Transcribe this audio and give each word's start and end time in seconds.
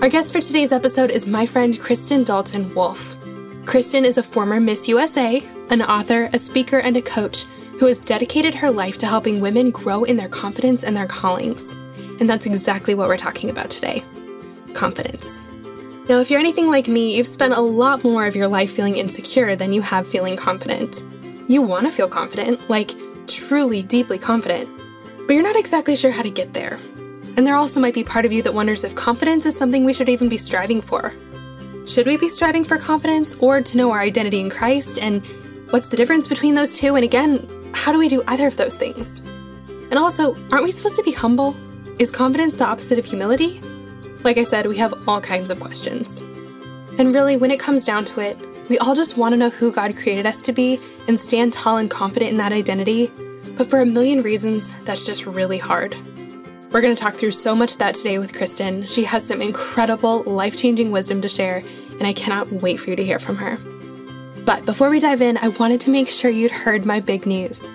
Our 0.00 0.08
guest 0.08 0.32
for 0.32 0.40
today's 0.40 0.70
episode 0.70 1.10
is 1.10 1.26
my 1.26 1.44
friend 1.44 1.78
Kristen 1.80 2.22
Dalton 2.22 2.72
Wolfe. 2.72 3.18
Kristen 3.66 4.04
is 4.04 4.16
a 4.16 4.22
former 4.22 4.60
Miss 4.60 4.86
USA, 4.86 5.42
an 5.70 5.82
author, 5.82 6.30
a 6.32 6.38
speaker, 6.38 6.78
and 6.78 6.96
a 6.96 7.02
coach 7.02 7.46
who 7.80 7.86
has 7.86 8.00
dedicated 8.00 8.54
her 8.54 8.70
life 8.70 8.96
to 8.98 9.06
helping 9.06 9.40
women 9.40 9.72
grow 9.72 10.04
in 10.04 10.16
their 10.16 10.28
confidence 10.28 10.84
and 10.84 10.96
their 10.96 11.08
callings. 11.08 11.72
And 12.20 12.30
that's 12.30 12.46
exactly 12.46 12.94
what 12.94 13.08
we're 13.08 13.16
talking 13.16 13.50
about 13.50 13.70
today 13.70 14.04
confidence. 14.72 15.40
Now, 16.08 16.20
if 16.20 16.30
you're 16.30 16.38
anything 16.38 16.68
like 16.68 16.86
me, 16.86 17.16
you've 17.16 17.26
spent 17.26 17.54
a 17.54 17.60
lot 17.60 18.04
more 18.04 18.24
of 18.24 18.36
your 18.36 18.46
life 18.46 18.70
feeling 18.70 18.96
insecure 18.96 19.56
than 19.56 19.72
you 19.72 19.82
have 19.82 20.06
feeling 20.06 20.36
confident. 20.36 21.04
You 21.48 21.60
want 21.60 21.86
to 21.86 21.92
feel 21.92 22.08
confident, 22.08 22.70
like 22.70 22.92
truly, 23.26 23.82
deeply 23.82 24.18
confident, 24.18 24.68
but 25.26 25.34
you're 25.34 25.42
not 25.42 25.56
exactly 25.56 25.96
sure 25.96 26.12
how 26.12 26.22
to 26.22 26.30
get 26.30 26.54
there. 26.54 26.78
And 27.38 27.46
there 27.46 27.54
also 27.54 27.78
might 27.78 27.94
be 27.94 28.02
part 28.02 28.24
of 28.24 28.32
you 28.32 28.42
that 28.42 28.52
wonders 28.52 28.82
if 28.82 28.96
confidence 28.96 29.46
is 29.46 29.56
something 29.56 29.84
we 29.84 29.92
should 29.92 30.08
even 30.08 30.28
be 30.28 30.36
striving 30.36 30.80
for. 30.80 31.14
Should 31.86 32.08
we 32.08 32.16
be 32.16 32.28
striving 32.28 32.64
for 32.64 32.78
confidence 32.78 33.36
or 33.36 33.60
to 33.60 33.76
know 33.76 33.92
our 33.92 34.00
identity 34.00 34.40
in 34.40 34.50
Christ? 34.50 34.98
And 35.00 35.24
what's 35.70 35.86
the 35.86 35.96
difference 35.96 36.26
between 36.26 36.56
those 36.56 36.76
two? 36.76 36.96
And 36.96 37.04
again, 37.04 37.48
how 37.74 37.92
do 37.92 37.98
we 37.98 38.08
do 38.08 38.24
either 38.26 38.48
of 38.48 38.56
those 38.56 38.74
things? 38.74 39.20
And 39.90 39.94
also, 39.94 40.34
aren't 40.50 40.64
we 40.64 40.72
supposed 40.72 40.96
to 40.96 41.04
be 41.04 41.12
humble? 41.12 41.56
Is 42.00 42.10
confidence 42.10 42.56
the 42.56 42.66
opposite 42.66 42.98
of 42.98 43.04
humility? 43.04 43.60
Like 44.24 44.36
I 44.36 44.42
said, 44.42 44.66
we 44.66 44.76
have 44.78 44.92
all 45.06 45.20
kinds 45.20 45.50
of 45.50 45.60
questions. 45.60 46.22
And 46.98 47.14
really, 47.14 47.36
when 47.36 47.52
it 47.52 47.60
comes 47.60 47.86
down 47.86 48.04
to 48.06 48.20
it, 48.20 48.36
we 48.68 48.78
all 48.78 48.96
just 48.96 49.16
want 49.16 49.34
to 49.34 49.36
know 49.36 49.50
who 49.50 49.70
God 49.70 49.96
created 49.96 50.26
us 50.26 50.42
to 50.42 50.52
be 50.52 50.80
and 51.06 51.16
stand 51.16 51.52
tall 51.52 51.76
and 51.76 51.88
confident 51.88 52.32
in 52.32 52.38
that 52.38 52.52
identity. 52.52 53.12
But 53.56 53.70
for 53.70 53.78
a 53.78 53.86
million 53.86 54.22
reasons, 54.22 54.76
that's 54.82 55.06
just 55.06 55.24
really 55.24 55.58
hard. 55.58 55.96
We're 56.70 56.82
going 56.82 56.94
to 56.94 57.02
talk 57.02 57.14
through 57.14 57.30
so 57.30 57.54
much 57.56 57.72
of 57.72 57.78
that 57.78 57.94
today 57.94 58.18
with 58.18 58.34
Kristen. 58.34 58.84
She 58.84 59.02
has 59.04 59.26
some 59.26 59.40
incredible, 59.40 60.22
life 60.24 60.54
changing 60.54 60.90
wisdom 60.90 61.22
to 61.22 61.28
share, 61.28 61.62
and 61.92 62.06
I 62.06 62.12
cannot 62.12 62.52
wait 62.52 62.78
for 62.78 62.90
you 62.90 62.96
to 62.96 63.04
hear 63.04 63.18
from 63.18 63.36
her. 63.36 63.56
But 64.44 64.66
before 64.66 64.90
we 64.90 65.00
dive 65.00 65.22
in, 65.22 65.38
I 65.38 65.48
wanted 65.48 65.80
to 65.82 65.90
make 65.90 66.10
sure 66.10 66.30
you'd 66.30 66.50
heard 66.50 66.84
my 66.84 67.00
big 67.00 67.24
news. 67.24 67.70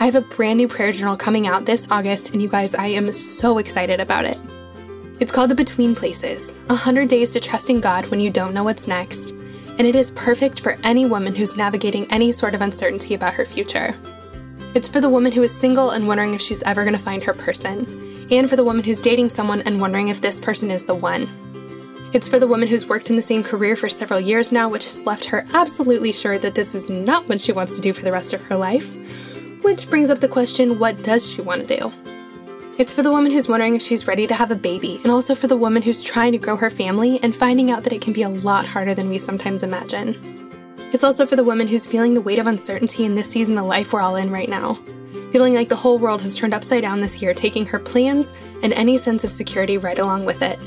I 0.00 0.04
have 0.04 0.16
a 0.16 0.20
brand 0.20 0.58
new 0.58 0.68
prayer 0.68 0.92
journal 0.92 1.16
coming 1.16 1.46
out 1.46 1.64
this 1.64 1.88
August, 1.90 2.32
and 2.32 2.42
you 2.42 2.48
guys, 2.48 2.74
I 2.74 2.88
am 2.88 3.10
so 3.10 3.56
excited 3.56 4.00
about 4.00 4.26
it. 4.26 4.38
It's 5.18 5.32
called 5.32 5.50
The 5.50 5.54
Between 5.54 5.94
Places 5.94 6.56
100 6.66 7.08
Days 7.08 7.32
to 7.32 7.40
Trusting 7.40 7.80
God 7.80 8.06
When 8.08 8.20
You 8.20 8.28
Don't 8.28 8.52
Know 8.52 8.64
What's 8.64 8.86
Next, 8.86 9.30
and 9.30 9.82
it 9.82 9.96
is 9.96 10.10
perfect 10.10 10.60
for 10.60 10.76
any 10.84 11.06
woman 11.06 11.34
who's 11.34 11.56
navigating 11.56 12.06
any 12.12 12.32
sort 12.32 12.54
of 12.54 12.60
uncertainty 12.60 13.14
about 13.14 13.32
her 13.32 13.46
future. 13.46 13.94
It's 14.76 14.88
for 14.88 15.00
the 15.00 15.08
woman 15.08 15.32
who 15.32 15.42
is 15.42 15.58
single 15.58 15.92
and 15.92 16.06
wondering 16.06 16.34
if 16.34 16.42
she's 16.42 16.62
ever 16.64 16.84
going 16.84 16.94
to 16.94 17.02
find 17.02 17.24
her 17.24 17.32
person 17.32 18.26
and 18.30 18.46
for 18.46 18.56
the 18.56 18.64
woman 18.64 18.84
who's 18.84 19.00
dating 19.00 19.30
someone 19.30 19.62
and 19.62 19.80
wondering 19.80 20.08
if 20.08 20.20
this 20.20 20.38
person 20.38 20.70
is 20.70 20.84
the 20.84 20.94
one. 20.94 21.30
It's 22.12 22.28
for 22.28 22.38
the 22.38 22.46
woman 22.46 22.68
who's 22.68 22.84
worked 22.86 23.08
in 23.08 23.16
the 23.16 23.22
same 23.22 23.42
career 23.42 23.74
for 23.74 23.88
several 23.88 24.20
years 24.20 24.52
now, 24.52 24.68
which 24.68 24.84
has 24.84 25.06
left 25.06 25.24
her 25.24 25.46
absolutely 25.54 26.12
sure 26.12 26.36
that 26.36 26.54
this 26.54 26.74
is 26.74 26.90
not 26.90 27.26
what 27.26 27.40
she 27.40 27.52
wants 27.52 27.76
to 27.76 27.80
do 27.80 27.94
for 27.94 28.02
the 28.02 28.12
rest 28.12 28.34
of 28.34 28.42
her 28.42 28.56
life. 28.56 28.94
Which 29.62 29.88
brings 29.88 30.10
up 30.10 30.20
the 30.20 30.28
question 30.28 30.78
what 30.78 31.02
does 31.02 31.32
she 31.32 31.40
want 31.40 31.66
to 31.66 31.78
do? 31.78 31.90
It's 32.76 32.92
for 32.92 33.02
the 33.02 33.10
woman 33.10 33.32
who's 33.32 33.48
wondering 33.48 33.76
if 33.76 33.82
she's 33.82 34.06
ready 34.06 34.26
to 34.26 34.34
have 34.34 34.50
a 34.50 34.56
baby, 34.56 35.00
and 35.02 35.10
also 35.10 35.34
for 35.34 35.46
the 35.46 35.56
woman 35.56 35.80
who's 35.80 36.02
trying 36.02 36.32
to 36.32 36.38
grow 36.38 36.56
her 36.58 36.68
family 36.68 37.18
and 37.22 37.34
finding 37.34 37.70
out 37.70 37.84
that 37.84 37.94
it 37.94 38.02
can 38.02 38.12
be 38.12 38.24
a 38.24 38.28
lot 38.28 38.66
harder 38.66 38.92
than 38.92 39.08
we 39.08 39.16
sometimes 39.16 39.62
imagine. 39.62 40.45
It's 40.92 41.04
also 41.04 41.26
for 41.26 41.36
the 41.36 41.44
woman 41.44 41.68
who's 41.68 41.86
feeling 41.86 42.14
the 42.14 42.20
weight 42.20 42.38
of 42.38 42.46
uncertainty 42.46 43.04
in 43.04 43.14
this 43.14 43.28
season 43.28 43.58
of 43.58 43.66
life 43.66 43.92
we're 43.92 44.00
all 44.00 44.16
in 44.16 44.30
right 44.30 44.48
now 44.48 44.78
feeling 45.36 45.52
like 45.52 45.68
the 45.68 45.76
whole 45.76 45.98
world 45.98 46.22
has 46.22 46.34
turned 46.34 46.54
upside 46.54 46.80
down 46.80 46.98
this 46.98 47.20
year, 47.20 47.34
taking 47.34 47.66
her 47.66 47.78
plans 47.78 48.32
and 48.62 48.72
any 48.72 48.96
sense 48.96 49.22
of 49.22 49.30
security 49.30 49.76
right 49.76 49.98
along 49.98 50.24
with 50.24 50.40
it. 50.40 50.58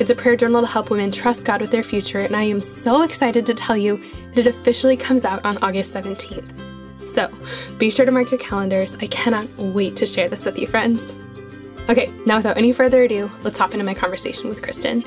It's 0.00 0.08
a 0.08 0.14
prayer 0.14 0.36
journal 0.36 0.62
to 0.62 0.66
help 0.66 0.88
women 0.88 1.10
trust 1.10 1.44
God 1.44 1.60
with 1.60 1.70
their 1.70 1.82
future, 1.82 2.20
and 2.20 2.34
I 2.34 2.44
am 2.44 2.62
so 2.62 3.02
excited 3.02 3.44
to 3.44 3.52
tell 3.52 3.76
you 3.76 3.98
that 4.32 4.38
it 4.38 4.46
officially 4.46 4.96
comes 4.96 5.26
out 5.26 5.44
on 5.44 5.58
August 5.58 5.94
17th. 5.94 7.06
So 7.06 7.30
be 7.76 7.90
sure 7.90 8.06
to 8.06 8.12
mark 8.12 8.30
your 8.30 8.40
calendars. 8.40 8.96
I 9.02 9.06
cannot 9.08 9.46
wait 9.58 9.96
to 9.96 10.06
share 10.06 10.30
this 10.30 10.46
with 10.46 10.58
you, 10.58 10.66
friends. 10.66 11.14
Okay, 11.90 12.10
now 12.24 12.36
without 12.38 12.56
any 12.56 12.72
further 12.72 13.02
ado, 13.02 13.30
let's 13.42 13.58
hop 13.58 13.72
into 13.72 13.84
my 13.84 13.92
conversation 13.92 14.48
with 14.48 14.62
Kristen. 14.62 15.02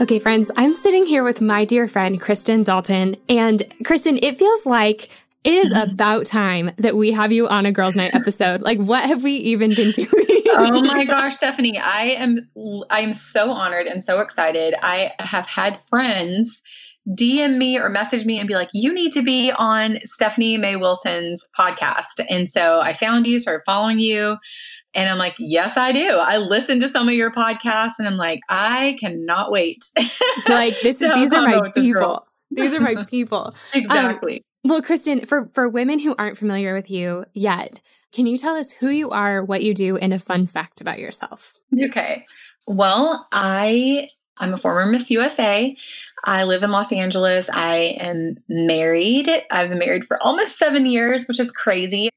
Okay, 0.00 0.18
friends, 0.18 0.50
I'm 0.56 0.74
sitting 0.74 1.06
here 1.06 1.22
with 1.22 1.40
my 1.40 1.64
dear 1.64 1.86
friend, 1.86 2.20
Kristen 2.20 2.64
Dalton. 2.64 3.16
And 3.28 3.62
Kristen, 3.84 4.18
it 4.20 4.36
feels 4.36 4.66
like 4.66 5.08
it 5.44 5.54
is 5.54 5.72
mm-hmm. 5.72 5.92
about 5.92 6.26
time 6.26 6.70
that 6.78 6.96
we 6.96 7.12
have 7.12 7.30
you 7.30 7.46
on 7.46 7.64
a 7.64 7.70
girls' 7.70 7.94
night 7.94 8.12
episode. 8.12 8.60
Like, 8.62 8.78
what 8.78 9.04
have 9.04 9.22
we 9.22 9.30
even 9.32 9.72
been 9.72 9.90
doing? 9.92 10.08
oh 10.48 10.82
my 10.82 11.04
gosh, 11.04 11.36
Stephanie, 11.36 11.78
I 11.78 12.16
am 12.18 12.48
I 12.90 13.00
am 13.00 13.12
so 13.12 13.52
honored 13.52 13.86
and 13.86 14.02
so 14.02 14.20
excited. 14.20 14.74
I 14.82 15.12
have 15.20 15.48
had 15.48 15.80
friends 15.82 16.60
DM 17.10 17.58
me 17.58 17.78
or 17.78 17.88
message 17.88 18.24
me 18.24 18.38
and 18.38 18.48
be 18.48 18.54
like, 18.54 18.70
you 18.72 18.92
need 18.92 19.12
to 19.12 19.22
be 19.22 19.52
on 19.58 19.98
Stephanie 20.04 20.56
May 20.56 20.76
Wilson's 20.76 21.44
podcast. 21.56 22.24
And 22.28 22.50
so 22.50 22.80
I 22.80 22.94
found 22.94 23.26
you, 23.26 23.38
started 23.38 23.62
following 23.66 23.98
you. 23.98 24.38
And 24.94 25.10
I'm 25.10 25.18
like, 25.18 25.34
yes, 25.38 25.76
I 25.76 25.92
do. 25.92 26.18
I 26.18 26.38
listen 26.38 26.80
to 26.80 26.88
some 26.88 27.08
of 27.08 27.14
your 27.14 27.30
podcasts 27.30 27.94
and 27.98 28.06
I'm 28.06 28.16
like, 28.16 28.40
I 28.48 28.96
cannot 29.00 29.50
wait. 29.50 29.84
like 30.48 30.78
this 30.80 31.02
is 31.02 31.12
these 31.14 31.32
are 31.32 31.42
my 31.42 31.70
people. 31.70 32.26
These 32.50 32.76
are 32.76 32.80
my 32.80 33.04
people. 33.08 33.54
exactly. 33.72 34.36
Um, 34.36 34.70
well, 34.70 34.82
Kristen, 34.82 35.26
for 35.26 35.48
for 35.52 35.68
women 35.68 35.98
who 35.98 36.14
aren't 36.18 36.38
familiar 36.38 36.74
with 36.74 36.90
you 36.90 37.24
yet, 37.34 37.82
can 38.12 38.26
you 38.26 38.38
tell 38.38 38.56
us 38.56 38.72
who 38.72 38.88
you 38.88 39.10
are, 39.10 39.44
what 39.44 39.62
you 39.62 39.74
do, 39.74 39.96
and 39.96 40.14
a 40.14 40.18
fun 40.18 40.46
fact 40.46 40.80
about 40.80 40.98
yourself? 40.98 41.54
Okay. 41.78 42.24
Well, 42.66 43.26
I 43.32 44.08
I'm 44.38 44.54
a 44.54 44.58
former 44.58 44.86
Miss 44.86 45.10
USA. 45.10 45.76
I 46.24 46.44
live 46.44 46.62
in 46.62 46.70
Los 46.70 46.92
Angeles. 46.92 47.50
I 47.52 47.96
am 48.00 48.36
married. 48.48 49.30
I've 49.50 49.68
been 49.68 49.78
married 49.78 50.06
for 50.06 50.22
almost 50.22 50.58
seven 50.58 50.86
years, 50.86 51.26
which 51.26 51.38
is 51.38 51.52
crazy. 51.52 52.08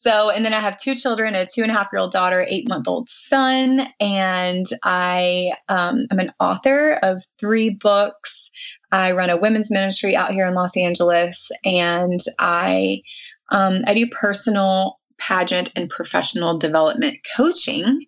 So, 0.00 0.30
and 0.30 0.44
then 0.44 0.52
I 0.52 0.60
have 0.60 0.76
two 0.76 0.94
children 0.94 1.34
a 1.34 1.46
two 1.46 1.62
and 1.62 1.70
a 1.70 1.74
half 1.74 1.88
year 1.92 2.00
old 2.00 2.12
daughter, 2.12 2.44
eight 2.48 2.68
month 2.68 2.86
old 2.86 3.08
son. 3.08 3.88
And 3.98 4.66
I 4.84 5.52
um, 5.68 6.06
am 6.10 6.18
an 6.18 6.32
author 6.38 6.98
of 7.02 7.24
three 7.38 7.70
books. 7.70 8.50
I 8.92 9.12
run 9.12 9.30
a 9.30 9.36
women's 9.36 9.70
ministry 9.70 10.14
out 10.14 10.32
here 10.32 10.44
in 10.44 10.54
Los 10.54 10.76
Angeles. 10.76 11.50
And 11.64 12.20
I, 12.38 13.02
um, 13.50 13.82
I 13.86 13.94
do 13.94 14.06
personal 14.08 14.98
pageant 15.18 15.72
and 15.76 15.88
professional 15.88 16.58
development 16.58 17.16
coaching 17.34 18.04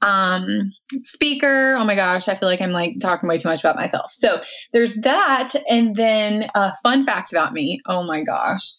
um 0.00 0.72
speaker 1.04 1.74
oh 1.76 1.84
my 1.84 1.94
gosh 1.94 2.28
i 2.28 2.34
feel 2.34 2.48
like 2.48 2.60
i'm 2.62 2.72
like 2.72 2.94
talking 3.00 3.28
way 3.28 3.36
too 3.38 3.48
much 3.48 3.60
about 3.60 3.76
myself 3.76 4.10
so 4.10 4.40
there's 4.72 4.94
that 4.96 5.52
and 5.68 5.96
then 5.96 6.46
a 6.54 6.72
fun 6.82 7.04
fact 7.04 7.30
about 7.30 7.52
me 7.52 7.80
oh 7.86 8.02
my 8.06 8.22
gosh 8.22 8.74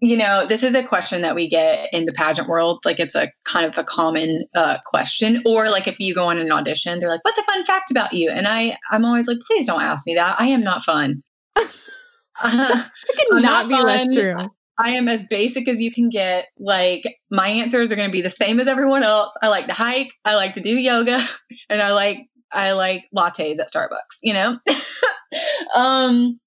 you 0.00 0.16
know 0.16 0.44
this 0.46 0.62
is 0.62 0.74
a 0.74 0.82
question 0.82 1.22
that 1.22 1.34
we 1.34 1.48
get 1.48 1.88
in 1.92 2.04
the 2.04 2.12
pageant 2.12 2.48
world 2.48 2.80
like 2.84 3.00
it's 3.00 3.14
a 3.14 3.30
kind 3.44 3.66
of 3.66 3.78
a 3.78 3.84
common 3.84 4.44
uh, 4.54 4.78
question 4.84 5.42
or 5.46 5.70
like 5.70 5.88
if 5.88 5.98
you 5.98 6.14
go 6.14 6.24
on 6.24 6.38
an 6.38 6.52
audition 6.52 7.00
they're 7.00 7.08
like 7.08 7.24
what's 7.24 7.38
a 7.38 7.42
fun 7.44 7.64
fact 7.64 7.90
about 7.90 8.12
you 8.12 8.30
and 8.30 8.46
i 8.46 8.76
i'm 8.90 9.04
always 9.04 9.26
like 9.26 9.38
please 9.46 9.66
don't 9.66 9.82
ask 9.82 10.06
me 10.06 10.14
that 10.14 10.36
i 10.38 10.46
am 10.46 10.62
not 10.62 10.82
fun 10.82 11.22
uh, 11.56 12.82
could 13.16 13.42
not, 13.42 13.42
not, 13.42 13.68
be 13.68 13.74
fun. 13.74 13.86
less 13.86 14.14
true 14.14 14.48
I 14.78 14.90
am 14.90 15.08
as 15.08 15.24
basic 15.24 15.68
as 15.68 15.80
you 15.80 15.90
can 15.90 16.10
get. 16.10 16.48
Like 16.58 17.02
my 17.30 17.48
answers 17.48 17.90
are 17.90 17.96
going 17.96 18.08
to 18.08 18.12
be 18.12 18.20
the 18.20 18.30
same 18.30 18.60
as 18.60 18.68
everyone 18.68 19.02
else. 19.02 19.32
I 19.42 19.48
like 19.48 19.66
to 19.68 19.72
hike, 19.72 20.12
I 20.24 20.34
like 20.34 20.52
to 20.54 20.60
do 20.60 20.76
yoga, 20.76 21.18
and 21.70 21.80
I 21.80 21.92
like 21.92 22.26
I 22.52 22.72
like 22.72 23.04
lattes 23.16 23.58
at 23.58 23.72
Starbucks, 23.72 24.18
you 24.22 24.32
know? 24.32 24.58
um 25.74 26.38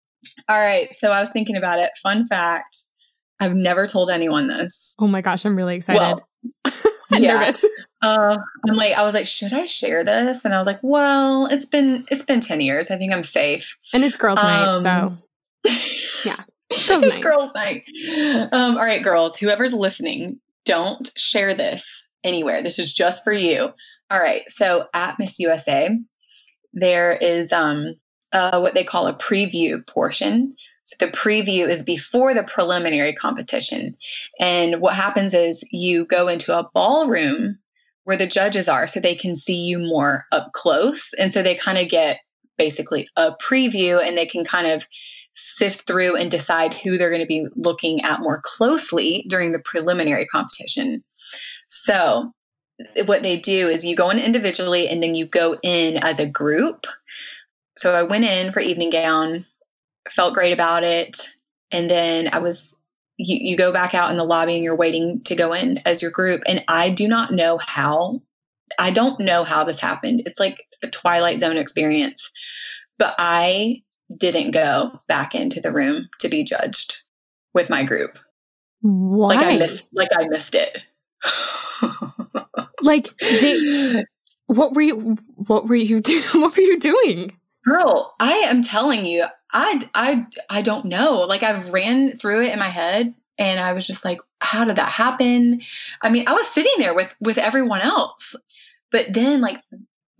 all 0.47 0.59
right, 0.59 0.94
so 0.94 1.12
I 1.12 1.21
was 1.21 1.31
thinking 1.31 1.56
about 1.56 1.79
it. 1.79 1.91
Fun 2.03 2.25
fact, 2.27 2.85
I've 3.39 3.56
never 3.56 3.88
told 3.88 4.09
anyone 4.09 4.47
this. 4.47 4.95
Oh 5.00 5.07
my 5.07 5.21
gosh, 5.21 5.45
I'm 5.45 5.56
really 5.56 5.75
excited. 5.75 6.00
Well, 6.00 6.27
I'm 7.12 7.24
yeah. 7.24 7.39
nervous. 7.39 7.65
Uh, 8.01 8.38
I'm 8.68 8.75
like, 8.75 8.94
I 8.94 9.03
was 9.03 9.13
like, 9.13 9.25
should 9.25 9.53
I 9.53 9.65
share 9.65 10.03
this? 10.03 10.45
And 10.45 10.53
I 10.53 10.59
was 10.59 10.68
like, 10.68 10.80
well, 10.81 11.47
it's 11.47 11.65
been 11.65 12.06
it's 12.12 12.24
been 12.24 12.39
10 12.39 12.62
years. 12.62 12.91
I 12.91 12.97
think 12.97 13.13
I'm 13.13 13.24
safe. 13.24 13.77
And 13.94 14.03
it's 14.03 14.18
girls' 14.18 14.39
um, 14.39 14.83
night, 14.83 15.18
so 15.63 16.25
yeah. 16.30 16.36
Girls 16.88 17.03
it's 17.03 17.15
night. 17.15 17.24
girls' 17.24 17.51
night. 17.56 17.83
Um, 18.51 18.77
all 18.77 18.86
right, 18.86 19.01
girls, 19.01 19.36
whoever's 19.36 19.74
listening, 19.74 20.39
don't 20.65 21.09
share 21.18 21.56
this 21.56 22.03
anywhere. 22.24 22.62
This 22.62 22.77
is 22.77 22.94
just 22.94 23.24
for 23.24 23.33
you. 23.33 23.74
All 24.12 24.19
right. 24.19 24.44
So 24.50 24.88
at 24.94 25.18
Miss 25.18 25.39
USA, 25.39 25.89
there 26.74 27.18
is 27.21 27.51
um, 27.51 27.95
uh, 28.33 28.59
what 28.59 28.75
they 28.75 28.83
call 28.83 29.07
a 29.07 29.15
preview 29.15 29.85
portion. 29.88 30.56
So 30.89 31.06
the 31.06 31.12
preview 31.12 31.68
is 31.68 31.83
before 31.83 32.33
the 32.33 32.44
preliminary 32.44 33.13
competition. 33.13 33.95
And 34.39 34.81
what 34.81 34.95
happens 34.95 35.36
is 35.36 35.63
you 35.69 36.03
go 36.06 36.27
into 36.27 36.57
a 36.57 36.68
ballroom 36.74 37.59
where 38.06 38.18
the 38.18 38.25
judges 38.25 38.68
are 38.68 38.88
so 38.88 39.00
they 39.00 39.13
can 39.13 39.36
see 39.36 39.53
you 39.53 39.77
more 39.77 40.25
up 40.31 40.51
close. 40.53 41.13
And 41.19 41.31
so 41.31 41.44
they 41.44 41.53
kind 41.53 41.77
of 41.77 41.89
get 41.89 42.21
basically 42.57 43.07
a 43.18 43.33
preview 43.33 44.03
and 44.03 44.18
they 44.18 44.25
can 44.25 44.44
kind 44.44 44.65
of 44.65 44.88
sift 45.36 45.86
through 45.86 46.15
and 46.15 46.31
decide 46.31 46.74
who 46.74 46.97
they're 46.97 47.12
going 47.12 47.21
to 47.21 47.27
be 47.27 47.45
looking 47.56 48.01
at 48.01 48.21
more 48.21 48.42
closely 48.44 49.27
during 49.30 49.51
the 49.51 49.59
preliminary 49.59 50.25
competition. 50.25 51.03
So 51.68 52.31
what 53.06 53.21
they 53.21 53.38
do 53.38 53.68
is 53.68 53.85
you 53.85 53.95
go 53.95 54.09
in 54.09 54.18
individually 54.18 54.88
and 54.88 55.03
then 55.03 55.13
you 55.13 55.27
go 55.27 55.56
in 55.62 56.03
as 56.03 56.18
a 56.18 56.25
group. 56.25 56.88
So 57.77 57.94
I 57.94 58.01
went 58.01 58.25
in 58.25 58.51
for 58.51 58.59
evening 58.59 58.89
gown, 58.89 59.45
felt 60.09 60.33
great 60.33 60.51
about 60.51 60.83
it. 60.83 61.33
And 61.71 61.89
then 61.89 62.29
I 62.33 62.39
was, 62.39 62.75
you, 63.17 63.37
you 63.39 63.57
go 63.57 63.71
back 63.71 63.93
out 63.93 64.11
in 64.11 64.17
the 64.17 64.23
lobby 64.23 64.55
and 64.55 64.63
you're 64.63 64.75
waiting 64.75 65.21
to 65.21 65.35
go 65.35 65.53
in 65.53 65.79
as 65.85 66.01
your 66.01 66.11
group. 66.11 66.41
And 66.47 66.63
I 66.67 66.89
do 66.89 67.07
not 67.07 67.31
know 67.31 67.57
how, 67.57 68.21
I 68.77 68.91
don't 68.91 69.19
know 69.19 69.43
how 69.43 69.63
this 69.63 69.79
happened. 69.79 70.23
It's 70.25 70.39
like 70.39 70.65
a 70.81 70.87
Twilight 70.87 71.39
Zone 71.39 71.57
experience. 71.57 72.31
But 72.97 73.15
I 73.17 73.83
didn't 74.17 74.51
go 74.51 74.99
back 75.07 75.35
into 75.35 75.61
the 75.61 75.71
room 75.71 76.09
to 76.19 76.29
be 76.29 76.43
judged 76.43 77.01
with 77.53 77.69
my 77.69 77.83
group. 77.83 78.17
Why? 78.81 79.35
Like 79.35 79.45
I 79.45 79.57
missed 79.57 79.87
like 79.93 80.09
I 80.17 80.27
missed 80.27 80.55
it. 80.55 80.79
like 82.81 83.09
they, 83.19 84.05
what 84.47 84.73
were 84.73 84.81
you 84.81 85.17
what 85.47 85.67
were 85.67 85.75
you 85.75 85.99
do, 86.01 86.21
what 86.35 86.55
were 86.55 86.63
you 86.63 86.79
doing? 86.79 87.35
Girl, 87.65 88.15
I 88.19 88.31
am 88.31 88.63
telling 88.63 89.05
you, 89.05 89.25
I 89.51 89.89
I 89.93 90.25
I 90.49 90.61
don't 90.61 90.85
know. 90.85 91.21
Like 91.21 91.43
I've 91.43 91.71
ran 91.71 92.11
through 92.17 92.43
it 92.43 92.53
in 92.53 92.59
my 92.59 92.69
head 92.69 93.13
and 93.37 93.59
I 93.59 93.73
was 93.73 93.87
just 93.87 94.05
like, 94.05 94.19
how 94.41 94.65
did 94.65 94.75
that 94.75 94.91
happen? 94.91 95.61
I 96.01 96.09
mean, 96.09 96.27
I 96.27 96.33
was 96.33 96.47
sitting 96.47 96.73
there 96.77 96.93
with 96.93 97.15
with 97.19 97.37
everyone 97.37 97.81
else. 97.81 98.35
But 98.91 99.13
then 99.13 99.41
like 99.41 99.61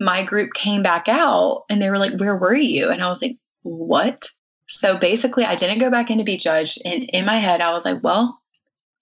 my 0.00 0.24
group 0.24 0.54
came 0.54 0.82
back 0.82 1.08
out 1.08 1.64
and 1.68 1.80
they 1.80 1.90
were 1.90 1.98
like, 1.98 2.18
Where 2.18 2.36
were 2.36 2.54
you? 2.54 2.90
And 2.90 3.02
I 3.02 3.08
was 3.08 3.22
like, 3.22 3.36
What? 3.62 4.28
So 4.66 4.96
basically, 4.96 5.44
I 5.44 5.56
didn't 5.56 5.78
go 5.80 5.90
back 5.90 6.10
in 6.10 6.18
to 6.18 6.24
be 6.24 6.36
judged. 6.36 6.80
And 6.84 7.04
in 7.04 7.24
my 7.24 7.36
head, 7.36 7.60
I 7.60 7.74
was 7.74 7.84
like, 7.84 8.02
Well, 8.02 8.39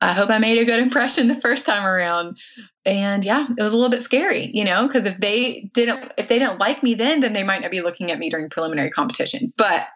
I 0.00 0.12
hope 0.12 0.31
I 0.31 0.39
made 0.39 0.59
a 0.59 0.65
good 0.65 0.79
impression 0.79 1.27
the 1.29 1.35
first 1.35 1.67
time 1.67 1.85
around. 1.85 2.39
And 2.85 3.25
yeah, 3.25 3.47
it 3.56 3.62
was 3.62 3.73
a 3.73 3.77
little 3.77 3.91
bit 3.91 4.03
scary, 4.03 4.50
you 4.55 4.65
know, 4.65 4.87
because 4.87 5.05
if 5.06 5.19
they 5.19 5.69
didn't 5.75 6.12
if 6.17 6.29
they 6.29 6.39
didn't 6.39 6.61
like 6.61 6.83
me 6.83 6.95
then, 6.95 7.21
then 7.21 7.33
they 7.33 7.43
might 7.43 7.62
not 7.62 7.71
be 7.71 7.81
looking 7.81 8.11
at 8.11 8.19
me 8.19 8.31
during 8.31 8.49
preliminary 8.49 8.91
competition. 8.91 9.53
But 9.56 9.89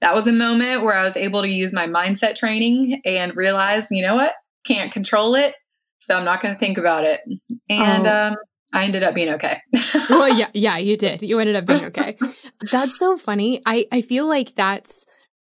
that 0.00 0.14
was 0.14 0.26
a 0.26 0.32
moment 0.32 0.82
where 0.82 0.96
I 0.96 1.04
was 1.04 1.16
able 1.16 1.42
to 1.42 1.48
use 1.48 1.72
my 1.72 1.86
mindset 1.86 2.36
training 2.36 3.02
and 3.04 3.36
realize, 3.36 3.88
you 3.90 4.06
know 4.06 4.14
what, 4.14 4.34
can't 4.64 4.92
control 4.92 5.34
it. 5.34 5.54
So 5.98 6.16
I'm 6.16 6.24
not 6.24 6.40
going 6.40 6.54
to 6.54 6.58
think 6.58 6.78
about 6.78 7.04
it. 7.04 7.20
And 7.68 8.06
oh. 8.06 8.28
um, 8.28 8.36
I 8.72 8.84
ended 8.84 9.02
up 9.02 9.14
being 9.14 9.30
okay. 9.34 9.60
well, 10.10 10.34
yeah, 10.34 10.48
yeah, 10.54 10.78
you 10.78 10.96
did. 10.96 11.22
You 11.22 11.38
ended 11.40 11.56
up 11.56 11.66
being 11.66 11.84
okay. 11.86 12.16
That's 12.70 12.98
so 12.98 13.16
funny. 13.16 13.60
I 13.66 13.86
I 13.90 14.00
feel 14.00 14.26
like 14.26 14.54
that's 14.54 15.06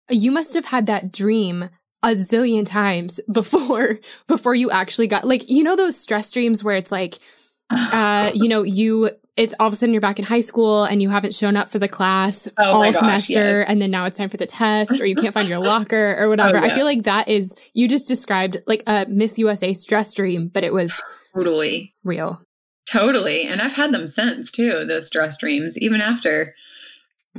you 0.10 0.32
must 0.32 0.54
have 0.54 0.66
had 0.66 0.86
that 0.88 1.12
dream 1.12 1.70
a 2.04 2.10
zillion 2.10 2.66
times 2.66 3.20
before 3.32 4.00
before 4.28 4.56
you 4.56 4.72
actually 4.72 5.08
got 5.08 5.26
like 5.26 5.50
you 5.50 5.64
know 5.64 5.76
those 5.76 5.98
stress 5.98 6.32
dreams 6.32 6.64
where 6.64 6.76
it's 6.76 6.92
like 6.92 7.20
uh 7.70 8.32
you 8.34 8.48
know 8.48 8.64
you 8.64 9.10
it's 9.40 9.56
all 9.58 9.68
of 9.68 9.74
a 9.74 9.76
sudden 9.76 9.94
you're 9.94 10.02
back 10.02 10.20
in 10.20 10.26
high 10.26 10.42
school 10.42 10.84
and 10.84 11.02
you 11.02 11.10
haven't 11.10 11.34
shown 11.34 11.56
up 11.56 11.70
for 11.70 11.80
the 11.80 11.88
class 11.88 12.50
oh 12.58 12.74
all 12.74 12.84
gosh, 12.84 12.96
semester 12.96 13.60
yes. 13.60 13.66
and 13.70 13.82
then 13.82 13.90
now 13.90 14.04
it's 14.06 14.18
time 14.18 14.28
for 14.28 14.38
the 14.38 14.46
test 14.46 15.00
or 15.00 15.06
you 15.06 15.16
can't 15.16 15.34
find 15.34 15.48
your 15.48 15.60
locker 15.60 16.18
or 16.20 16.28
whatever. 16.30 16.58
Oh, 16.58 16.66
yeah. 16.66 16.74
I 16.74 16.76
feel 16.76 16.86
like 16.86 17.04
that 17.04 17.30
is 17.30 17.56
you 17.74 17.88
just 17.88 18.08
described 18.08 18.58
like 18.68 18.84
a 18.86 19.06
Miss 19.08 19.40
USA 19.40 19.74
stress 19.74 20.14
dream, 20.14 20.50
but 20.50 20.66
it 20.66 20.74
was 20.74 20.94
totally 21.34 21.96
real. 22.04 22.42
Totally. 22.86 23.44
And 23.44 23.62
I've 23.62 23.74
had 23.74 23.94
them 23.94 24.08
since 24.08 24.52
too, 24.52 24.84
those 24.84 25.08
stress 25.08 25.38
dreams, 25.40 25.78
even 25.78 26.02
after 26.02 26.54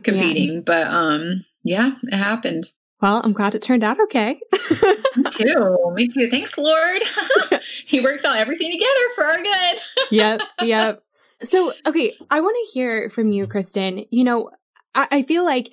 competing. 0.02 0.54
Yeah. 0.54 0.60
But 0.64 0.86
um 0.86 1.44
yeah, 1.62 1.90
it 2.04 2.16
happened. 2.16 2.72
Well, 3.00 3.22
I'm 3.24 3.32
glad 3.32 3.54
it 3.54 3.62
turned 3.62 3.82
out 3.82 3.98
okay. 4.00 4.40
me 5.16 5.24
too. 5.30 5.92
Me 5.94 6.06
too. 6.06 6.28
Thanks, 6.28 6.58
Lord. 6.58 7.02
he 7.86 8.00
works 8.00 8.24
out 8.24 8.36
everything 8.36 8.70
together 8.70 8.90
for 9.14 9.24
our 9.24 9.42
good. 9.42 9.78
yep. 10.10 10.42
Yep. 10.62 11.02
So, 11.42 11.72
okay, 11.86 12.12
I 12.30 12.40
want 12.40 12.56
to 12.56 12.72
hear 12.72 13.08
from 13.08 13.32
you, 13.32 13.46
Kristen. 13.46 14.04
You 14.10 14.24
know, 14.24 14.50
I, 14.94 15.08
I 15.10 15.22
feel 15.22 15.44
like 15.44 15.72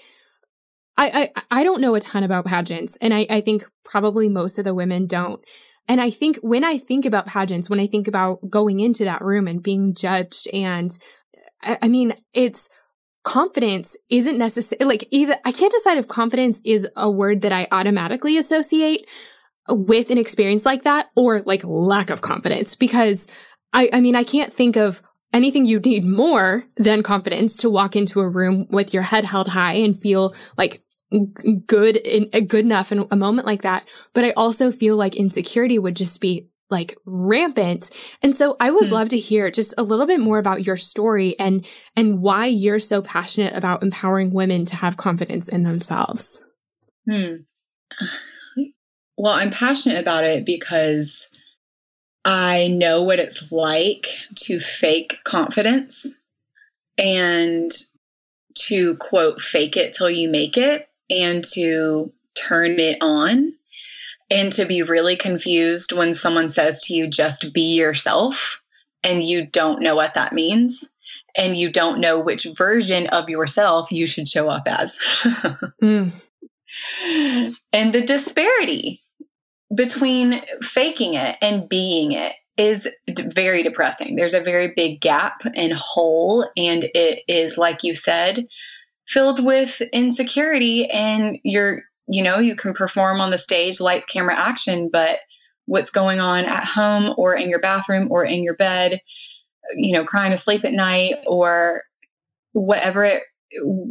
I, 0.95 1.29
I, 1.35 1.41
I 1.59 1.63
don't 1.63 1.81
know 1.81 1.95
a 1.95 1.99
ton 1.99 2.23
about 2.23 2.45
pageants, 2.45 2.97
and 3.01 3.13
I, 3.13 3.27
I 3.29 3.41
think 3.41 3.63
probably 3.83 4.29
most 4.29 4.57
of 4.57 4.63
the 4.63 4.73
women 4.73 5.05
don't. 5.05 5.41
And 5.89 5.99
I 5.99 6.09
think 6.09 6.37
when 6.37 6.63
I 6.63 6.77
think 6.77 7.05
about 7.05 7.27
pageants, 7.27 7.69
when 7.69 7.79
I 7.79 7.87
think 7.87 8.07
about 8.07 8.49
going 8.49 8.79
into 8.79 9.03
that 9.03 9.21
room 9.21 9.47
and 9.47 9.61
being 9.61 9.93
judged, 9.93 10.47
and 10.53 10.91
I, 11.61 11.77
I 11.83 11.87
mean, 11.89 12.13
it's 12.33 12.69
confidence 13.27 13.97
isn't 14.09 14.37
necessary. 14.37 14.85
Like 14.85 15.05
either 15.11 15.35
I 15.43 15.51
can't 15.51 15.71
decide 15.71 15.97
if 15.97 16.07
confidence 16.07 16.61
is 16.63 16.87
a 16.95 17.11
word 17.11 17.41
that 17.41 17.51
I 17.51 17.67
automatically 17.73 18.37
associate 18.37 19.05
with 19.67 20.11
an 20.11 20.17
experience 20.17 20.65
like 20.65 20.83
that 20.83 21.09
or 21.13 21.41
like 21.41 21.61
lack 21.65 22.09
of 22.09 22.21
confidence 22.21 22.73
because 22.75 23.27
I, 23.73 23.89
I 23.91 23.99
mean, 23.99 24.15
I 24.15 24.23
can't 24.23 24.53
think 24.53 24.77
of 24.77 25.01
anything 25.33 25.65
you 25.65 25.81
need 25.81 26.05
more 26.05 26.63
than 26.77 27.03
confidence 27.03 27.57
to 27.57 27.69
walk 27.69 27.97
into 27.97 28.21
a 28.21 28.29
room 28.29 28.65
with 28.69 28.93
your 28.93 29.03
head 29.03 29.25
held 29.25 29.49
high 29.49 29.73
and 29.73 29.93
feel 29.93 30.33
like 30.57 30.81
good 31.65 31.97
uh, 32.33 32.39
good 32.39 32.63
enough 32.63 32.93
in 32.93 33.05
a 33.11 33.17
moment 33.17 33.45
like 33.45 33.63
that. 33.63 33.85
But 34.13 34.23
I 34.23 34.31
also 34.37 34.71
feel 34.71 34.95
like 34.95 35.17
insecurity 35.17 35.77
would 35.77 35.97
just 35.97 36.21
be 36.21 36.47
like 36.69 36.95
rampant. 37.05 37.89
And 38.21 38.35
so 38.35 38.57
I 38.59 38.71
would 38.71 38.87
hmm. 38.87 38.93
love 38.93 39.09
to 39.09 39.17
hear 39.17 39.49
just 39.49 39.73
a 39.77 39.83
little 39.83 40.05
bit 40.05 40.19
more 40.19 40.37
about 40.37 40.65
your 40.65 40.77
story 40.77 41.37
and 41.39 41.65
and 41.95 42.21
why 42.21 42.47
you're 42.47 42.79
so 42.79 43.01
passionate 43.01 43.55
about 43.55 43.83
empowering 43.83 44.31
women 44.31 44.65
to 44.65 44.75
have 44.75 44.97
confidence 44.97 45.47
in 45.47 45.63
themselves. 45.63 46.43
Hmm. 47.09 47.35
Well, 49.17 49.33
I'm 49.33 49.51
passionate 49.51 49.99
about 49.99 50.25
it 50.25 50.45
because 50.45 51.27
I 52.23 52.67
know 52.67 53.01
what 53.01 53.19
it's 53.19 53.51
like 53.51 54.07
to 54.35 54.59
fake 54.59 55.17
confidence 55.23 56.05
and 56.97 57.71
to 58.55 58.95
quote 58.97 59.41
fake 59.41 59.77
it 59.77 59.93
till 59.95 60.09
you 60.09 60.29
make 60.29 60.57
it 60.57 60.89
and 61.09 61.43
to 61.53 62.11
turn 62.35 62.79
it 62.79 62.97
on 63.01 63.53
and 64.29 64.51
to 64.53 64.65
be 64.65 64.83
really 64.83 65.15
confused 65.15 65.91
when 65.91 66.13
someone 66.13 66.49
says 66.49 66.81
to 66.83 66.93
you, 66.93 67.07
just 67.07 67.53
be 67.53 67.75
yourself, 67.75 68.61
and 69.03 69.23
you 69.23 69.45
don't 69.45 69.81
know 69.81 69.95
what 69.95 70.15
that 70.15 70.33
means. 70.33 70.89
And 71.37 71.55
you 71.55 71.71
don't 71.71 71.99
know 71.99 72.19
which 72.19 72.47
version 72.57 73.07
of 73.07 73.29
yourself 73.29 73.91
you 73.91 74.07
should 74.07 74.27
show 74.27 74.49
up 74.49 74.63
as. 74.65 74.97
mm. 75.83 76.11
And 77.71 77.93
the 77.93 78.01
disparity 78.01 78.99
between 79.75 80.41
faking 80.63 81.13
it 81.13 81.37
and 81.41 81.69
being 81.69 82.13
it 82.13 82.33
is 82.57 82.89
very 83.07 83.61
depressing. 83.61 84.15
There's 84.15 84.33
a 84.33 84.41
very 84.41 84.73
big 84.75 84.99
gap 84.99 85.41
and 85.55 85.73
hole, 85.73 86.49
and 86.57 86.89
it 86.95 87.21
is, 87.27 87.57
like 87.57 87.83
you 87.83 87.93
said, 87.93 88.47
filled 89.07 89.43
with 89.45 89.81
insecurity 89.93 90.89
and 90.89 91.37
you're 91.43 91.83
you 92.07 92.23
know 92.23 92.39
you 92.39 92.55
can 92.55 92.73
perform 92.73 93.21
on 93.21 93.31
the 93.31 93.37
stage 93.37 93.79
lights 93.79 94.05
camera 94.05 94.35
action 94.35 94.89
but 94.91 95.19
what's 95.65 95.89
going 95.89 96.19
on 96.19 96.45
at 96.45 96.63
home 96.63 97.13
or 97.17 97.35
in 97.35 97.49
your 97.49 97.59
bathroom 97.59 98.07
or 98.11 98.23
in 98.23 98.43
your 98.43 98.55
bed 98.55 98.99
you 99.75 99.93
know 99.93 100.03
crying 100.03 100.31
to 100.31 100.37
sleep 100.37 100.63
at 100.63 100.73
night 100.73 101.15
or 101.25 101.83
whatever 102.53 103.03
it, 103.03 103.21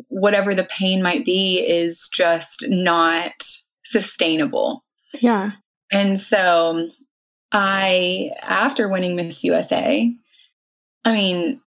whatever 0.08 0.54
the 0.54 0.64
pain 0.64 1.02
might 1.02 1.24
be 1.24 1.60
is 1.60 2.08
just 2.12 2.64
not 2.68 3.32
sustainable. 3.84 4.84
Yeah. 5.20 5.52
And 5.92 6.18
so 6.18 6.88
i 7.52 8.30
after 8.42 8.88
winning 8.88 9.14
miss 9.14 9.44
usa 9.44 10.12
i 11.04 11.12
mean 11.12 11.60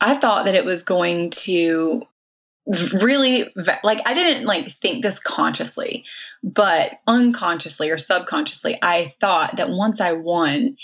i 0.00 0.14
thought 0.14 0.44
that 0.44 0.54
it 0.54 0.64
was 0.64 0.84
going 0.84 1.28
to 1.28 2.02
really 2.66 3.52
like 3.82 4.00
I 4.06 4.14
didn't 4.14 4.46
like 4.46 4.70
think 4.72 5.02
this 5.02 5.18
consciously, 5.18 6.04
but 6.42 6.92
unconsciously 7.06 7.90
or 7.90 7.98
subconsciously, 7.98 8.78
I 8.82 9.12
thought 9.20 9.56
that 9.56 9.70
once 9.70 10.00
I 10.00 10.12
won, 10.12 10.76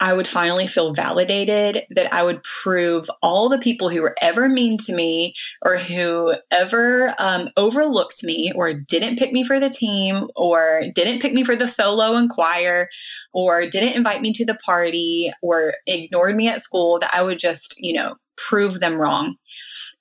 I 0.00 0.12
would 0.12 0.26
finally 0.26 0.66
feel 0.66 0.92
validated, 0.92 1.84
that 1.90 2.12
I 2.12 2.24
would 2.24 2.42
prove 2.42 3.08
all 3.22 3.48
the 3.48 3.60
people 3.60 3.88
who 3.88 4.02
were 4.02 4.16
ever 4.20 4.48
mean 4.48 4.76
to 4.78 4.94
me 4.94 5.34
or 5.62 5.76
who 5.76 6.34
ever 6.50 7.14
um, 7.18 7.48
overlooked 7.56 8.24
me 8.24 8.52
or 8.56 8.74
didn't 8.74 9.18
pick 9.18 9.32
me 9.32 9.44
for 9.44 9.60
the 9.60 9.70
team 9.70 10.28
or 10.34 10.82
didn't 10.96 11.22
pick 11.22 11.32
me 11.32 11.44
for 11.44 11.54
the 11.54 11.68
solo 11.68 12.16
and 12.16 12.28
choir 12.28 12.88
or 13.32 13.66
didn't 13.66 13.94
invite 13.94 14.20
me 14.20 14.32
to 14.32 14.44
the 14.44 14.56
party 14.56 15.32
or 15.42 15.74
ignored 15.86 16.34
me 16.34 16.48
at 16.48 16.60
school, 16.60 16.98
that 16.98 17.14
I 17.14 17.22
would 17.22 17.38
just, 17.38 17.80
you 17.80 17.94
know, 17.94 18.16
prove 18.36 18.80
them 18.80 18.96
wrong 18.96 19.36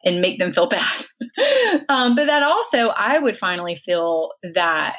and 0.04 0.22
make 0.22 0.40
them 0.40 0.54
feel 0.54 0.68
bad. 0.68 1.06
um, 1.90 2.16
but 2.16 2.28
that 2.28 2.44
also, 2.44 2.94
I 2.98 3.20
would 3.20 3.38
finally 3.38 3.76
feel 3.76 4.32
that 4.54 4.98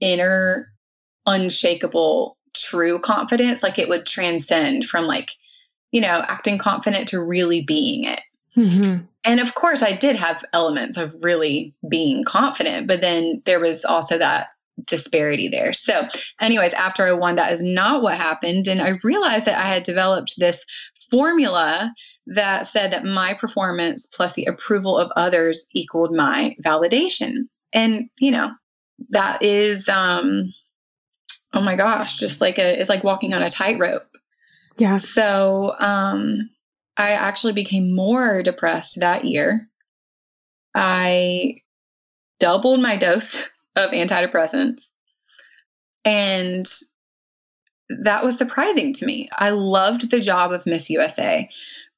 inner 0.00 0.72
unshakable 1.26 2.36
true 2.54 2.98
confidence, 2.98 3.62
like 3.62 3.78
it 3.78 3.88
would 3.88 4.06
transcend 4.06 4.86
from 4.86 5.04
like, 5.04 5.32
you 5.92 6.00
know, 6.00 6.24
acting 6.28 6.58
confident 6.58 7.08
to 7.08 7.22
really 7.22 7.62
being 7.62 8.04
it. 8.04 8.20
Mm-hmm. 8.56 9.04
And 9.24 9.40
of 9.40 9.54
course, 9.54 9.82
I 9.82 9.92
did 9.92 10.16
have 10.16 10.44
elements 10.52 10.96
of 10.96 11.14
really 11.20 11.74
being 11.88 12.24
confident, 12.24 12.86
but 12.86 13.00
then 13.00 13.42
there 13.44 13.60
was 13.60 13.84
also 13.84 14.18
that 14.18 14.48
disparity 14.84 15.48
there. 15.48 15.72
So, 15.72 16.06
anyways, 16.40 16.72
after 16.72 17.06
I 17.06 17.12
won, 17.12 17.34
that 17.36 17.52
is 17.52 17.62
not 17.62 18.02
what 18.02 18.16
happened. 18.16 18.68
And 18.68 18.80
I 18.80 18.98
realized 19.02 19.44
that 19.46 19.58
I 19.58 19.68
had 19.68 19.82
developed 19.82 20.34
this 20.38 20.64
formula 21.10 21.94
that 22.26 22.66
said 22.66 22.92
that 22.92 23.04
my 23.04 23.34
performance 23.34 24.06
plus 24.06 24.34
the 24.34 24.44
approval 24.44 24.98
of 24.98 25.10
others 25.16 25.66
equaled 25.72 26.14
my 26.14 26.56
validation. 26.64 27.48
And, 27.72 28.08
you 28.18 28.30
know, 28.30 28.50
that 29.10 29.42
is 29.42 29.88
um 29.88 30.52
oh 31.54 31.62
my 31.62 31.76
gosh, 31.76 32.18
just 32.18 32.40
like 32.40 32.58
a 32.58 32.80
it's 32.80 32.90
like 32.90 33.04
walking 33.04 33.34
on 33.34 33.42
a 33.42 33.50
tightrope. 33.50 34.06
Yeah. 34.76 34.96
So 34.96 35.74
um 35.78 36.50
I 36.96 37.12
actually 37.12 37.52
became 37.52 37.94
more 37.94 38.42
depressed 38.42 39.00
that 39.00 39.24
year. 39.24 39.68
I 40.74 41.62
doubled 42.40 42.80
my 42.80 42.96
dose 42.96 43.48
of 43.76 43.90
antidepressants. 43.90 44.90
And 46.04 46.66
that 47.88 48.24
was 48.24 48.36
surprising 48.36 48.92
to 48.94 49.06
me. 49.06 49.28
I 49.38 49.50
loved 49.50 50.10
the 50.10 50.20
job 50.20 50.52
of 50.52 50.66
Miss 50.66 50.90
USA, 50.90 51.48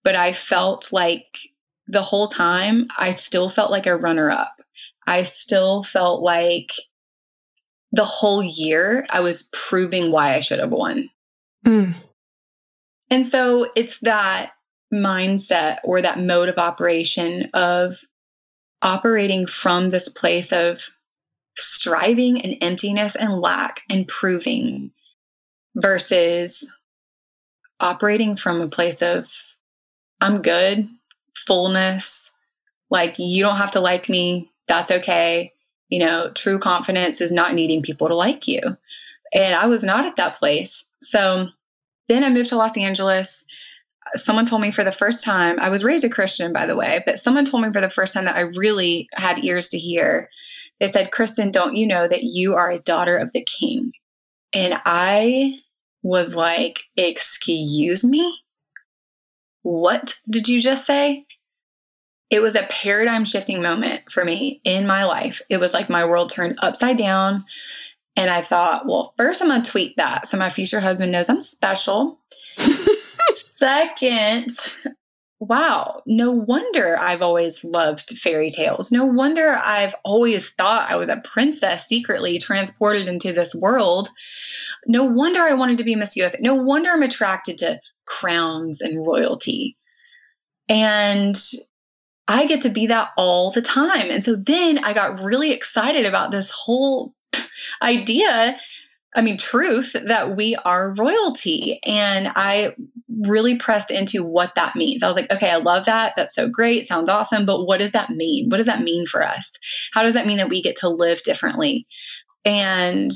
but 0.05 0.15
I 0.15 0.33
felt 0.33 0.93
like 0.93 1.39
the 1.87 2.03
whole 2.03 2.29
time 2.29 2.87
I 2.99 3.11
still 3.11 3.51
felt 3.51 3.71
like 3.71 3.87
a 3.87 3.97
runner 3.97 4.31
up. 4.31 4.63
I 5.07 5.25
still 5.25 5.83
felt 5.83 6.23
like 6.23 6.73
the 7.93 8.05
whole 8.05 8.43
year 8.43 9.07
I 9.11 9.21
was 9.21 9.49
proving 9.53 10.13
why 10.13 10.35
I 10.35 10.41
should 10.41 10.61
have 10.61 10.71
won. 10.71 11.11
Mm. 11.67 11.95
And 13.11 13.27
so 13.27 13.71
it's 13.75 13.99
that 14.01 14.53
mindset 14.95 15.79
or 15.83 16.01
that 16.01 16.21
mode 16.21 16.49
of 16.49 16.59
operation 16.59 17.51
of 17.55 17.97
operating 18.83 19.47
from 19.47 19.91
this 19.91 20.09
place 20.09 20.53
of 20.53 20.89
striving 21.57 22.41
and 22.41 22.57
emptiness 22.63 23.17
and 23.17 23.41
lack 23.41 23.83
and 23.91 24.07
proving 24.07 24.93
versus 25.77 26.71
operating 27.81 28.37
from 28.37 28.61
a 28.61 28.69
place 28.69 29.03
of 29.03 29.31
I'm 30.21 30.43
good, 30.43 30.89
fullness, 31.47 32.31
like 32.91 33.19
you 33.19 33.43
don't 33.43 33.57
have 33.57 33.71
to 33.73 33.81
like 33.81 34.09
me, 34.09 34.51
that's 34.69 34.91
okay. 34.91 35.53
You 35.89 36.01
know, 36.01 36.31
true 36.35 36.59
confidence 36.59 37.21
is 37.21 37.33
not 37.33 37.55
needing 37.55 37.83
people 37.83 38.09
to 38.09 38.15
like 38.15 38.47
you. 38.47 38.61
And 39.33 39.55
I 39.55 39.67
was 39.67 39.83
not 39.83 40.05
at 40.05 40.17
that 40.17 40.37
place. 40.37 40.85
So 41.03 41.47
then 42.09 42.25
I 42.25 42.31
moved 42.31 42.51
to 42.51 42.57
Los 42.57 42.77
Angeles. 42.77 43.45
Someone 44.15 44.47
told 44.47 44.63
me 44.63 44.71
for 44.71 44.85
the 44.85 44.93
first 44.93 45.25
time, 45.25 45.59
I 45.61 45.69
was 45.69 45.85
raised 45.85 46.05
a 46.05 46.09
Christian, 46.09 46.53
by 46.53 46.67
the 46.67 46.77
way, 46.77 47.03
but 47.07 47.19
someone 47.19 47.45
told 47.45 47.63
me 47.63 47.73
for 47.73 47.81
the 47.81 47.91
first 47.91 48.13
time 48.13 48.25
that 48.25 48.37
I 48.37 48.41
really 48.41 49.09
had 49.15 49.45
ears 49.45 49.69
to 49.71 49.79
hear. 49.79 50.29
They 50.81 50.89
said, 50.89 51.13
Kristen, 51.13 51.51
don't 51.51 51.77
you 51.77 51.87
know 51.87 52.09
that 52.09 52.23
you 52.23 52.55
are 52.55 52.71
a 52.71 52.81
daughter 52.81 53.17
of 53.17 53.33
the 53.33 53.43
king? 53.43 53.93
And 54.53 54.81
I 54.85 55.61
was 56.03 56.35
like, 56.35 56.81
Excuse 56.97 58.05
me? 58.05 58.39
What 59.63 60.19
did 60.29 60.49
you 60.49 60.61
just 60.61 60.87
say? 60.87 61.27
it 62.31 62.41
was 62.41 62.55
a 62.55 62.63
paradigm 62.71 63.25
shifting 63.25 63.61
moment 63.61 64.11
for 64.11 64.25
me 64.25 64.61
in 64.65 64.87
my 64.87 65.05
life. 65.05 65.43
It 65.51 65.59
was 65.59 65.75
like 65.75 65.91
my 65.91 66.05
world 66.05 66.31
turned 66.31 66.59
upside 66.63 66.97
down. 66.97 67.45
And 68.17 68.31
I 68.31 68.41
thought, 68.41 68.87
well, 68.87 69.15
first 69.17 69.43
I'm 69.43 69.49
going 69.49 69.63
to 69.63 69.71
tweet 69.71 69.97
that 69.97 70.29
so 70.29 70.39
my 70.39 70.51
future 70.51 70.81
husband 70.81 71.13
knows 71.13 71.29
I'm 71.29 71.43
special. 71.43 72.21
Second, 73.35 74.51
wow, 75.41 76.03
no 76.05 76.31
wonder 76.31 76.99
I've 76.99 77.23
always 77.23 77.65
loved 77.65 78.11
fairy 78.19 78.51
tales. 78.51 78.93
No 78.93 79.07
wonder 79.07 79.55
I've 79.65 79.95
always 80.05 80.51
thought 80.51 80.91
I 80.91 80.97
was 80.97 81.09
a 81.09 81.23
princess 81.25 81.87
secretly 81.87 82.39
transported 82.39 83.09
into 83.09 83.33
this 83.33 83.55
world. 83.55 84.11
No 84.87 85.03
wonder 85.03 85.41
I 85.41 85.55
wanted 85.55 85.79
to 85.79 85.85
be 85.85 85.97
Miss 85.97 86.15
USA. 86.15 86.39
No 86.41 86.55
wonder 86.55 86.91
I'm 86.91 87.03
attracted 87.03 87.57
to 87.59 87.81
crowns 88.05 88.83
and 88.83 89.07
royalty. 89.07 89.77
And 90.69 91.37
I 92.29 92.47
get 92.47 92.63
to 92.63 92.69
be 92.69 92.87
that 92.87 93.11
all 93.17 93.51
the 93.51 93.63
time. 93.63 94.11
And 94.11 94.23
so 94.23 94.37
then 94.37 94.85
I 94.85 94.93
got 94.93 95.23
really 95.23 95.53
excited 95.53 96.05
about 96.05 96.33
this 96.33 96.51
whole 96.51 97.15
idea. 97.83 98.59
I 99.17 99.23
mean, 99.23 99.39
truth 99.39 99.97
that 100.05 100.37
we 100.37 100.55
are 100.65 100.95
royalty. 100.95 101.81
And 101.85 102.31
I 102.37 102.75
really 103.23 103.57
pressed 103.57 103.91
into 103.91 104.23
what 104.23 104.55
that 104.55 104.77
means. 104.77 105.03
I 105.03 105.09
was 105.09 105.17
like, 105.17 105.33
okay, 105.33 105.51
I 105.51 105.57
love 105.57 105.85
that. 105.87 106.15
That's 106.17 106.35
so 106.35 106.49
great. 106.49 106.87
Sounds 106.87 107.11
awesome. 107.11 107.45
But 107.45 107.67
what 107.67 107.79
does 107.79 107.93
that 107.93 108.11
mean? 108.11 108.49
What 108.49 108.59
does 108.59 108.67
that 108.67 108.83
mean 108.83 109.07
for 109.07 109.23
us? 109.23 109.51
How 109.93 110.03
does 110.03 110.15
that 110.15 110.27
mean 110.27 110.37
that 110.39 110.49
we 110.49 110.63
get 110.63 110.77
to 110.77 110.89
live 110.89 111.23
differently? 111.23 111.87
And 112.45 113.11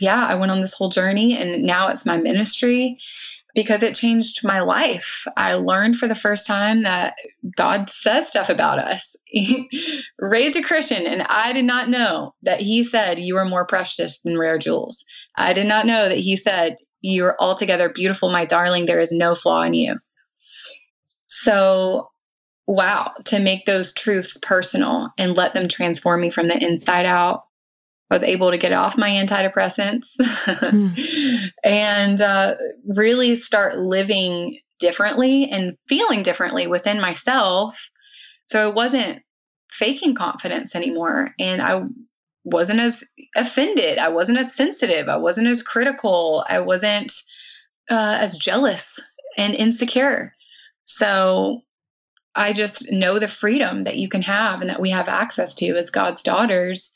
yeah, 0.00 0.26
I 0.26 0.34
went 0.34 0.52
on 0.52 0.60
this 0.60 0.74
whole 0.74 0.90
journey 0.90 1.36
and 1.36 1.64
now 1.64 1.88
it's 1.88 2.06
my 2.06 2.18
ministry 2.18 2.98
because 3.54 3.82
it 3.82 3.94
changed 3.94 4.44
my 4.44 4.60
life. 4.60 5.26
I 5.36 5.54
learned 5.54 5.96
for 5.96 6.06
the 6.06 6.14
first 6.14 6.46
time 6.46 6.82
that 6.82 7.14
God 7.56 7.90
says 7.90 8.28
stuff 8.28 8.48
about 8.48 8.78
us. 8.78 9.16
raised 10.20 10.56
a 10.56 10.62
Christian, 10.62 11.06
and 11.06 11.22
I 11.22 11.52
did 11.52 11.64
not 11.64 11.88
know 11.88 12.34
that 12.42 12.60
He 12.60 12.84
said, 12.84 13.18
You 13.18 13.36
are 13.36 13.44
more 13.44 13.66
precious 13.66 14.20
than 14.20 14.38
rare 14.38 14.58
jewels. 14.58 15.04
I 15.36 15.52
did 15.52 15.66
not 15.66 15.86
know 15.86 16.08
that 16.08 16.18
He 16.18 16.36
said, 16.36 16.76
You 17.00 17.24
are 17.26 17.40
altogether 17.40 17.88
beautiful, 17.88 18.30
my 18.30 18.44
darling. 18.44 18.86
There 18.86 19.00
is 19.00 19.12
no 19.12 19.34
flaw 19.34 19.62
in 19.62 19.74
you. 19.74 19.96
So, 21.26 22.08
wow, 22.66 23.12
to 23.26 23.38
make 23.38 23.66
those 23.66 23.92
truths 23.92 24.38
personal 24.42 25.10
and 25.18 25.36
let 25.36 25.54
them 25.54 25.68
transform 25.68 26.20
me 26.20 26.30
from 26.30 26.48
the 26.48 26.62
inside 26.62 27.06
out 27.06 27.42
I 28.10 28.14
was 28.14 28.22
able 28.22 28.50
to 28.50 28.58
get 28.58 28.72
off 28.72 28.96
my 28.96 29.10
antidepressants 29.10 30.08
mm. 30.18 31.50
and 31.64 32.20
uh, 32.20 32.54
really 32.86 33.36
start 33.36 33.78
living 33.78 34.58
differently 34.78 35.50
and 35.50 35.76
feeling 35.88 36.22
differently 36.22 36.66
within 36.66 37.00
myself. 37.00 37.90
So 38.46 38.70
I 38.70 38.72
wasn't 38.72 39.20
faking 39.72 40.14
confidence 40.14 40.74
anymore. 40.74 41.34
And 41.38 41.60
I 41.60 41.82
wasn't 42.52 42.80
as 42.80 43.04
offended. 43.36 43.98
I 43.98 44.08
wasn't 44.08 44.38
as 44.38 44.54
sensitive. 44.54 45.08
I 45.08 45.16
wasn't 45.16 45.48
as 45.48 45.62
critical. 45.62 46.44
I 46.48 46.60
wasn't 46.60 47.12
uh, 47.90 48.18
as 48.20 48.36
jealous 48.36 48.98
and 49.36 49.54
insecure. 49.54 50.34
So 50.84 51.62
I 52.34 52.52
just 52.52 52.90
know 52.90 53.18
the 53.18 53.28
freedom 53.28 53.84
that 53.84 53.96
you 53.96 54.08
can 54.08 54.22
have 54.22 54.60
and 54.60 54.70
that 54.70 54.80
we 54.80 54.90
have 54.90 55.08
access 55.08 55.54
to 55.56 55.76
as 55.76 55.90
God's 55.90 56.22
daughters. 56.22 56.92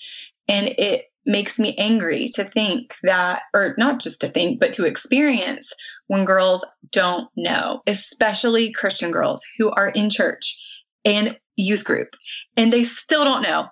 And 0.48 0.68
it 0.78 1.06
makes 1.26 1.58
me 1.58 1.74
angry 1.78 2.28
to 2.34 2.44
think 2.44 2.96
that, 3.02 3.42
or 3.54 3.74
not 3.78 4.00
just 4.00 4.20
to 4.20 4.28
think, 4.28 4.60
but 4.60 4.72
to 4.74 4.86
experience 4.86 5.72
when 6.08 6.24
girls 6.24 6.64
don't 6.90 7.28
know, 7.36 7.82
especially 7.86 8.72
Christian 8.72 9.10
girls 9.10 9.42
who 9.58 9.70
are 9.70 9.90
in 9.90 10.10
church 10.10 10.58
and 11.04 11.38
youth 11.56 11.84
group, 11.84 12.16
and 12.56 12.72
they 12.72 12.84
still 12.84 13.24
don't 13.24 13.42
know. 13.42 13.68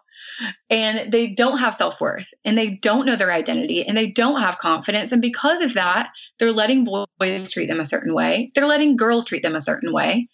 And 0.68 1.12
they 1.12 1.26
don't 1.28 1.58
have 1.58 1.74
self 1.74 2.00
worth 2.00 2.32
and 2.44 2.56
they 2.56 2.70
don't 2.70 3.06
know 3.06 3.16
their 3.16 3.32
identity 3.32 3.86
and 3.86 3.96
they 3.96 4.10
don't 4.10 4.40
have 4.40 4.58
confidence. 4.58 5.12
And 5.12 5.22
because 5.22 5.60
of 5.60 5.74
that, 5.74 6.10
they're 6.38 6.52
letting 6.52 6.84
boys 6.84 7.52
treat 7.52 7.66
them 7.66 7.80
a 7.80 7.84
certain 7.84 8.14
way. 8.14 8.50
They're 8.54 8.66
letting 8.66 8.96
girls 8.96 9.26
treat 9.26 9.42
them 9.42 9.54
a 9.54 9.60
certain 9.60 9.92
way. 9.92 10.28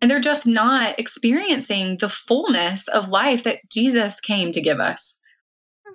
And 0.00 0.10
they're 0.10 0.20
just 0.20 0.46
not 0.46 0.98
experiencing 0.98 1.98
the 1.98 2.08
fullness 2.08 2.88
of 2.88 3.10
life 3.10 3.44
that 3.44 3.58
Jesus 3.70 4.18
came 4.20 4.50
to 4.52 4.60
give 4.60 4.80
us. 4.80 5.16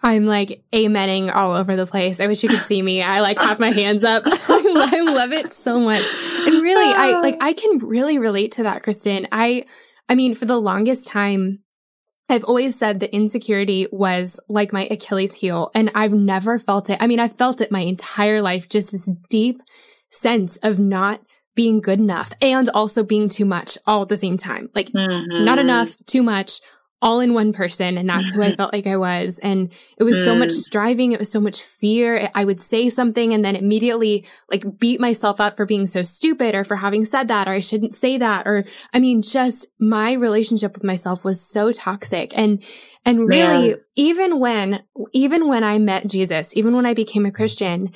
I'm 0.03 0.25
like 0.25 0.61
amening 0.73 1.33
all 1.33 1.53
over 1.53 1.75
the 1.75 1.85
place. 1.85 2.19
I 2.19 2.27
wish 2.27 2.43
you 2.43 2.49
could 2.49 2.61
see 2.61 2.81
me. 2.81 3.01
I 3.01 3.21
like 3.21 3.39
have 3.39 3.59
my 3.59 3.71
hands 3.71 4.03
up. 4.03 4.23
I 4.27 5.01
love 5.01 5.31
it 5.31 5.53
so 5.53 5.79
much. 5.79 6.05
And 6.45 6.61
really, 6.61 6.93
I 6.93 7.19
like 7.21 7.37
I 7.39 7.53
can 7.53 7.77
really 7.79 8.19
relate 8.19 8.51
to 8.53 8.63
that, 8.63 8.83
Kristen. 8.83 9.27
I 9.31 9.65
I 10.09 10.15
mean, 10.15 10.35
for 10.35 10.45
the 10.45 10.59
longest 10.59 11.07
time, 11.07 11.59
I've 12.27 12.43
always 12.43 12.77
said 12.77 12.99
that 12.99 13.15
insecurity 13.15 13.87
was 13.91 14.39
like 14.49 14.73
my 14.73 14.87
Achilles 14.89 15.35
heel, 15.35 15.69
and 15.75 15.91
I've 15.93 16.13
never 16.13 16.57
felt 16.57 16.89
it. 16.89 16.97
I 16.99 17.07
mean, 17.07 17.19
I've 17.19 17.37
felt 17.37 17.61
it 17.61 17.71
my 17.71 17.81
entire 17.81 18.41
life, 18.41 18.67
just 18.67 18.91
this 18.91 19.09
deep 19.29 19.61
sense 20.09 20.57
of 20.57 20.79
not 20.79 21.21
being 21.55 21.79
good 21.79 21.99
enough 21.99 22.33
and 22.41 22.69
also 22.69 23.03
being 23.03 23.29
too 23.29 23.45
much 23.45 23.77
all 23.87 24.01
at 24.01 24.09
the 24.09 24.17
same 24.17 24.37
time. 24.37 24.69
Like 24.75 24.89
mm-hmm. 24.89 25.45
not 25.45 25.57
enough, 25.57 25.95
too 26.05 26.21
much, 26.21 26.59
all 27.05 27.19
in 27.19 27.35
one 27.35 27.53
person. 27.53 27.99
And 27.99 28.09
that's 28.09 28.33
who 28.33 28.41
I 28.41 28.51
felt 28.55 28.73
like 28.73 28.87
I 28.87 28.97
was. 28.97 29.37
And 29.37 29.71
it 29.95 30.03
was 30.03 30.17
mm. 30.17 30.25
so 30.25 30.35
much 30.35 30.49
mm. 30.49 30.53
striving. 30.53 31.11
It 31.11 31.19
was 31.19 31.31
so 31.31 31.39
much 31.39 31.61
fear. 31.61 32.29
I 32.33 32.43
would 32.43 32.59
say 32.59 32.89
something 32.89 33.31
and 33.31 33.45
then 33.45 33.55
immediately 33.55 34.25
like 34.51 34.79
beat 34.79 34.99
myself 34.99 35.39
up 35.39 35.55
for 35.55 35.67
being 35.67 35.85
so 35.85 36.01
stupid 36.01 36.55
or 36.55 36.63
for 36.63 36.75
having 36.75 37.05
said 37.05 37.27
that, 37.27 37.47
or 37.47 37.51
I 37.51 37.59
shouldn't 37.59 37.93
say 37.93 38.17
that. 38.17 38.47
Or 38.47 38.65
I 38.91 38.99
mean, 38.99 39.21
just 39.21 39.67
my 39.79 40.13
relationship 40.13 40.73
with 40.73 40.83
myself 40.83 41.23
was 41.23 41.39
so 41.39 41.71
toxic. 41.71 42.35
And, 42.35 42.63
and 43.05 43.29
really, 43.29 43.69
Man. 43.69 43.79
even 43.95 44.39
when, 44.39 44.83
even 45.13 45.47
when 45.47 45.63
I 45.63 45.77
met 45.77 46.07
Jesus, 46.07 46.57
even 46.57 46.75
when 46.75 46.87
I 46.87 46.95
became 46.95 47.27
a 47.27 47.31
Christian, 47.31 47.93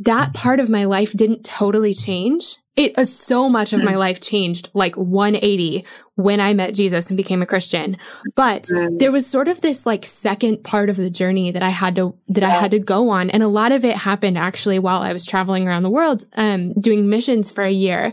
that 0.00 0.34
part 0.34 0.60
of 0.60 0.68
my 0.68 0.84
life 0.84 1.14
didn't 1.14 1.46
totally 1.46 1.94
change 1.94 2.56
it 2.76 2.96
uh, 2.98 3.04
so 3.04 3.48
much 3.48 3.72
of 3.72 3.82
my 3.82 3.94
mm. 3.94 3.98
life 3.98 4.20
changed 4.20 4.70
like 4.74 4.96
180 4.96 5.84
when 6.14 6.40
I 6.40 6.54
met 6.54 6.74
Jesus 6.74 7.08
and 7.08 7.16
became 7.16 7.42
a 7.42 7.46
Christian. 7.46 7.96
But 8.36 8.64
mm. 8.64 8.98
there 8.98 9.12
was 9.12 9.26
sort 9.26 9.48
of 9.48 9.60
this 9.60 9.86
like 9.86 10.04
second 10.04 10.62
part 10.62 10.88
of 10.88 10.96
the 10.96 11.10
journey 11.10 11.50
that 11.50 11.62
I 11.62 11.70
had 11.70 11.96
to 11.96 12.16
that 12.28 12.44
I 12.44 12.50
had 12.50 12.70
to 12.70 12.78
go 12.78 13.08
on, 13.08 13.30
and 13.30 13.42
a 13.42 13.48
lot 13.48 13.72
of 13.72 13.84
it 13.84 13.96
happened 13.96 14.38
actually 14.38 14.78
while 14.78 15.02
I 15.02 15.12
was 15.12 15.26
traveling 15.26 15.66
around 15.66 15.82
the 15.82 15.90
world, 15.90 16.24
um, 16.36 16.72
doing 16.74 17.08
missions 17.08 17.52
for 17.52 17.64
a 17.64 17.72
year. 17.72 18.12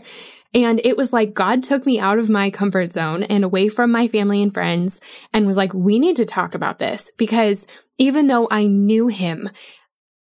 And 0.54 0.80
it 0.82 0.96
was 0.96 1.12
like 1.12 1.34
God 1.34 1.62
took 1.62 1.84
me 1.84 2.00
out 2.00 2.18
of 2.18 2.30
my 2.30 2.50
comfort 2.50 2.92
zone 2.92 3.22
and 3.24 3.44
away 3.44 3.68
from 3.68 3.92
my 3.92 4.08
family 4.08 4.42
and 4.42 4.52
friends 4.52 5.00
and 5.34 5.46
was 5.46 5.58
like, 5.58 5.74
we 5.74 5.98
need 5.98 6.16
to 6.16 6.24
talk 6.24 6.54
about 6.54 6.78
this 6.78 7.12
because 7.18 7.66
even 7.98 8.28
though 8.28 8.48
I 8.50 8.64
knew 8.64 9.08
him 9.08 9.50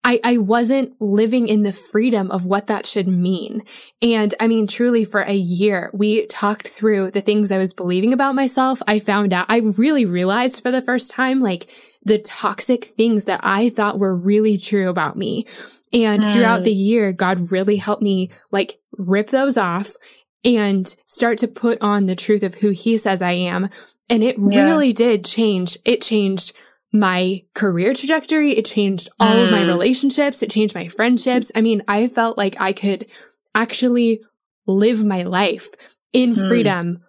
I, 0.07 0.21
I 0.23 0.37
wasn't 0.37 0.95
living 1.01 1.49
in 1.49 1.63
the 1.63 1.73
freedom 1.73 2.31
of 2.31 2.45
what 2.45 2.67
that 2.67 2.85
should 2.85 3.09
mean. 3.09 3.63
And 4.01 4.33
I 4.39 4.47
mean, 4.47 4.65
truly 4.65 5.03
for 5.03 5.19
a 5.19 5.33
year, 5.33 5.91
we 5.93 6.25
talked 6.27 6.69
through 6.69 7.11
the 7.11 7.19
things 7.19 7.51
I 7.51 7.57
was 7.57 7.73
believing 7.73 8.13
about 8.13 8.33
myself. 8.33 8.81
I 8.87 8.99
found 8.99 9.33
out, 9.33 9.47
I 9.49 9.57
really 9.77 10.05
realized 10.05 10.63
for 10.63 10.71
the 10.71 10.81
first 10.81 11.11
time, 11.11 11.41
like 11.41 11.69
the 12.05 12.19
toxic 12.19 12.85
things 12.85 13.25
that 13.25 13.41
I 13.43 13.67
thought 13.67 13.99
were 13.99 14.15
really 14.15 14.57
true 14.57 14.87
about 14.87 15.17
me. 15.17 15.45
And 15.91 16.23
mm. 16.23 16.31
throughout 16.31 16.63
the 16.63 16.71
year, 16.71 17.11
God 17.11 17.51
really 17.51 17.75
helped 17.75 18.01
me 18.01 18.31
like 18.49 18.79
rip 18.93 19.27
those 19.27 19.57
off 19.57 19.91
and 20.45 20.87
start 21.05 21.39
to 21.39 21.49
put 21.49 21.81
on 21.81 22.05
the 22.05 22.15
truth 22.15 22.43
of 22.43 22.55
who 22.55 22.69
he 22.69 22.97
says 22.97 23.21
I 23.21 23.33
am. 23.33 23.67
And 24.09 24.23
it 24.23 24.37
yeah. 24.37 24.63
really 24.63 24.93
did 24.93 25.25
change. 25.25 25.77
It 25.83 26.01
changed 26.01 26.53
my 26.93 27.41
career 27.53 27.93
trajectory. 27.93 28.51
It 28.51 28.65
changed 28.65 29.09
all 29.19 29.35
mm. 29.35 29.45
of 29.45 29.51
my 29.51 29.63
mm. 29.63 29.67
relationships. 29.67 30.41
It 30.41 30.49
changed 30.49 30.75
my 30.75 30.87
friendships. 30.87 31.51
I 31.55 31.61
mean, 31.61 31.83
I 31.87 32.07
felt 32.07 32.37
like 32.37 32.55
I 32.59 32.73
could 32.73 33.05
actually 33.53 34.21
live 34.65 35.05
my 35.05 35.23
life 35.23 35.69
in 36.13 36.33
mm. 36.33 36.47
freedom 36.47 36.99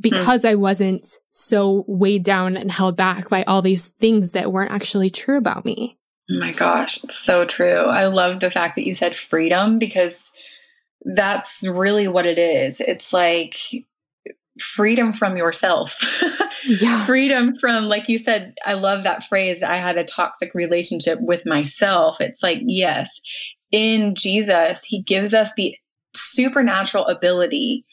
because 0.00 0.42
mm. 0.42 0.50
I 0.50 0.54
wasn't 0.54 1.06
so 1.30 1.84
weighed 1.88 2.22
down 2.22 2.56
and 2.56 2.70
held 2.70 2.96
back 2.96 3.28
by 3.28 3.42
all 3.44 3.62
these 3.62 3.86
things 3.86 4.32
that 4.32 4.52
weren't 4.52 4.72
actually 4.72 5.10
true 5.10 5.38
about 5.38 5.64
me. 5.64 5.98
Oh 6.30 6.38
my 6.38 6.52
gosh, 6.52 6.98
so 7.08 7.44
true. 7.44 7.84
I 7.84 8.06
love 8.06 8.40
the 8.40 8.50
fact 8.50 8.76
that 8.76 8.86
you 8.86 8.94
said 8.94 9.14
freedom 9.14 9.78
because 9.78 10.30
that's 11.02 11.66
really 11.66 12.06
what 12.06 12.26
it 12.26 12.38
is. 12.38 12.80
It's 12.80 13.12
like 13.12 13.56
freedom 14.60 15.12
from 15.12 15.36
yourself. 15.36 16.22
yeah. 16.80 17.04
freedom 17.04 17.54
from, 17.56 17.84
like 17.84 18.08
you 18.08 18.18
said, 18.18 18.54
I 18.64 18.74
love 18.74 19.04
that 19.04 19.22
phrase. 19.22 19.62
I 19.62 19.76
had 19.76 19.96
a 19.96 20.04
toxic 20.04 20.54
relationship 20.54 21.18
with 21.20 21.46
myself. 21.46 22.20
It's 22.20 22.42
like, 22.42 22.60
yes, 22.62 23.20
in 23.70 24.14
Jesus, 24.14 24.84
he 24.84 25.02
gives 25.02 25.34
us 25.34 25.52
the 25.56 25.76
supernatural 26.14 27.06
ability 27.06 27.84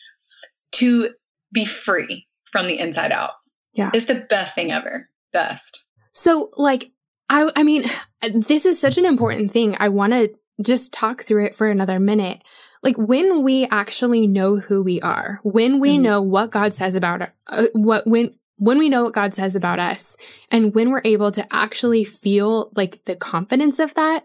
to 0.73 1.09
be 1.53 1.65
free 1.65 2.25
from 2.51 2.67
the 2.67 2.79
inside 2.79 3.11
out. 3.11 3.31
Yeah. 3.73 3.91
It's 3.93 4.05
the 4.05 4.25
best 4.29 4.55
thing 4.55 4.71
ever. 4.71 5.09
Best. 5.33 5.85
So, 6.13 6.49
like, 6.55 6.91
I, 7.29 7.49
I 7.55 7.63
mean, 7.63 7.83
this 8.33 8.65
is 8.65 8.79
such 8.79 8.97
an 8.97 9.05
important 9.05 9.51
thing. 9.51 9.75
I 9.79 9.89
want 9.89 10.13
to 10.13 10.33
just 10.61 10.93
talk 10.93 11.23
through 11.23 11.45
it 11.45 11.55
for 11.55 11.67
another 11.67 11.99
minute 11.99 12.41
like 12.85 12.97
when 12.97 13.41
we 13.41 13.65
actually 13.65 14.27
know 14.27 14.57
who 14.57 14.83
we 14.83 15.01
are, 15.01 15.39
when 15.43 15.79
we 15.79 15.93
mm-hmm. 15.93 16.03
know 16.03 16.21
what 16.21 16.51
God 16.51 16.71
says 16.71 16.95
about 16.95 17.29
uh, 17.47 17.65
what 17.73 18.05
when 18.05 18.35
when 18.57 18.77
we 18.77 18.89
know 18.89 19.05
what 19.05 19.13
God 19.13 19.33
says 19.33 19.55
about 19.55 19.79
us 19.79 20.15
and 20.51 20.73
when 20.73 20.91
we're 20.91 21.01
able 21.03 21.31
to 21.31 21.45
actually 21.51 22.03
feel 22.05 22.71
like 22.75 23.03
the 23.05 23.15
confidence 23.15 23.79
of 23.79 23.95
that, 23.95 24.23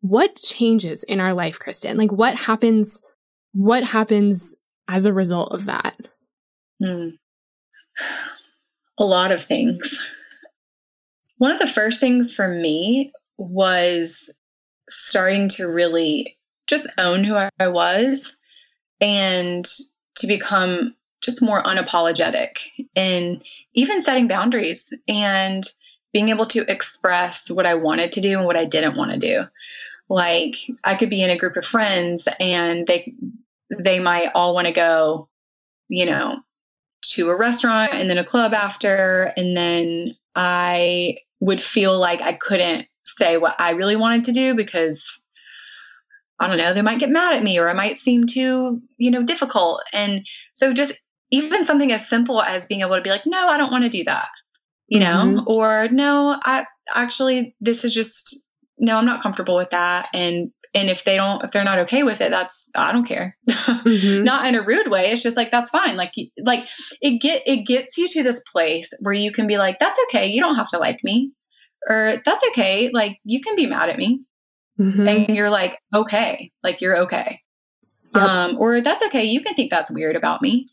what 0.00 0.34
changes 0.34 1.04
in 1.04 1.20
our 1.20 1.32
life, 1.32 1.60
Kristen? 1.60 1.96
Like 1.96 2.10
what 2.10 2.34
happens 2.34 3.00
what 3.52 3.84
happens 3.84 4.56
as 4.88 5.06
a 5.06 5.12
result 5.12 5.52
of 5.52 5.66
that? 5.66 5.96
Hmm. 6.82 7.10
A 8.98 9.04
lot 9.04 9.30
of 9.30 9.42
things. 9.42 9.98
One 11.38 11.52
of 11.52 11.60
the 11.60 11.66
first 11.68 12.00
things 12.00 12.34
for 12.34 12.48
me 12.48 13.12
was 13.38 14.34
starting 14.88 15.48
to 15.50 15.66
really 15.68 16.36
just 16.70 16.86
own 16.98 17.24
who 17.24 17.34
I 17.34 17.68
was 17.68 18.36
and 19.00 19.66
to 20.14 20.26
become 20.28 20.94
just 21.20 21.42
more 21.42 21.62
unapologetic 21.64 22.58
and 22.94 23.42
even 23.74 24.00
setting 24.00 24.28
boundaries 24.28 24.92
and 25.08 25.64
being 26.12 26.28
able 26.28 26.46
to 26.46 26.70
express 26.70 27.50
what 27.50 27.66
I 27.66 27.74
wanted 27.74 28.12
to 28.12 28.20
do 28.20 28.38
and 28.38 28.46
what 28.46 28.56
I 28.56 28.64
didn't 28.64 28.96
want 28.96 29.10
to 29.10 29.18
do. 29.18 29.44
Like 30.08 30.56
I 30.84 30.94
could 30.94 31.10
be 31.10 31.22
in 31.22 31.30
a 31.30 31.36
group 31.36 31.56
of 31.56 31.66
friends 31.66 32.28
and 32.38 32.86
they 32.86 33.12
they 33.78 34.00
might 34.00 34.30
all 34.34 34.54
want 34.54 34.66
to 34.66 34.72
go, 34.72 35.28
you 35.88 36.06
know, 36.06 36.40
to 37.02 37.30
a 37.30 37.36
restaurant 37.36 37.94
and 37.94 38.08
then 38.08 38.18
a 38.18 38.24
club 38.24 38.54
after 38.54 39.32
and 39.36 39.56
then 39.56 40.16
I 40.36 41.18
would 41.40 41.60
feel 41.60 41.98
like 41.98 42.20
I 42.22 42.32
couldn't 42.32 42.86
say 43.04 43.36
what 43.36 43.56
I 43.58 43.70
really 43.70 43.96
wanted 43.96 44.24
to 44.24 44.32
do 44.32 44.54
because 44.54 45.20
I 46.40 46.48
don't 46.48 46.56
know, 46.56 46.72
they 46.72 46.82
might 46.82 46.98
get 46.98 47.10
mad 47.10 47.34
at 47.34 47.42
me 47.42 47.58
or 47.58 47.68
I 47.68 47.74
might 47.74 47.98
seem 47.98 48.26
too, 48.26 48.80
you 48.96 49.10
know, 49.10 49.22
difficult. 49.22 49.82
And 49.92 50.26
so 50.54 50.72
just 50.72 50.94
even 51.30 51.64
something 51.64 51.92
as 51.92 52.08
simple 52.08 52.42
as 52.42 52.66
being 52.66 52.80
able 52.80 52.96
to 52.96 53.02
be 53.02 53.10
like, 53.10 53.26
no, 53.26 53.48
I 53.48 53.58
don't 53.58 53.70
want 53.70 53.84
to 53.84 53.90
do 53.90 54.04
that, 54.04 54.28
you 54.88 55.00
mm-hmm. 55.00 55.36
know, 55.36 55.44
or 55.46 55.88
no, 55.88 56.40
I 56.44 56.64
actually, 56.94 57.54
this 57.60 57.84
is 57.84 57.94
just, 57.94 58.42
no, 58.78 58.96
I'm 58.96 59.06
not 59.06 59.22
comfortable 59.22 59.54
with 59.54 59.70
that. 59.70 60.08
And, 60.14 60.50
and 60.72 60.88
if 60.88 61.04
they 61.04 61.16
don't, 61.16 61.44
if 61.44 61.50
they're 61.50 61.64
not 61.64 61.80
okay 61.80 62.04
with 62.04 62.20
it, 62.20 62.30
that's, 62.30 62.68
I 62.74 62.90
don't 62.90 63.06
care. 63.06 63.36
Mm-hmm. 63.48 64.22
not 64.24 64.46
in 64.46 64.54
a 64.54 64.62
rude 64.62 64.88
way. 64.88 65.10
It's 65.10 65.22
just 65.22 65.36
like, 65.36 65.50
that's 65.50 65.70
fine. 65.70 65.96
Like, 65.96 66.12
like 66.42 66.68
it 67.02 67.20
get, 67.20 67.42
it 67.44 67.66
gets 67.66 67.98
you 67.98 68.08
to 68.08 68.22
this 68.22 68.42
place 68.50 68.88
where 69.00 69.12
you 69.12 69.30
can 69.30 69.46
be 69.46 69.58
like, 69.58 69.78
that's 69.78 69.98
okay. 70.08 70.26
You 70.26 70.40
don't 70.40 70.56
have 70.56 70.70
to 70.70 70.78
like 70.78 71.04
me 71.04 71.32
or 71.88 72.16
that's 72.24 72.44
okay. 72.50 72.90
Like 72.92 73.18
you 73.24 73.40
can 73.40 73.56
be 73.56 73.66
mad 73.66 73.90
at 73.90 73.98
me 73.98 74.24
mm-hmm. 74.80 75.06
and 75.06 75.28
you're 75.28 75.50
like 75.50 75.78
okay. 75.94 76.50
Like 76.62 76.80
you're 76.80 76.96
okay. 76.98 77.40
Yep. 78.14 78.24
um, 78.24 78.56
or 78.58 78.80
that's 78.80 79.04
okay. 79.06 79.24
You 79.24 79.40
can 79.40 79.54
think 79.54 79.70
that's 79.70 79.90
weird 79.90 80.16
about 80.16 80.42
me. 80.42 80.68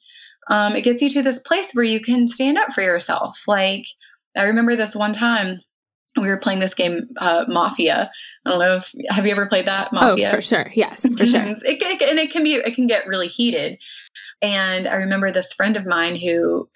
Um, 0.49 0.75
it 0.75 0.83
gets 0.83 1.01
you 1.01 1.09
to 1.09 1.21
this 1.21 1.39
place 1.39 1.71
where 1.73 1.85
you 1.85 1.99
can 1.99 2.27
stand 2.27 2.57
up 2.57 2.73
for 2.73 2.81
yourself. 2.81 3.37
Like 3.47 3.85
i 4.35 4.43
remember 4.43 4.75
this 4.75 4.95
one 4.95 5.13
time 5.13 5.59
we 6.15 6.27
were 6.27 6.37
playing 6.37 6.59
this 6.59 6.73
game 6.73 7.07
uh, 7.19 7.45
mafia. 7.47 8.09
I 8.45 8.49
don't 8.49 8.59
know 8.59 8.75
if 8.77 8.91
have 9.09 9.25
you 9.25 9.31
ever 9.31 9.47
played 9.47 9.67
that 9.67 9.89
oh, 9.91 9.95
mafia? 9.95 10.29
oh 10.29 10.35
for 10.35 10.41
sure. 10.41 10.71
Yes 10.73 11.01
for 11.15 11.25
sure. 11.25 11.41
It, 11.41 11.59
it, 11.63 12.01
and 12.01 12.19
it 12.19 12.31
can 12.31 12.43
be 12.43 12.55
it 12.55 12.75
can 12.75 12.87
get 12.87 13.07
really 13.07 13.27
heated. 13.27 13.77
And 14.41 14.87
i 14.87 14.95
remember 14.95 15.31
this 15.31 15.53
friend 15.53 15.75
of 15.77 15.85
mine 15.85 16.15
who 16.15 16.69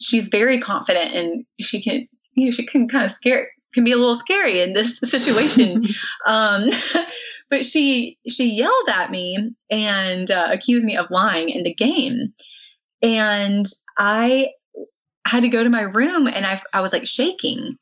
she's 0.00 0.28
very 0.28 0.60
confident 0.60 1.12
and 1.12 1.44
she 1.60 1.82
can 1.82 2.06
you 2.34 2.46
know 2.46 2.50
she 2.50 2.64
can 2.64 2.88
kind 2.88 3.04
of 3.04 3.10
scare 3.10 3.48
can 3.74 3.84
be 3.84 3.92
a 3.92 3.96
little 3.96 4.16
scary 4.16 4.60
in 4.60 4.72
this 4.72 4.98
situation. 5.04 5.86
um, 6.26 6.64
but 7.50 7.64
she 7.64 8.18
she 8.28 8.56
yelled 8.56 8.88
at 8.90 9.10
me 9.10 9.54
and 9.70 10.30
uh, 10.30 10.48
accused 10.50 10.84
me 10.84 10.96
of 10.96 11.10
lying 11.10 11.48
in 11.48 11.64
the 11.64 11.74
game, 11.74 12.32
and 13.02 13.66
I 13.96 14.50
had 15.26 15.42
to 15.42 15.48
go 15.48 15.62
to 15.62 15.70
my 15.70 15.82
room 15.82 16.26
and 16.26 16.46
I 16.46 16.60
I 16.72 16.80
was 16.80 16.92
like 16.92 17.06
shaking. 17.06 17.76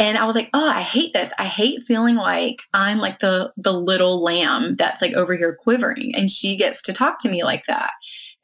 And 0.00 0.18
I 0.18 0.24
was 0.24 0.34
like, 0.34 0.50
"Oh, 0.52 0.68
I 0.68 0.80
hate 0.80 1.14
this. 1.14 1.32
I 1.38 1.44
hate 1.44 1.84
feeling 1.84 2.16
like 2.16 2.62
I'm 2.72 2.98
like 2.98 3.20
the 3.20 3.52
the 3.56 3.72
little 3.72 4.20
lamb 4.20 4.74
that's 4.74 5.00
like 5.00 5.14
over 5.14 5.36
here 5.36 5.56
quivering 5.58 6.12
and 6.16 6.28
she 6.28 6.56
gets 6.56 6.82
to 6.82 6.92
talk 6.92 7.20
to 7.20 7.28
me 7.28 7.44
like 7.44 7.64
that." 7.66 7.92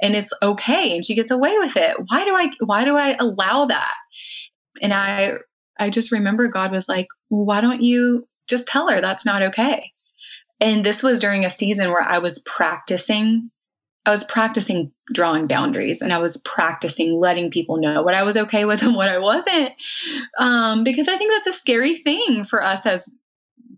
And 0.00 0.14
it's 0.14 0.32
okay 0.42 0.94
and 0.94 1.04
she 1.04 1.16
gets 1.16 1.32
away 1.32 1.58
with 1.58 1.76
it. 1.76 1.96
Why 2.06 2.24
do 2.24 2.36
I 2.36 2.50
why 2.60 2.84
do 2.84 2.96
I 2.96 3.16
allow 3.18 3.64
that? 3.64 3.94
And 4.80 4.92
I 4.92 5.38
I 5.80 5.90
just 5.90 6.12
remember 6.12 6.46
God 6.46 6.70
was 6.70 6.88
like, 6.88 7.08
why 7.28 7.60
don't 7.60 7.82
you 7.82 8.28
just 8.46 8.68
tell 8.68 8.88
her 8.88 9.00
that's 9.00 9.26
not 9.26 9.42
okay? 9.42 9.92
And 10.60 10.84
this 10.84 11.02
was 11.02 11.20
during 11.20 11.44
a 11.44 11.50
season 11.50 11.88
where 11.88 12.02
I 12.02 12.18
was 12.18 12.42
practicing. 12.44 13.50
I 14.06 14.10
was 14.10 14.24
practicing 14.24 14.92
drawing 15.12 15.46
boundaries 15.46 16.00
and 16.00 16.12
I 16.12 16.18
was 16.18 16.36
practicing 16.38 17.18
letting 17.18 17.50
people 17.50 17.78
know 17.78 18.02
what 18.02 18.14
I 18.14 18.22
was 18.22 18.36
okay 18.36 18.64
with 18.64 18.82
and 18.82 18.94
what 18.94 19.08
I 19.08 19.18
wasn't. 19.18 19.72
Um, 20.38 20.84
because 20.84 21.08
I 21.08 21.16
think 21.16 21.32
that's 21.32 21.56
a 21.56 21.58
scary 21.58 21.96
thing 21.96 22.44
for 22.44 22.62
us 22.62 22.86
as 22.86 23.12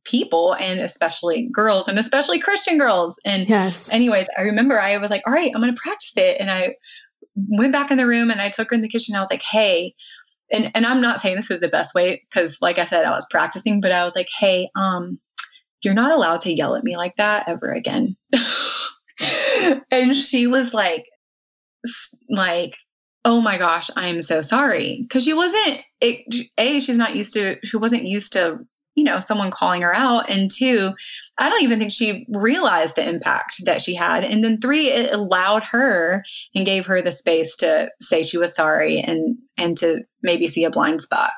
people 0.04 0.54
and 0.54 0.80
especially 0.80 1.48
girls 1.52 1.86
and 1.86 1.98
especially 1.98 2.38
Christian 2.38 2.78
girls. 2.78 3.18
And 3.24 3.48
yes. 3.48 3.88
anyways, 3.90 4.26
I 4.36 4.42
remember 4.42 4.80
I 4.80 4.96
was 4.98 5.10
like, 5.10 5.22
all 5.26 5.32
right, 5.32 5.52
I'm 5.54 5.60
going 5.60 5.74
to 5.74 5.80
practice 5.80 6.12
it. 6.16 6.40
And 6.40 6.50
I 6.50 6.74
went 7.36 7.72
back 7.72 7.90
in 7.90 7.96
the 7.96 8.06
room 8.06 8.30
and 8.30 8.40
I 8.40 8.48
took 8.48 8.70
her 8.70 8.74
in 8.74 8.82
the 8.82 8.88
kitchen. 8.88 9.14
I 9.14 9.20
was 9.20 9.30
like, 9.30 9.42
hey, 9.42 9.94
and, 10.52 10.70
and 10.74 10.86
I'm 10.86 11.00
not 11.00 11.20
saying 11.20 11.36
this 11.36 11.48
was 11.48 11.60
the 11.60 11.68
best 11.68 11.94
way 11.94 12.22
because 12.28 12.60
like 12.60 12.78
I 12.78 12.84
said, 12.84 13.04
I 13.04 13.10
was 13.10 13.26
practicing, 13.30 13.80
but 13.80 13.92
I 13.92 14.04
was 14.04 14.14
like, 14.14 14.28
hey, 14.38 14.68
um, 14.76 15.18
you're 15.82 15.94
not 15.94 16.12
allowed 16.12 16.40
to 16.42 16.52
yell 16.52 16.76
at 16.76 16.84
me 16.84 16.96
like 16.96 17.16
that 17.16 17.48
ever 17.48 17.72
again. 17.72 18.16
and 19.90 20.14
she 20.14 20.46
was 20.46 20.72
like, 20.74 21.06
like, 22.28 22.76
oh 23.24 23.40
my 23.40 23.58
gosh, 23.58 23.90
I'm 23.96 24.22
so 24.22 24.42
sorry. 24.42 25.06
Cause 25.10 25.24
she 25.24 25.34
wasn't, 25.34 25.80
it, 26.00 26.48
A, 26.58 26.80
she's 26.80 26.98
not 26.98 27.16
used 27.16 27.32
to, 27.34 27.58
she 27.64 27.76
wasn't 27.76 28.04
used 28.04 28.32
to 28.34 28.58
you 28.94 29.04
know, 29.04 29.18
someone 29.20 29.50
calling 29.50 29.82
her 29.82 29.94
out. 29.94 30.28
And 30.28 30.50
two, 30.50 30.92
I 31.38 31.48
don't 31.48 31.62
even 31.62 31.78
think 31.78 31.90
she 31.90 32.26
realized 32.30 32.96
the 32.96 33.08
impact 33.08 33.64
that 33.64 33.80
she 33.80 33.94
had. 33.94 34.24
And 34.24 34.44
then 34.44 34.60
three, 34.60 34.88
it 34.88 35.12
allowed 35.12 35.64
her 35.64 36.22
and 36.54 36.66
gave 36.66 36.84
her 36.86 37.00
the 37.00 37.12
space 37.12 37.56
to 37.56 37.90
say 38.00 38.22
she 38.22 38.38
was 38.38 38.54
sorry 38.54 39.00
and 39.00 39.36
and 39.56 39.76
to 39.78 40.02
maybe 40.22 40.46
see 40.46 40.64
a 40.64 40.70
blind 40.70 41.02
spot. 41.02 41.30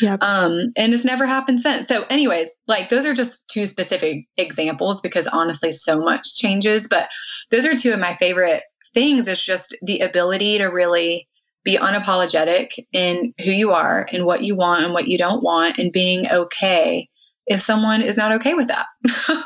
Yep. 0.00 0.22
Um, 0.22 0.72
and 0.76 0.92
it's 0.92 1.04
never 1.04 1.26
happened 1.26 1.60
since. 1.60 1.86
So, 1.86 2.04
anyways, 2.10 2.50
like 2.66 2.88
those 2.88 3.06
are 3.06 3.14
just 3.14 3.48
two 3.48 3.66
specific 3.66 4.26
examples 4.36 5.00
because 5.00 5.26
honestly, 5.28 5.72
so 5.72 6.00
much 6.00 6.36
changes. 6.36 6.86
But 6.88 7.08
those 7.50 7.66
are 7.66 7.76
two 7.76 7.92
of 7.92 8.00
my 8.00 8.14
favorite 8.16 8.64
things. 8.94 9.28
It's 9.28 9.44
just 9.44 9.76
the 9.82 10.00
ability 10.00 10.58
to 10.58 10.66
really 10.66 11.28
be 11.64 11.76
unapologetic 11.76 12.86
in 12.92 13.34
who 13.44 13.50
you 13.50 13.72
are 13.72 14.06
and 14.12 14.24
what 14.24 14.42
you 14.42 14.56
want 14.56 14.84
and 14.84 14.94
what 14.94 15.08
you 15.08 15.18
don't 15.18 15.42
want 15.42 15.78
and 15.78 15.92
being 15.92 16.30
okay 16.30 17.08
if 17.46 17.60
someone 17.60 18.00
is 18.00 18.16
not 18.16 18.32
okay 18.32 18.54
with 18.54 18.68
that. 18.68 18.86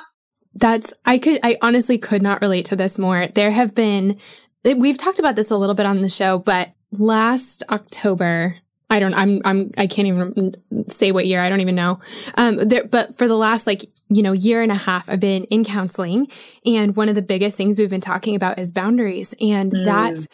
That's, 0.57 0.94
I 1.05 1.18
could, 1.18 1.40
I 1.42 1.59
honestly 1.62 1.98
could 1.98 2.22
not 2.22 2.40
relate 2.40 2.66
to 2.66 2.77
this 2.77 2.98
more. 2.98 3.27
There 3.27 3.50
have 3.50 3.74
been, 3.74 4.20
we've 4.64 4.98
talked 4.98 5.18
about 5.18 5.35
this 5.35 5.50
a 5.50 5.57
little 5.57 5.74
bit 5.74 5.87
on 5.87 6.00
the 6.00 6.09
show, 6.09 6.38
but 6.38 6.70
last 6.92 7.64
October, 7.70 8.57
I 8.88 9.00
don't, 9.00 9.14
I'm, 9.14 9.40
I'm, 9.44 9.72
I 9.77 9.88
can't 9.88 10.07
even 10.07 10.55
say 10.88 11.11
what 11.11 11.27
year. 11.27 11.42
I 11.42 11.48
don't 11.48 11.61
even 11.61 11.74
know. 11.74 11.98
Um, 12.37 12.57
there, 12.57 12.85
but 12.85 13.16
for 13.16 13.27
the 13.27 13.37
last 13.37 13.66
like, 13.66 13.87
you 14.11 14.22
know, 14.22 14.33
year 14.33 14.62
and 14.62 14.70
a 14.70 14.77
half, 14.77 15.09
I've 15.09 15.18
been 15.18 15.44
in 15.44 15.64
counseling. 15.64 16.29
And 16.64 16.94
one 16.94 17.09
of 17.09 17.16
the 17.16 17.22
biggest 17.22 17.57
things 17.57 17.79
we've 17.79 17.90
been 17.90 18.00
talking 18.00 18.37
about 18.37 18.59
is 18.61 18.70
boundaries. 18.70 19.35
And 19.40 19.72
mm. 19.72 19.85
that 19.87 20.29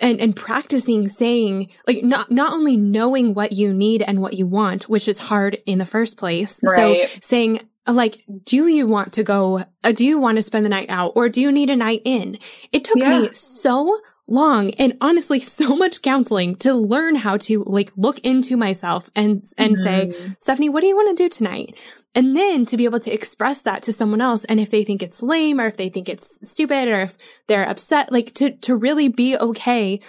and 0.00 0.20
and 0.20 0.34
practicing 0.36 1.08
saying 1.08 1.70
like 1.86 2.02
not 2.02 2.30
not 2.30 2.52
only 2.52 2.76
knowing 2.76 3.34
what 3.34 3.52
you 3.52 3.72
need 3.72 4.02
and 4.02 4.20
what 4.20 4.34
you 4.34 4.46
want 4.46 4.88
which 4.88 5.08
is 5.08 5.18
hard 5.18 5.58
in 5.66 5.78
the 5.78 5.86
first 5.86 6.18
place 6.18 6.60
right. 6.62 7.08
so 7.10 7.18
saying 7.20 7.60
like 7.86 8.22
do 8.44 8.66
you 8.66 8.86
want 8.86 9.12
to 9.12 9.22
go 9.22 9.64
uh, 9.84 9.92
do 9.92 10.06
you 10.06 10.18
want 10.18 10.36
to 10.36 10.42
spend 10.42 10.64
the 10.64 10.70
night 10.70 10.88
out 10.88 11.12
or 11.16 11.28
do 11.28 11.40
you 11.40 11.52
need 11.52 11.70
a 11.70 11.76
night 11.76 12.02
in 12.04 12.38
it 12.72 12.84
took 12.84 12.96
yeah. 12.96 13.20
me 13.20 13.28
so 13.32 13.98
long 14.26 14.70
and 14.72 14.96
honestly 15.00 15.40
so 15.40 15.76
much 15.76 16.02
counseling 16.02 16.54
to 16.56 16.74
learn 16.74 17.14
how 17.14 17.36
to 17.36 17.62
like 17.64 17.90
look 17.96 18.18
into 18.20 18.56
myself 18.56 19.10
and 19.14 19.42
and 19.58 19.76
mm-hmm. 19.76 19.82
say 19.82 20.34
stephanie 20.38 20.68
what 20.68 20.80
do 20.80 20.86
you 20.86 20.96
want 20.96 21.14
to 21.14 21.22
do 21.22 21.28
tonight 21.28 21.74
and 22.14 22.36
then 22.36 22.64
to 22.66 22.76
be 22.76 22.84
able 22.84 23.00
to 23.00 23.12
express 23.12 23.62
that 23.62 23.82
to 23.84 23.92
someone 23.92 24.20
else. 24.20 24.44
And 24.44 24.60
if 24.60 24.70
they 24.70 24.84
think 24.84 25.02
it's 25.02 25.22
lame 25.22 25.60
or 25.60 25.66
if 25.66 25.76
they 25.76 25.88
think 25.88 26.08
it's 26.08 26.48
stupid 26.48 26.88
or 26.88 27.02
if 27.02 27.16
they're 27.48 27.68
upset, 27.68 28.12
like 28.12 28.32
to, 28.34 28.52
to 28.58 28.76
really 28.76 29.08
be 29.08 29.36
okay. 29.36 30.00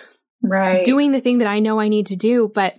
Right. 0.43 0.85
Doing 0.85 1.11
the 1.11 1.21
thing 1.21 1.39
that 1.39 1.47
I 1.47 1.59
know 1.59 1.79
I 1.79 1.87
need 1.87 2.07
to 2.07 2.15
do. 2.15 2.51
But 2.53 2.75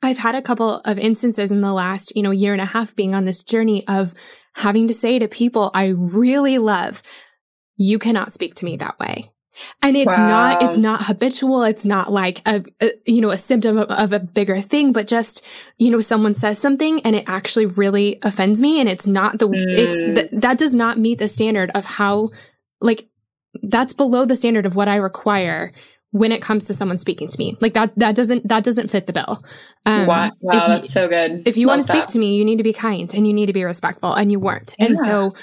I've 0.00 0.18
had 0.18 0.36
a 0.36 0.42
couple 0.42 0.76
of 0.84 0.98
instances 0.98 1.50
in 1.50 1.60
the 1.60 1.72
last, 1.72 2.14
you 2.14 2.22
know, 2.22 2.30
year 2.30 2.52
and 2.52 2.62
a 2.62 2.66
half 2.66 2.94
being 2.94 3.14
on 3.14 3.24
this 3.24 3.42
journey 3.42 3.86
of 3.88 4.14
having 4.54 4.86
to 4.88 4.94
say 4.94 5.18
to 5.18 5.26
people 5.26 5.72
I 5.74 5.86
really 5.86 6.58
love, 6.58 7.02
you 7.76 7.98
cannot 7.98 8.32
speak 8.32 8.54
to 8.56 8.64
me 8.64 8.76
that 8.76 8.98
way. 9.00 9.31
And 9.82 9.96
it's 9.96 10.06
wow. 10.06 10.28
not, 10.28 10.62
it's 10.62 10.78
not 10.78 11.04
habitual. 11.04 11.62
It's 11.64 11.84
not 11.84 12.10
like 12.10 12.40
a, 12.46 12.64
a 12.80 12.90
you 13.06 13.20
know, 13.20 13.30
a 13.30 13.38
symptom 13.38 13.76
of, 13.76 13.90
of, 13.90 14.12
a 14.12 14.20
bigger 14.20 14.58
thing, 14.58 14.92
but 14.92 15.06
just, 15.06 15.44
you 15.76 15.90
know, 15.90 16.00
someone 16.00 16.34
says 16.34 16.58
something 16.58 17.02
and 17.02 17.14
it 17.14 17.24
actually 17.26 17.66
really 17.66 18.18
offends 18.22 18.62
me. 18.62 18.80
And 18.80 18.88
it's 18.88 19.06
not 19.06 19.38
the, 19.38 19.48
mm. 19.48 19.54
it's, 19.56 20.20
th- 20.20 20.40
that 20.40 20.58
does 20.58 20.74
not 20.74 20.98
meet 20.98 21.18
the 21.18 21.28
standard 21.28 21.70
of 21.74 21.84
how, 21.84 22.30
like, 22.80 23.02
that's 23.62 23.92
below 23.92 24.24
the 24.24 24.36
standard 24.36 24.64
of 24.64 24.74
what 24.74 24.88
I 24.88 24.96
require 24.96 25.72
when 26.12 26.30
it 26.30 26.42
comes 26.42 26.66
to 26.66 26.74
someone 26.74 26.98
speaking 26.98 27.28
to 27.28 27.38
me. 27.38 27.56
Like 27.60 27.74
that, 27.74 27.94
that 27.98 28.14
doesn't, 28.14 28.48
that 28.48 28.64
doesn't 28.64 28.88
fit 28.88 29.06
the 29.06 29.12
bill. 29.12 29.42
Um, 29.84 30.06
wow. 30.06 30.30
wow 30.40 30.54
you, 30.54 30.68
that's 30.68 30.92
so 30.92 31.08
good. 31.08 31.46
If 31.46 31.56
you 31.56 31.66
Love 31.66 31.78
want 31.78 31.86
to 31.86 31.92
speak 31.92 32.06
to 32.08 32.18
me, 32.18 32.36
you 32.36 32.44
need 32.44 32.58
to 32.58 32.62
be 32.62 32.72
kind 32.72 33.12
and 33.14 33.26
you 33.26 33.32
need 33.32 33.46
to 33.46 33.52
be 33.52 33.64
respectful 33.64 34.14
and 34.14 34.30
you 34.30 34.38
weren't. 34.38 34.74
Yeah. 34.78 34.86
And 34.86 34.98
so 34.98 35.34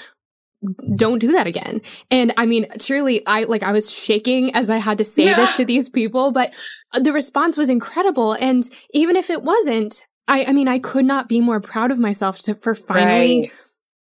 don't 0.96 1.18
do 1.18 1.32
that 1.32 1.46
again. 1.46 1.80
And 2.10 2.32
I 2.36 2.46
mean, 2.46 2.66
truly, 2.78 3.26
I 3.26 3.44
like, 3.44 3.62
I 3.62 3.72
was 3.72 3.90
shaking 3.90 4.54
as 4.54 4.68
I 4.68 4.76
had 4.76 4.98
to 4.98 5.04
say 5.04 5.24
yeah. 5.24 5.36
this 5.36 5.56
to 5.56 5.64
these 5.64 5.88
people, 5.88 6.32
but 6.32 6.52
the 6.94 7.12
response 7.12 7.56
was 7.56 7.70
incredible. 7.70 8.34
And 8.34 8.64
even 8.92 9.16
if 9.16 9.30
it 9.30 9.42
wasn't, 9.42 10.06
I, 10.28 10.44
I 10.48 10.52
mean, 10.52 10.68
I 10.68 10.78
could 10.78 11.04
not 11.04 11.28
be 11.28 11.40
more 11.40 11.60
proud 11.60 11.90
of 11.90 11.98
myself 11.98 12.40
to, 12.42 12.54
for 12.54 12.74
finally 12.74 13.40
right. 13.40 13.52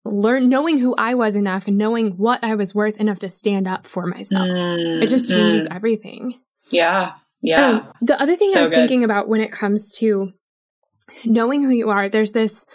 learn, 0.04 0.50
knowing 0.50 0.78
who 0.78 0.96
I 0.96 1.14
was 1.14 1.36
enough 1.36 1.68
and 1.68 1.78
knowing 1.78 2.12
what 2.12 2.44
I 2.44 2.56
was 2.56 2.74
worth 2.74 3.00
enough 3.00 3.20
to 3.20 3.30
stand 3.30 3.68
up 3.68 3.86
for 3.86 4.08
myself. 4.08 4.48
Mm, 4.48 5.04
it 5.04 5.08
just 5.08 5.30
changes 5.30 5.68
mm. 5.68 5.76
everything. 5.76 6.34
Yeah. 6.72 7.14
Yeah. 7.42 7.68
Um, 7.68 7.94
the 8.02 8.22
other 8.22 8.36
thing 8.36 8.52
so 8.54 8.60
I 8.60 8.62
was 8.62 8.70
good. 8.70 8.78
thinking 8.78 9.04
about 9.04 9.30
when 9.30 9.42
it 9.42 9.52
comes 9.52 9.92
to 10.00 10.34
knowing 11.24 11.62
who 11.64 11.70
you 11.70 11.90
are, 11.90 12.10
there's 12.10 12.32
this 12.32 12.66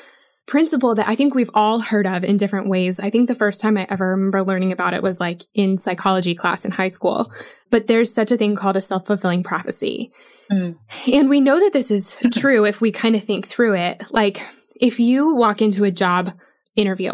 principle 0.52 0.94
that 0.94 1.08
I 1.08 1.14
think 1.14 1.34
we've 1.34 1.50
all 1.54 1.80
heard 1.80 2.06
of 2.06 2.24
in 2.24 2.36
different 2.36 2.68
ways. 2.68 3.00
I 3.00 3.08
think 3.08 3.26
the 3.26 3.34
first 3.34 3.62
time 3.62 3.78
I 3.78 3.86
ever 3.88 4.10
remember 4.10 4.42
learning 4.42 4.70
about 4.70 4.92
it 4.92 5.02
was 5.02 5.18
like 5.18 5.40
in 5.54 5.78
psychology 5.78 6.34
class 6.34 6.66
in 6.66 6.72
high 6.72 6.88
school. 6.88 7.32
But 7.70 7.86
there's 7.86 8.12
such 8.12 8.30
a 8.30 8.36
thing 8.36 8.54
called 8.54 8.76
a 8.76 8.82
self 8.82 9.06
fulfilling 9.06 9.44
prophecy. 9.44 10.12
Mm. 10.50 10.76
And 11.10 11.30
we 11.30 11.40
know 11.40 11.58
that 11.58 11.72
this 11.72 11.90
is 11.90 12.18
true 12.34 12.66
if 12.66 12.82
we 12.82 12.92
kind 12.92 13.16
of 13.16 13.24
think 13.24 13.46
through 13.46 13.76
it. 13.76 14.04
Like 14.10 14.46
if 14.78 15.00
you 15.00 15.34
walk 15.34 15.62
into 15.62 15.84
a 15.84 15.90
job 15.90 16.30
interview 16.76 17.12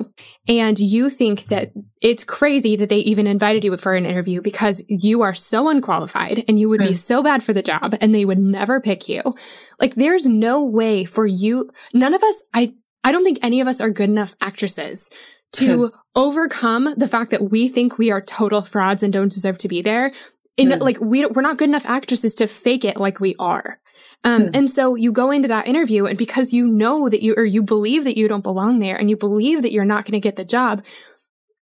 and 0.48 0.76
you 0.76 1.08
think 1.08 1.44
that 1.44 1.70
it's 2.02 2.24
crazy 2.24 2.74
that 2.74 2.88
they 2.88 2.98
even 2.98 3.28
invited 3.28 3.62
you 3.62 3.76
for 3.76 3.94
an 3.94 4.04
interview 4.04 4.42
because 4.42 4.84
you 4.88 5.22
are 5.22 5.34
so 5.34 5.68
unqualified 5.68 6.42
and 6.48 6.58
you 6.58 6.68
would 6.68 6.80
mm. 6.80 6.88
be 6.88 6.94
so 6.94 7.22
bad 7.22 7.44
for 7.44 7.52
the 7.52 7.62
job 7.62 7.94
and 8.00 8.12
they 8.12 8.24
would 8.24 8.38
never 8.38 8.80
pick 8.80 9.08
you. 9.08 9.22
Like 9.78 9.94
there's 9.94 10.26
no 10.26 10.64
way 10.64 11.04
for 11.04 11.24
you. 11.24 11.70
None 11.94 12.14
of 12.14 12.22
us, 12.24 12.42
I 12.52 12.74
I 13.04 13.12
don't 13.12 13.24
think 13.24 13.38
any 13.42 13.60
of 13.60 13.68
us 13.68 13.80
are 13.80 13.90
good 13.90 14.10
enough 14.10 14.34
actresses 14.40 15.10
to 15.52 15.92
overcome 16.14 16.94
the 16.96 17.08
fact 17.08 17.30
that 17.30 17.50
we 17.50 17.68
think 17.68 17.96
we 17.96 18.10
are 18.10 18.20
total 18.20 18.62
frauds 18.62 19.02
and 19.02 19.12
don't 19.12 19.32
deserve 19.32 19.58
to 19.58 19.68
be 19.68 19.82
there. 19.82 20.12
In 20.56 20.70
mm. 20.70 20.80
like 20.80 21.00
we 21.00 21.24
we're 21.26 21.42
not 21.42 21.56
good 21.56 21.68
enough 21.68 21.86
actresses 21.86 22.34
to 22.36 22.46
fake 22.46 22.84
it 22.84 22.98
like 22.98 23.20
we 23.20 23.34
are. 23.38 23.80
Um, 24.24 24.46
mm. 24.46 24.56
and 24.56 24.70
so 24.70 24.96
you 24.96 25.12
go 25.12 25.30
into 25.30 25.48
that 25.48 25.68
interview 25.68 26.06
and 26.06 26.18
because 26.18 26.52
you 26.52 26.66
know 26.66 27.08
that 27.08 27.22
you, 27.22 27.34
or 27.36 27.44
you 27.44 27.62
believe 27.62 28.04
that 28.04 28.16
you 28.16 28.26
don't 28.26 28.42
belong 28.42 28.80
there 28.80 28.96
and 28.96 29.08
you 29.08 29.16
believe 29.16 29.62
that 29.62 29.70
you're 29.70 29.84
not 29.84 30.04
going 30.04 30.20
to 30.20 30.20
get 30.20 30.34
the 30.34 30.44
job, 30.44 30.84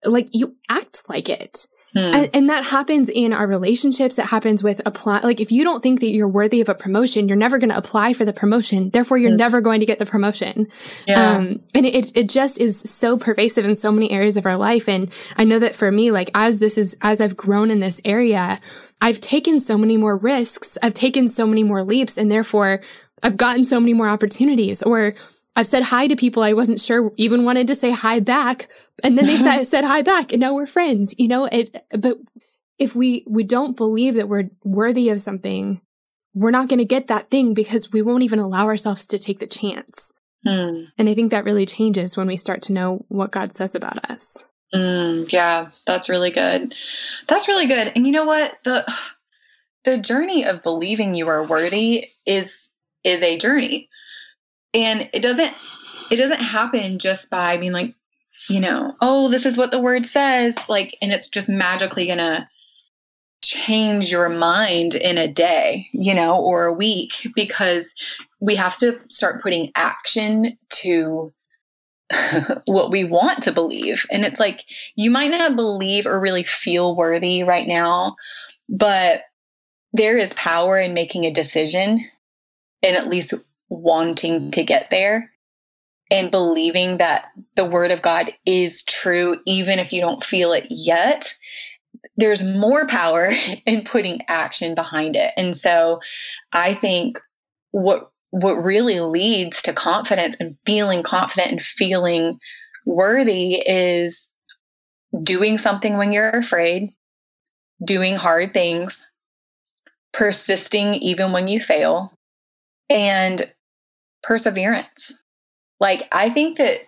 like 0.05 0.27
you 0.31 0.55
act 0.69 1.09
like 1.09 1.29
it. 1.29 1.65
Hmm. 1.93 1.99
And, 1.99 2.29
and, 2.33 2.49
that 2.49 2.63
happens 2.65 3.09
in 3.09 3.33
our 3.33 3.45
relationships. 3.45 4.17
It 4.17 4.25
happens 4.25 4.63
with 4.63 4.81
apply. 4.85 5.19
Like 5.19 5.39
if 5.39 5.51
you 5.51 5.63
don't 5.63 5.83
think 5.83 5.99
that 5.99 6.09
you're 6.09 6.27
worthy 6.27 6.59
of 6.61 6.69
a 6.69 6.75
promotion, 6.75 7.27
you're 7.27 7.37
never 7.37 7.59
going 7.59 7.69
to 7.69 7.77
apply 7.77 8.13
for 8.13 8.25
the 8.25 8.33
promotion. 8.33 8.89
Therefore, 8.89 9.17
you're 9.17 9.31
hmm. 9.31 9.37
never 9.37 9.61
going 9.61 9.79
to 9.79 9.85
get 9.85 9.99
the 9.99 10.05
promotion. 10.05 10.67
Yeah. 11.07 11.37
Um, 11.37 11.61
and 11.75 11.85
it, 11.85 12.15
it 12.17 12.29
just 12.29 12.59
is 12.59 12.79
so 12.79 13.17
pervasive 13.17 13.65
in 13.65 13.75
so 13.75 13.91
many 13.91 14.09
areas 14.11 14.37
of 14.37 14.45
our 14.45 14.57
life. 14.57 14.89
And 14.89 15.11
I 15.37 15.43
know 15.43 15.59
that 15.59 15.75
for 15.75 15.91
me, 15.91 16.11
like 16.11 16.31
as 16.33 16.59
this 16.59 16.77
is, 16.77 16.97
as 17.01 17.21
I've 17.21 17.37
grown 17.37 17.69
in 17.69 17.79
this 17.79 18.01
area, 18.03 18.59
I've 19.01 19.21
taken 19.21 19.59
so 19.59 19.77
many 19.77 19.97
more 19.97 20.17
risks. 20.17 20.77
I've 20.81 20.93
taken 20.93 21.27
so 21.27 21.45
many 21.45 21.63
more 21.63 21.83
leaps 21.83 22.17
and 22.17 22.31
therefore 22.31 22.81
I've 23.21 23.37
gotten 23.37 23.65
so 23.65 23.79
many 23.79 23.93
more 23.93 24.09
opportunities 24.09 24.81
or 24.81 25.13
I've 25.55 25.67
said 25.67 25.83
hi 25.83 26.07
to 26.07 26.15
people 26.15 26.41
I 26.41 26.53
wasn't 26.53 26.81
sure 26.81 27.11
even 27.17 27.45
wanted 27.45 27.67
to 27.67 27.75
say 27.75 27.91
hi 27.91 28.19
back. 28.19 28.69
And 29.03 29.17
then 29.17 29.27
they 29.27 29.37
said, 29.37 29.63
said 29.65 29.83
hi 29.83 30.01
back 30.01 30.31
and 30.31 30.41
now 30.41 30.53
we're 30.53 30.65
friends, 30.65 31.13
you 31.17 31.27
know, 31.27 31.45
it, 31.45 31.75
but 31.91 32.17
if 32.79 32.95
we, 32.95 33.23
we 33.27 33.43
don't 33.43 33.77
believe 33.77 34.15
that 34.15 34.27
we're 34.29 34.49
worthy 34.63 35.09
of 35.09 35.19
something, 35.19 35.81
we're 36.33 36.51
not 36.51 36.69
going 36.69 36.79
to 36.79 36.85
get 36.85 37.07
that 37.07 37.29
thing 37.29 37.53
because 37.53 37.91
we 37.91 38.01
won't 38.01 38.23
even 38.23 38.39
allow 38.39 38.65
ourselves 38.65 39.05
to 39.07 39.19
take 39.19 39.39
the 39.39 39.47
chance. 39.47 40.11
Hmm. 40.43 40.85
And 40.97 41.07
I 41.07 41.13
think 41.13 41.31
that 41.31 41.45
really 41.45 41.65
changes 41.65 42.17
when 42.17 42.27
we 42.27 42.35
start 42.35 42.63
to 42.63 42.73
know 42.73 43.05
what 43.07 43.31
God 43.31 43.55
says 43.55 43.75
about 43.75 44.09
us. 44.09 44.43
Mm, 44.73 45.31
yeah, 45.31 45.69
that's 45.85 46.09
really 46.09 46.31
good. 46.31 46.73
That's 47.27 47.47
really 47.47 47.67
good. 47.67 47.91
And 47.95 48.07
you 48.07 48.11
know 48.11 48.25
what? 48.25 48.57
The 48.63 48.91
the 49.85 49.99
journey 49.99 50.45
of 50.45 50.63
believing 50.63 51.13
you 51.13 51.27
are 51.27 51.45
worthy 51.45 52.07
is 52.25 52.71
is 53.03 53.21
a 53.21 53.37
journey 53.37 53.89
and 54.73 55.09
it 55.13 55.21
doesn't 55.21 55.53
it 56.11 56.17
doesn't 56.17 56.41
happen 56.41 56.99
just 56.99 57.29
by 57.29 57.57
being 57.57 57.71
like 57.71 57.93
you 58.49 58.59
know 58.59 58.95
oh 59.01 59.29
this 59.29 59.45
is 59.45 59.57
what 59.57 59.71
the 59.71 59.79
word 59.79 60.05
says 60.05 60.57
like 60.67 60.95
and 61.01 61.11
it's 61.11 61.29
just 61.29 61.49
magically 61.49 62.07
gonna 62.07 62.49
change 63.43 64.09
your 64.11 64.29
mind 64.29 64.95
in 64.95 65.17
a 65.17 65.27
day 65.27 65.85
you 65.91 66.13
know 66.13 66.39
or 66.39 66.65
a 66.65 66.73
week 66.73 67.27
because 67.35 67.93
we 68.39 68.55
have 68.55 68.77
to 68.77 68.99
start 69.09 69.41
putting 69.41 69.71
action 69.75 70.57
to 70.69 71.33
what 72.65 72.91
we 72.91 73.03
want 73.03 73.43
to 73.43 73.51
believe. 73.51 74.05
And 74.11 74.25
it's 74.25 74.39
like 74.39 74.65
you 74.95 75.09
might 75.09 75.31
not 75.31 75.55
believe 75.55 76.05
or 76.05 76.19
really 76.19 76.43
feel 76.43 76.95
worthy 76.95 77.43
right 77.43 77.67
now, 77.67 78.15
but 78.69 79.23
there 79.93 80.17
is 80.17 80.33
power 80.33 80.77
in 80.77 80.93
making 80.93 81.25
a 81.25 81.31
decision 81.31 82.01
and 82.81 82.95
at 82.95 83.07
least 83.07 83.33
wanting 83.73 84.51
to 84.51 84.63
get 84.63 84.89
there 84.89 85.31
and 86.11 86.29
believing 86.29 86.97
that 86.97 87.31
the 87.55 87.65
word 87.65 87.91
of 87.91 88.01
God 88.01 88.33
is 88.45 88.83
true, 88.83 89.37
even 89.45 89.79
if 89.79 89.91
you 89.91 89.99
don't 89.99 90.23
feel 90.23 90.53
it 90.53 90.67
yet. 90.69 91.33
There's 92.17 92.43
more 92.43 92.85
power 92.85 93.31
in 93.65 93.83
putting 93.83 94.21
action 94.27 94.75
behind 94.75 95.15
it. 95.15 95.33
And 95.37 95.57
so 95.57 96.01
I 96.51 96.73
think 96.73 97.19
what 97.71 98.09
what 98.29 98.63
really 98.63 98.99
leads 98.99 99.61
to 99.61 99.73
confidence 99.73 100.35
and 100.39 100.57
feeling 100.65 101.03
confident 101.03 101.51
and 101.51 101.61
feeling 101.61 102.39
worthy 102.83 103.61
is 103.67 104.31
doing 105.21 105.59
something 105.59 105.97
when 105.97 106.11
you're 106.11 106.31
afraid, 106.31 106.89
doing 107.85 108.15
hard 108.15 108.51
things, 108.51 109.03
persisting 110.13 110.95
even 110.95 111.31
when 111.31 111.47
you 111.47 111.59
fail, 111.59 112.11
and 112.89 113.45
perseverance. 114.23 115.17
Like, 115.79 116.07
I 116.11 116.29
think 116.29 116.57
that 116.57 116.79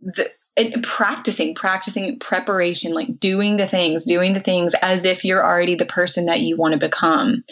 the 0.00 0.30
and 0.56 0.82
practicing, 0.82 1.54
practicing 1.54 2.18
preparation, 2.18 2.94
like 2.94 3.20
doing 3.20 3.58
the 3.58 3.66
things, 3.66 4.04
doing 4.04 4.32
the 4.32 4.40
things 4.40 4.74
as 4.80 5.04
if 5.04 5.24
you're 5.24 5.44
already 5.44 5.74
the 5.74 5.84
person 5.84 6.24
that 6.24 6.40
you 6.40 6.56
want 6.56 6.72
to 6.72 6.78
become. 6.78 7.44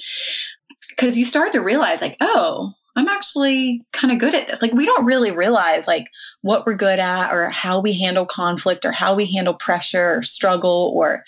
Because 0.89 1.19
you 1.19 1.27
start 1.27 1.53
to 1.53 1.61
realize, 1.61 2.01
like, 2.01 2.17
oh, 2.21 2.73
I'm 2.97 3.09
actually 3.09 3.85
kind 3.93 4.13
of 4.13 4.19
good 4.19 4.35
at 4.35 4.47
this. 4.47 4.63
Like 4.63 4.73
we 4.73 4.87
don't 4.87 5.05
really 5.05 5.33
realize 5.33 5.89
like 5.89 6.07
what 6.43 6.65
we're 6.65 6.77
good 6.77 7.01
at 7.01 7.33
or 7.33 7.51
how 7.51 7.81
we 7.81 7.93
handle 7.99 8.25
conflict 8.25 8.85
or 8.85 8.93
how 8.93 9.15
we 9.15 9.27
handle 9.27 9.55
pressure 9.55 10.19
or 10.19 10.23
struggle 10.23 10.93
or 10.95 11.25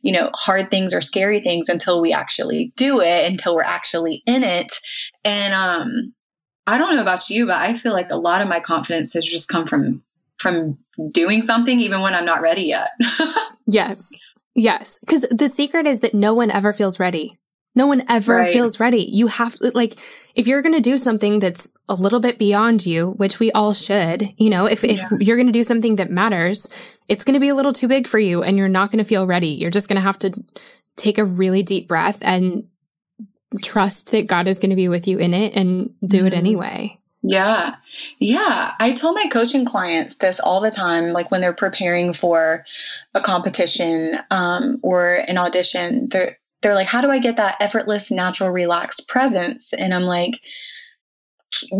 you 0.00 0.12
know 0.12 0.30
hard 0.34 0.70
things 0.70 0.94
or 0.94 1.02
scary 1.02 1.40
things 1.40 1.68
until 1.68 2.00
we 2.00 2.12
actually 2.12 2.72
do 2.76 3.00
it 3.00 3.30
until 3.30 3.54
we're 3.54 3.62
actually 3.62 4.22
in 4.26 4.42
it. 4.42 4.72
And 5.24 5.52
um 5.52 6.14
I 6.70 6.78
don't 6.78 6.94
know 6.94 7.02
about 7.02 7.28
you, 7.28 7.46
but 7.46 7.56
I 7.56 7.74
feel 7.74 7.92
like 7.92 8.10
a 8.10 8.16
lot 8.16 8.42
of 8.42 8.48
my 8.48 8.60
confidence 8.60 9.12
has 9.14 9.26
just 9.26 9.48
come 9.48 9.66
from 9.66 10.02
from 10.38 10.78
doing 11.10 11.42
something 11.42 11.80
even 11.80 12.00
when 12.00 12.14
I'm 12.14 12.24
not 12.24 12.40
ready 12.40 12.62
yet. 12.62 12.88
yes. 13.66 14.12
Yes, 14.54 14.98
cuz 15.06 15.22
the 15.30 15.48
secret 15.48 15.86
is 15.86 16.00
that 16.00 16.14
no 16.14 16.34
one 16.34 16.50
ever 16.50 16.72
feels 16.72 16.98
ready. 16.98 17.38
No 17.74 17.86
one 17.86 18.02
ever 18.08 18.36
right. 18.36 18.52
feels 18.52 18.80
ready. 18.80 19.02
You 19.02 19.28
have 19.28 19.56
like 19.74 19.96
if 20.34 20.46
you're 20.46 20.62
going 20.62 20.74
to 20.74 20.80
do 20.80 20.96
something 20.96 21.38
that's 21.38 21.68
a 21.88 21.94
little 21.94 22.20
bit 22.20 22.38
beyond 22.38 22.86
you, 22.86 23.12
which 23.12 23.40
we 23.40 23.50
all 23.52 23.74
should, 23.74 24.28
you 24.36 24.50
know, 24.50 24.66
if, 24.66 24.84
yeah. 24.84 25.08
if 25.10 25.20
you're 25.20 25.36
going 25.36 25.46
to 25.46 25.52
do 25.52 25.62
something 25.62 25.96
that 25.96 26.10
matters, 26.10 26.68
it's 27.08 27.24
going 27.24 27.34
to 27.34 27.40
be 27.40 27.48
a 27.48 27.54
little 27.54 27.72
too 27.72 27.88
big 27.88 28.06
for 28.06 28.18
you 28.18 28.42
and 28.42 28.56
you're 28.56 28.68
not 28.68 28.90
going 28.90 29.02
to 29.02 29.08
feel 29.08 29.26
ready. 29.26 29.48
You're 29.48 29.70
just 29.70 29.88
going 29.88 29.96
to 29.96 30.02
have 30.02 30.18
to 30.20 30.32
take 30.96 31.18
a 31.18 31.24
really 31.24 31.62
deep 31.62 31.88
breath 31.88 32.18
and 32.22 32.68
trust 33.62 34.12
that 34.12 34.26
God 34.26 34.48
is 34.48 34.60
going 34.60 34.70
to 34.70 34.76
be 34.76 34.88
with 34.88 35.08
you 35.08 35.18
in 35.18 35.34
it 35.34 35.54
and 35.56 35.92
do 36.04 36.18
mm-hmm. 36.18 36.26
it 36.28 36.32
anyway. 36.34 36.98
Yeah. 37.22 37.76
Yeah. 38.18 38.72
I 38.80 38.92
tell 38.92 39.12
my 39.12 39.26
coaching 39.30 39.66
clients 39.66 40.16
this 40.16 40.40
all 40.40 40.60
the 40.60 40.70
time, 40.70 41.12
like 41.12 41.30
when 41.30 41.42
they're 41.42 41.52
preparing 41.52 42.14
for 42.14 42.64
a 43.14 43.20
competition 43.20 44.18
um, 44.30 44.78
or 44.82 45.24
an 45.28 45.36
audition, 45.36 46.08
they're, 46.08 46.38
they're 46.62 46.74
like, 46.74 46.86
how 46.86 47.00
do 47.00 47.10
I 47.10 47.18
get 47.18 47.36
that 47.36 47.56
effortless, 47.60 48.10
natural, 48.10 48.50
relaxed 48.50 49.08
presence? 49.08 49.72
And 49.74 49.92
I'm 49.92 50.04
like, 50.04 50.40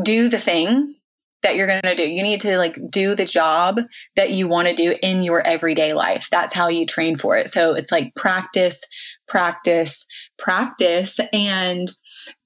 do 0.02 0.28
the 0.28 0.38
thing 0.38 0.94
that 1.42 1.56
you're 1.56 1.66
going 1.66 1.80
to 1.82 1.94
do. 1.94 2.08
You 2.08 2.22
need 2.22 2.40
to 2.42 2.58
like 2.58 2.78
do 2.90 3.14
the 3.14 3.24
job 3.24 3.80
that 4.16 4.30
you 4.30 4.46
want 4.46 4.68
to 4.68 4.74
do 4.74 4.94
in 5.02 5.22
your 5.22 5.40
everyday 5.46 5.94
life. 5.94 6.28
That's 6.30 6.54
how 6.54 6.68
you 6.68 6.84
train 6.84 7.16
for 7.16 7.36
it. 7.36 7.48
So 7.48 7.72
it's 7.72 7.90
like 7.90 8.14
practice, 8.14 8.84
practice, 9.26 10.04
practice, 10.40 11.20
and 11.32 11.92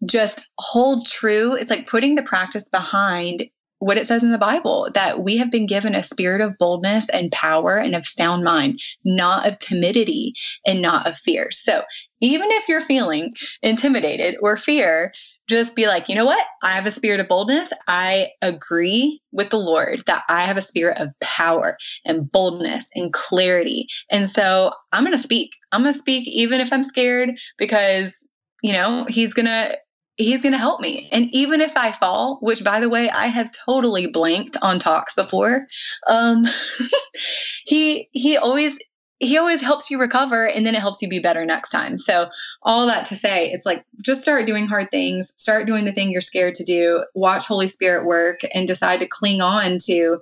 just 0.06 0.42
hold 0.58 1.06
true. 1.06 1.54
It's 1.54 1.70
like 1.70 1.86
putting 1.86 2.14
the 2.14 2.22
practice 2.22 2.68
behind 2.68 3.44
what 3.78 3.98
it 3.98 4.06
says 4.06 4.22
in 4.22 4.32
the 4.32 4.38
Bible 4.38 4.88
that 4.94 5.22
we 5.22 5.36
have 5.36 5.50
been 5.50 5.66
given 5.66 5.94
a 5.94 6.02
spirit 6.02 6.40
of 6.40 6.56
boldness 6.58 7.08
and 7.10 7.30
power 7.32 7.76
and 7.76 7.94
of 7.94 8.06
sound 8.06 8.42
mind, 8.42 8.80
not 9.04 9.46
of 9.46 9.58
timidity 9.58 10.32
and 10.66 10.80
not 10.80 11.06
of 11.06 11.16
fear. 11.18 11.50
So 11.50 11.82
even 12.20 12.50
if 12.52 12.68
you're 12.68 12.80
feeling 12.80 13.34
intimidated 13.62 14.36
or 14.40 14.56
fear, 14.56 15.12
just 15.48 15.76
be 15.76 15.86
like, 15.86 16.08
you 16.08 16.14
know 16.14 16.24
what? 16.24 16.46
I 16.62 16.72
have 16.72 16.86
a 16.86 16.90
spirit 16.90 17.20
of 17.20 17.28
boldness. 17.28 17.72
I 17.86 18.30
agree 18.42 19.20
with 19.32 19.50
the 19.50 19.58
Lord 19.58 20.02
that 20.06 20.24
I 20.28 20.42
have 20.42 20.56
a 20.56 20.62
spirit 20.62 20.98
of 20.98 21.10
power 21.20 21.76
and 22.04 22.30
boldness 22.30 22.86
and 22.94 23.12
clarity. 23.12 23.86
And 24.10 24.28
so 24.28 24.72
I'm 24.92 25.04
going 25.04 25.16
to 25.16 25.22
speak. 25.22 25.52
I'm 25.72 25.82
going 25.82 25.92
to 25.92 25.98
speak 25.98 26.26
even 26.28 26.60
if 26.60 26.72
I'm 26.72 26.84
scared 26.84 27.30
because, 27.58 28.26
you 28.62 28.72
know, 28.72 29.06
He's 29.08 29.34
going 29.34 29.46
to 29.46 29.76
he's 30.16 30.42
going 30.42 30.52
to 30.52 30.58
help 30.58 30.80
me. 30.80 31.08
And 31.10 31.28
even 31.34 31.60
if 31.60 31.76
I 31.76 31.92
fall, 31.92 32.38
which 32.40 32.62
by 32.62 32.80
the 32.80 32.88
way, 32.88 33.10
I 33.10 33.26
have 33.26 33.50
totally 33.52 34.06
blanked 34.06 34.56
on 34.62 34.78
talks 34.78 35.14
before, 35.14 35.66
um, 36.08 36.44
he 37.64 38.08
he 38.12 38.36
always 38.36 38.78
he 39.24 39.38
always 39.38 39.60
helps 39.60 39.90
you 39.90 39.98
recover 39.98 40.48
and 40.48 40.66
then 40.66 40.74
it 40.74 40.80
helps 40.80 41.02
you 41.02 41.08
be 41.08 41.18
better 41.18 41.44
next 41.44 41.70
time. 41.70 41.98
So 41.98 42.28
all 42.62 42.86
that 42.86 43.06
to 43.06 43.16
say, 43.16 43.48
it's 43.48 43.66
like 43.66 43.84
just 44.02 44.22
start 44.22 44.46
doing 44.46 44.66
hard 44.66 44.90
things, 44.90 45.32
start 45.36 45.66
doing 45.66 45.84
the 45.84 45.92
thing 45.92 46.10
you're 46.10 46.20
scared 46.20 46.54
to 46.54 46.64
do, 46.64 47.04
watch 47.14 47.46
Holy 47.46 47.68
Spirit 47.68 48.06
work 48.06 48.40
and 48.54 48.66
decide 48.66 49.00
to 49.00 49.06
cling 49.06 49.40
on 49.40 49.78
to 49.86 50.18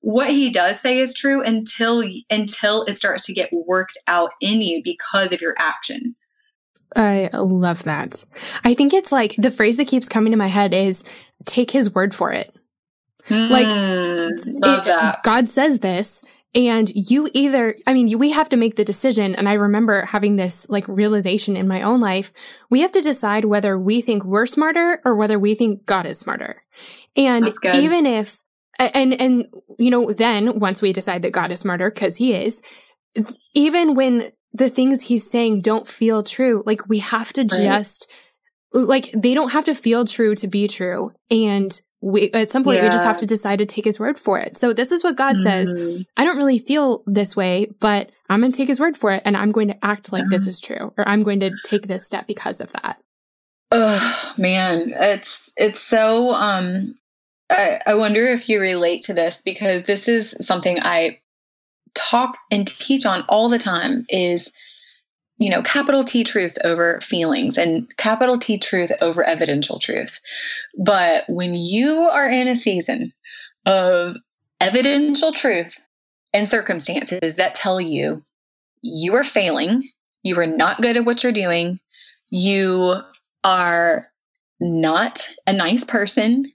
what 0.00 0.30
he 0.30 0.50
does 0.50 0.80
say 0.80 0.98
is 0.98 1.14
true 1.14 1.42
until 1.42 2.04
until 2.30 2.84
it 2.84 2.96
starts 2.96 3.26
to 3.26 3.32
get 3.32 3.52
worked 3.52 3.98
out 4.06 4.32
in 4.40 4.62
you 4.62 4.82
because 4.82 5.32
of 5.32 5.40
your 5.40 5.54
action. 5.58 6.14
I 6.94 7.28
love 7.32 7.82
that. 7.82 8.24
I 8.64 8.74
think 8.74 8.94
it's 8.94 9.10
like 9.10 9.34
the 9.36 9.50
phrase 9.50 9.76
that 9.78 9.88
keeps 9.88 10.08
coming 10.08 10.30
to 10.30 10.38
my 10.38 10.46
head 10.46 10.72
is 10.72 11.02
take 11.44 11.70
his 11.70 11.94
word 11.94 12.14
for 12.14 12.32
it. 12.32 12.54
Mm, 13.28 13.50
like 13.50 13.66
it, 14.86 15.22
God 15.24 15.48
says 15.48 15.80
this 15.80 16.22
and 16.56 16.90
you 16.94 17.28
either, 17.34 17.76
I 17.86 17.92
mean, 17.92 18.18
we 18.18 18.30
have 18.32 18.48
to 18.48 18.56
make 18.56 18.74
the 18.74 18.84
decision. 18.84 19.36
And 19.36 19.48
I 19.48 19.52
remember 19.52 20.06
having 20.06 20.36
this 20.36 20.68
like 20.68 20.88
realization 20.88 21.56
in 21.56 21.68
my 21.68 21.82
own 21.82 22.00
life. 22.00 22.32
We 22.70 22.80
have 22.80 22.92
to 22.92 23.02
decide 23.02 23.44
whether 23.44 23.78
we 23.78 24.00
think 24.00 24.24
we're 24.24 24.46
smarter 24.46 25.00
or 25.04 25.14
whether 25.14 25.38
we 25.38 25.54
think 25.54 25.84
God 25.84 26.06
is 26.06 26.18
smarter. 26.18 26.62
And 27.14 27.52
even 27.62 28.06
if, 28.06 28.42
and, 28.78 29.20
and, 29.20 29.46
you 29.78 29.90
know, 29.90 30.12
then 30.12 30.58
once 30.58 30.82
we 30.82 30.92
decide 30.92 31.22
that 31.22 31.32
God 31.32 31.52
is 31.52 31.60
smarter, 31.60 31.90
cause 31.90 32.16
he 32.16 32.34
is, 32.34 32.62
even 33.54 33.94
when 33.94 34.30
the 34.56 34.70
things 34.70 35.02
he's 35.02 35.28
saying 35.28 35.60
don't 35.60 35.86
feel 35.86 36.22
true. 36.22 36.62
Like 36.64 36.88
we 36.88 37.00
have 37.00 37.32
to 37.34 37.42
right. 37.42 37.50
just 37.50 38.10
like 38.72 39.10
they 39.12 39.34
don't 39.34 39.52
have 39.52 39.66
to 39.66 39.74
feel 39.74 40.04
true 40.04 40.34
to 40.36 40.48
be 40.48 40.66
true. 40.66 41.10
And 41.30 41.70
we 42.00 42.30
at 42.32 42.50
some 42.50 42.62
point 42.62 42.78
yeah. 42.78 42.84
we 42.84 42.90
just 42.90 43.04
have 43.04 43.18
to 43.18 43.26
decide 43.26 43.58
to 43.58 43.66
take 43.66 43.84
his 43.84 43.98
word 43.98 44.18
for 44.18 44.38
it. 44.38 44.56
So 44.56 44.72
this 44.72 44.92
is 44.92 45.02
what 45.02 45.16
God 45.16 45.36
mm. 45.36 45.42
says. 45.42 45.68
Mm-hmm. 45.68 46.02
I 46.16 46.24
don't 46.24 46.36
really 46.36 46.58
feel 46.58 47.02
this 47.06 47.34
way, 47.34 47.72
but 47.80 48.10
I'm 48.28 48.40
going 48.40 48.52
to 48.52 48.56
take 48.56 48.68
his 48.68 48.80
word 48.80 48.96
for 48.96 49.12
it 49.12 49.22
and 49.24 49.36
I'm 49.36 49.52
going 49.52 49.68
to 49.68 49.84
act 49.84 50.12
like 50.12 50.28
this 50.28 50.42
uh-huh. 50.42 50.48
is 50.50 50.60
true 50.60 50.92
or 50.96 51.08
I'm 51.08 51.22
going 51.22 51.40
to 51.40 51.52
take 51.64 51.86
this 51.86 52.06
step 52.06 52.26
because 52.26 52.60
of 52.60 52.72
that. 52.72 53.00
Oh 53.72 54.34
man, 54.38 54.92
it's 54.94 55.52
it's 55.56 55.80
so 55.80 56.34
um 56.34 56.96
I, 57.50 57.80
I 57.86 57.94
wonder 57.94 58.24
if 58.24 58.48
you 58.48 58.60
relate 58.60 59.02
to 59.02 59.14
this 59.14 59.40
because 59.44 59.84
this 59.84 60.08
is 60.08 60.36
something 60.40 60.78
I 60.80 61.20
talk 61.94 62.36
and 62.50 62.66
teach 62.66 63.06
on 63.06 63.22
all 63.28 63.48
the 63.48 63.58
time 63.58 64.04
is 64.08 64.52
you 65.38 65.50
know 65.50 65.62
capital 65.62 66.04
T 66.04 66.24
truth 66.24 66.56
over 66.64 67.00
feelings 67.00 67.58
and 67.58 67.94
capital 67.96 68.38
T 68.38 68.58
truth 68.58 68.90
over 69.00 69.22
evidential 69.24 69.78
truth. 69.78 70.20
But 70.78 71.24
when 71.28 71.54
you 71.54 72.00
are 72.00 72.28
in 72.28 72.48
a 72.48 72.56
season 72.56 73.12
of 73.66 74.16
evidential 74.60 75.32
truth 75.32 75.78
and 76.32 76.48
circumstances 76.48 77.36
that 77.36 77.54
tell 77.54 77.80
you 77.80 78.22
you 78.82 79.14
are 79.16 79.24
failing, 79.24 79.88
you 80.22 80.38
are 80.38 80.46
not 80.46 80.80
good 80.80 80.96
at 80.96 81.04
what 81.04 81.22
you're 81.22 81.32
doing, 81.32 81.80
you 82.30 82.94
are 83.44 84.08
not 84.60 85.28
a 85.46 85.52
nice 85.52 85.84
person, 85.84 86.50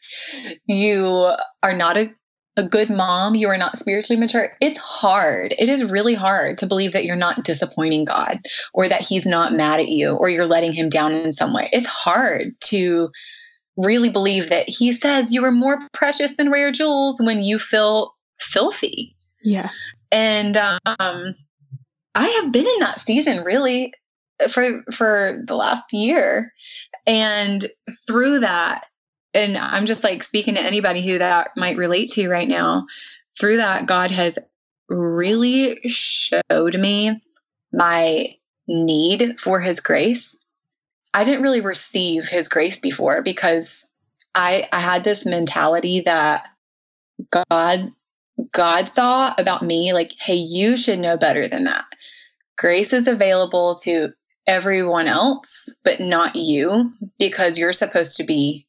you 0.66 1.32
are 1.62 1.74
not 1.74 1.96
a 1.96 2.14
a 2.56 2.62
good 2.62 2.88
mom, 2.88 3.34
you 3.34 3.48
are 3.48 3.58
not 3.58 3.78
spiritually 3.78 4.18
mature, 4.18 4.56
it's 4.60 4.78
hard. 4.78 5.54
It 5.58 5.68
is 5.68 5.84
really 5.84 6.14
hard 6.14 6.56
to 6.58 6.66
believe 6.66 6.92
that 6.92 7.04
you're 7.04 7.14
not 7.14 7.44
disappointing 7.44 8.04
God 8.04 8.40
or 8.72 8.88
that 8.88 9.02
He's 9.02 9.26
not 9.26 9.52
mad 9.52 9.80
at 9.80 9.88
you 9.88 10.14
or 10.14 10.28
you're 10.28 10.46
letting 10.46 10.72
Him 10.72 10.88
down 10.88 11.12
in 11.12 11.32
some 11.32 11.52
way. 11.52 11.68
It's 11.72 11.86
hard 11.86 12.58
to 12.62 13.10
really 13.76 14.08
believe 14.08 14.48
that 14.48 14.68
He 14.68 14.92
says 14.92 15.32
you 15.32 15.44
are 15.44 15.52
more 15.52 15.78
precious 15.92 16.36
than 16.36 16.50
rare 16.50 16.72
jewels 16.72 17.20
when 17.20 17.42
you 17.42 17.58
feel 17.58 18.14
filthy. 18.38 19.14
Yeah. 19.42 19.70
And 20.10 20.56
um, 20.56 21.34
I 22.14 22.26
have 22.40 22.52
been 22.52 22.66
in 22.66 22.80
that 22.80 23.00
season 23.00 23.44
really 23.44 23.92
for 24.50 24.82
for 24.92 25.42
the 25.46 25.56
last 25.56 25.92
year 25.92 26.52
and 27.06 27.66
through 28.06 28.40
that 28.40 28.86
and 29.36 29.56
I'm 29.58 29.86
just 29.86 30.02
like 30.02 30.22
speaking 30.22 30.54
to 30.54 30.62
anybody 30.62 31.06
who 31.06 31.18
that 31.18 31.50
might 31.56 31.76
relate 31.76 32.10
to 32.12 32.28
right 32.28 32.48
now. 32.48 32.86
through 33.38 33.58
that, 33.58 33.84
God 33.84 34.10
has 34.10 34.38
really 34.88 35.78
showed 35.88 36.78
me 36.78 37.20
my 37.72 38.34
need 38.66 39.38
for 39.38 39.60
his 39.60 39.78
grace. 39.78 40.34
I 41.12 41.24
didn't 41.24 41.42
really 41.42 41.60
receive 41.60 42.26
his 42.26 42.48
grace 42.48 42.80
before 42.80 43.22
because 43.22 43.86
I 44.34 44.68
I 44.72 44.80
had 44.80 45.04
this 45.04 45.26
mentality 45.26 46.00
that 46.00 46.48
God 47.30 47.92
God 48.52 48.88
thought 48.94 49.38
about 49.38 49.62
me 49.62 49.92
like, 49.92 50.12
hey, 50.20 50.34
you 50.34 50.76
should 50.76 50.98
know 50.98 51.16
better 51.16 51.46
than 51.46 51.64
that. 51.64 51.84
Grace 52.56 52.92
is 52.92 53.06
available 53.06 53.74
to 53.82 54.12
everyone 54.46 55.08
else, 55.08 55.74
but 55.84 56.00
not 56.00 56.36
you, 56.36 56.90
because 57.18 57.58
you're 57.58 57.72
supposed 57.72 58.16
to 58.16 58.24
be 58.24 58.65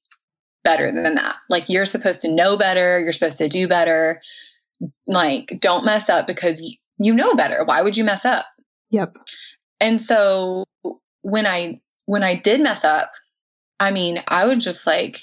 better 0.64 0.92
than 0.92 1.16
that. 1.16 1.36
Like, 1.50 1.70
you're 1.70 1.86
supposed 1.86 2.22
to 2.22 2.32
know 2.32 2.58
better, 2.58 3.00
you're 3.00 3.12
supposed 3.12 3.38
to 3.40 3.48
do 3.48 3.68
better. 3.68 4.22
Like, 5.08 5.58
don't 5.60 5.86
mess 5.86 6.10
up 6.10 6.28
because 6.28 6.78
you, 6.98 7.14
know 7.14 7.34
better. 7.36 7.64
Why 7.64 7.82
would 7.82 7.98
you 7.98 8.04
mess 8.04 8.26
up? 8.26 8.46
Yep. 8.92 9.16
And 9.80 10.02
so 10.02 10.66
when 11.22 11.46
I 11.46 11.80
when 12.06 12.24
I 12.24 12.36
did 12.36 12.62
mess 12.62 12.84
up, 12.84 13.12
I 13.80 13.92
mean, 13.92 14.24
I 14.30 14.48
would 14.48 14.60
just 14.60 14.88
like 14.88 15.20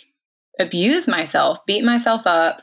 abuse 0.61 1.09
myself, 1.09 1.65
beat 1.67 1.85
myself 1.85 2.23
up, 2.27 2.63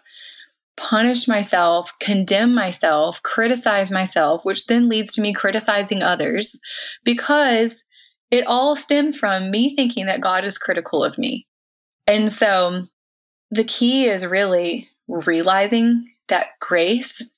punish 0.78 1.28
myself, 1.28 1.92
condemn 2.00 2.54
myself, 2.54 3.22
criticize 3.24 3.92
myself, 3.92 4.46
which 4.46 4.68
then 4.68 4.90
leads 4.90 5.12
to 5.14 5.22
me 5.22 5.34
criticizing 5.34 6.02
others 6.02 6.60
because 7.04 7.84
it 8.30 8.46
all 8.48 8.76
stems 8.76 9.18
from 9.18 9.52
me 9.52 9.76
thinking 9.76 10.06
that 10.06 10.22
God 10.22 10.46
is 10.46 10.58
critical 10.58 11.04
of 11.04 11.18
me. 11.18 11.46
And 12.12 12.30
so 12.30 12.84
the 13.52 13.64
key 13.64 14.08
is 14.08 14.28
really 14.28 14.90
realizing 15.08 16.06
that 16.28 16.60
grace 16.60 17.32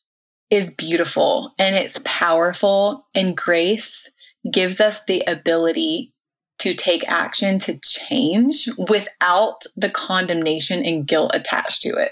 is 0.50 0.74
beautiful 0.74 1.54
and 1.60 1.76
it's 1.76 2.02
powerful, 2.04 3.06
and 3.14 3.38
grace 3.38 4.10
gives 4.52 4.82
us 4.82 5.04
the 5.04 5.22
ability 5.28 6.12
to 6.58 6.74
take 6.74 7.08
action 7.08 7.60
to 7.60 7.80
change 7.82 8.68
without 8.90 9.62
the 9.76 9.92
condemnation 9.92 10.84
and 10.84 11.06
guilt 11.06 11.32
attached 11.36 11.84
to 11.84 11.90
it. 11.90 12.12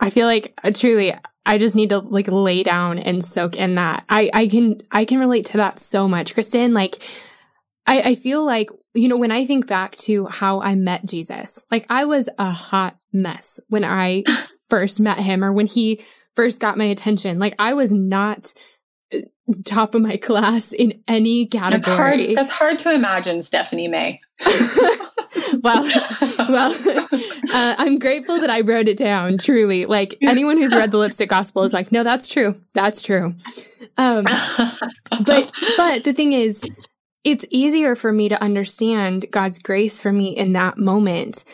I 0.00 0.10
feel 0.10 0.26
like 0.26 0.58
uh, 0.64 0.72
truly 0.72 1.14
I 1.46 1.58
just 1.58 1.76
need 1.76 1.90
to 1.90 2.00
like 2.00 2.26
lay 2.26 2.64
down 2.64 2.98
and 2.98 3.24
soak 3.24 3.54
in 3.54 3.76
that. 3.76 4.04
I 4.08 4.28
I 4.34 4.48
can 4.48 4.80
I 4.90 5.04
can 5.04 5.20
relate 5.20 5.46
to 5.46 5.58
that 5.58 5.78
so 5.78 6.08
much. 6.08 6.34
Kristen, 6.34 6.74
like 6.74 7.00
I 7.88 8.00
I 8.10 8.14
feel 8.14 8.44
like 8.44 8.70
you 8.94 9.08
know 9.08 9.16
when 9.16 9.32
I 9.32 9.44
think 9.46 9.66
back 9.66 9.96
to 9.96 10.26
how 10.26 10.60
I 10.60 10.74
met 10.74 11.04
Jesus, 11.06 11.64
like 11.70 11.86
I 11.88 12.04
was 12.04 12.28
a 12.38 12.50
hot 12.50 12.96
mess 13.12 13.58
when 13.68 13.84
I 13.84 14.24
first 14.68 15.00
met 15.00 15.18
him 15.18 15.42
or 15.42 15.52
when 15.52 15.66
he 15.66 16.02
first 16.36 16.60
got 16.60 16.78
my 16.78 16.84
attention. 16.84 17.38
Like 17.38 17.54
I 17.58 17.74
was 17.74 17.92
not 17.92 18.52
uh, 19.12 19.18
top 19.64 19.94
of 19.94 20.02
my 20.02 20.18
class 20.18 20.72
in 20.72 21.02
any 21.08 21.46
category. 21.46 21.80
That's 21.80 21.86
hard, 21.86 22.20
that's 22.36 22.52
hard 22.52 22.78
to 22.80 22.94
imagine, 22.94 23.40
Stephanie 23.42 23.88
May. 23.88 24.20
well, 25.62 25.82
well, 26.48 26.76
uh, 27.52 27.74
I'm 27.78 27.98
grateful 27.98 28.38
that 28.40 28.50
I 28.50 28.60
wrote 28.60 28.88
it 28.88 28.98
down. 28.98 29.38
Truly, 29.38 29.86
like 29.86 30.16
anyone 30.20 30.58
who's 30.58 30.74
read 30.74 30.90
the 30.90 30.98
Lipstick 30.98 31.30
Gospel 31.30 31.62
is 31.62 31.72
like, 31.72 31.90
no, 31.90 32.04
that's 32.04 32.28
true. 32.28 32.54
That's 32.74 33.02
true. 33.02 33.34
Um, 33.96 34.24
but 35.24 35.50
but 35.76 36.04
the 36.04 36.12
thing 36.14 36.34
is, 36.34 36.62
it's 37.24 37.46
easier 37.50 37.94
for 37.94 38.12
me 38.12 38.28
to 38.28 38.42
understand 38.42 39.26
God's 39.30 39.58
grace 39.58 40.00
for 40.00 40.12
me 40.12 40.36
in 40.36 40.52
that 40.52 40.78
moment. 40.78 41.44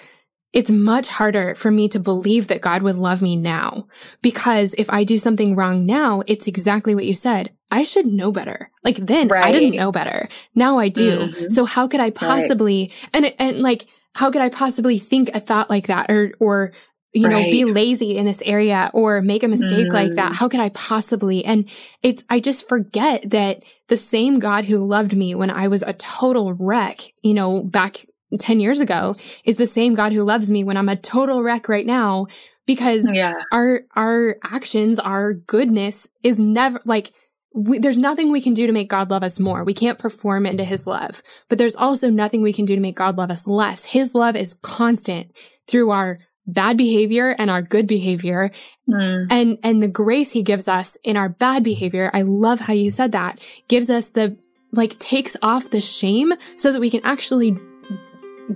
It's 0.53 0.71
much 0.71 1.09
harder 1.09 1.55
for 1.57 1.71
me 1.71 1.89
to 1.89 1.99
believe 1.99 2.47
that 2.47 2.61
God 2.61 2.83
would 2.83 2.95
love 2.95 3.23
me 3.23 3.35
now 3.35 3.89
because 4.23 4.75
if 4.79 4.89
I 4.89 5.03
do 5.03 5.19
something 5.19 5.57
wrong 5.57 5.85
now, 5.85 6.23
it's 6.29 6.47
exactly 6.47 6.95
what 6.95 7.07
you 7.07 7.15
said. 7.15 7.51
I 7.73 7.83
should 7.83 8.07
know 8.07 8.31
better. 8.31 8.71
Like 8.85 8.97
then 8.97 9.27
right. 9.29 9.45
I 9.45 9.51
didn't 9.53 9.75
know 9.75 9.91
better. 9.91 10.29
Now 10.55 10.79
I 10.79 10.91
do. 10.91 11.19
Mm-hmm. 11.19 11.49
So 11.49 11.65
how 11.65 11.89
could 11.89 11.99
I 11.99 12.11
possibly, 12.11 12.93
right. 12.93 13.11
and, 13.15 13.35
and 13.41 13.63
like, 13.63 13.87
how 14.15 14.31
could 14.31 14.43
I 14.43 14.49
possibly 14.49 14.99
think 14.99 15.31
a 15.35 15.41
thought 15.41 15.71
like 15.71 15.89
that 15.89 16.09
or, 16.09 16.35
or, 16.39 16.73
you 17.15 17.29
right. 17.29 17.47
know, 17.47 17.51
be 17.51 17.65
lazy 17.65 18.17
in 18.17 18.27
this 18.27 18.43
area 18.45 18.91
or 18.93 19.23
make 19.23 19.45
a 19.45 19.49
mistake 19.49 19.87
mm. 19.89 19.93
like 19.93 20.15
that? 20.15 20.33
Mm. 20.33 20.35
How 20.35 20.49
could 20.49 20.61
I 20.61 20.69
possibly? 20.71 21.45
And 21.45 21.71
it's, 22.03 22.25
I 22.29 22.41
just 22.41 22.69
forget 22.69 23.31
that 23.31 23.63
the 23.89 23.97
same 23.97 24.41
God 24.41 24.65
who 24.65 24.79
loved 24.79 25.17
me 25.17 25.35
when 25.35 25.51
I 25.51 25.69
was 25.69 25.83
a 25.83 25.93
total 25.93 26.53
wreck, 26.55 27.03
you 27.23 27.35
know, 27.35 27.63
back 27.63 28.05
10 28.37 28.59
years 28.59 28.81
ago 28.81 29.15
is 29.45 29.57
the 29.57 29.67
same 29.67 29.95
God 29.95 30.13
who 30.13 30.25
loves 30.25 30.51
me 30.51 30.65
when 30.65 30.77
I'm 30.77 30.89
a 30.89 30.97
total 30.97 31.41
wreck 31.41 31.69
right 31.69 31.87
now 31.87 32.27
because 32.67 33.07
yeah. 33.09 33.35
our, 33.53 33.83
our 33.95 34.37
actions, 34.43 34.99
our 34.99 35.35
goodness 35.35 36.09
is 36.25 36.41
never 36.41 36.81
like, 36.85 37.13
we, 37.55 37.79
there's 37.79 37.99
nothing 37.99 38.33
we 38.33 38.41
can 38.41 38.55
do 38.55 38.67
to 38.67 38.73
make 38.73 38.91
God 38.91 39.11
love 39.11 39.23
us 39.23 39.39
more. 39.39 39.63
We 39.63 39.75
can't 39.75 40.01
perform 40.01 40.47
into 40.47 40.65
his 40.65 40.85
love, 40.85 41.23
but 41.49 41.59
there's 41.59 41.77
also 41.77 42.11
nothing 42.11 42.43
we 42.43 42.53
can 42.53 42.65
do 42.65 42.75
to 42.75 42.81
make 42.81 42.97
God 42.97 43.17
love 43.17 43.31
us 43.31 43.47
less. 43.47 43.85
His 43.85 44.17
love 44.17 44.35
is 44.35 44.59
constant 44.63 45.31
through 45.69 45.91
our 45.91 46.19
bad 46.47 46.77
behavior 46.77 47.35
and 47.39 47.51
our 47.51 47.63
good 47.63 47.87
behavior 47.87 48.51
mm. 48.89 49.27
and 49.31 49.59
and 49.63 49.83
the 49.83 49.89
grace 49.89 50.31
he 50.31 50.43
gives 50.43 50.69
us 50.69 50.99
in 51.03 51.17
our 51.17 51.29
bad 51.29 51.65
behavior 51.65 52.11
i 52.13 52.23
love 52.23 52.61
how 52.61 52.73
you 52.73 52.91
said 52.91 53.13
that 53.13 53.39
gives 53.69 53.89
us 53.89 54.11
the 54.11 54.37
like 54.73 54.99
takes 54.99 55.37
off 55.43 55.71
the 55.71 55.81
shame 55.81 56.33
so 56.57 56.73
that 56.73 56.81
we 56.81 56.91
can 56.91 57.01
actually 57.05 57.57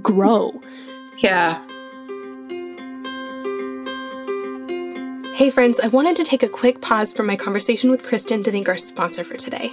grow 0.02 0.52
yeah 1.18 1.64
Hey 5.38 5.50
friends, 5.50 5.78
I 5.78 5.86
wanted 5.86 6.16
to 6.16 6.24
take 6.24 6.42
a 6.42 6.48
quick 6.48 6.80
pause 6.80 7.12
from 7.12 7.26
my 7.26 7.36
conversation 7.36 7.90
with 7.90 8.02
Kristen 8.02 8.42
to 8.42 8.50
thank 8.50 8.68
our 8.68 8.76
sponsor 8.76 9.22
for 9.22 9.36
today. 9.36 9.70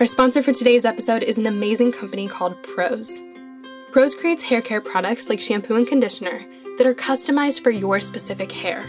Our 0.00 0.06
sponsor 0.06 0.42
for 0.42 0.52
today's 0.52 0.84
episode 0.84 1.22
is 1.22 1.38
an 1.38 1.46
amazing 1.46 1.92
company 1.92 2.26
called 2.26 2.60
Prose. 2.64 3.22
Prose 3.96 4.14
creates 4.14 4.42
hair 4.42 4.60
care 4.60 4.82
products 4.82 5.30
like 5.30 5.40
shampoo 5.40 5.74
and 5.74 5.88
conditioner 5.88 6.44
that 6.76 6.86
are 6.86 6.92
customized 6.92 7.62
for 7.62 7.70
your 7.70 7.98
specific 7.98 8.52
hair. 8.52 8.84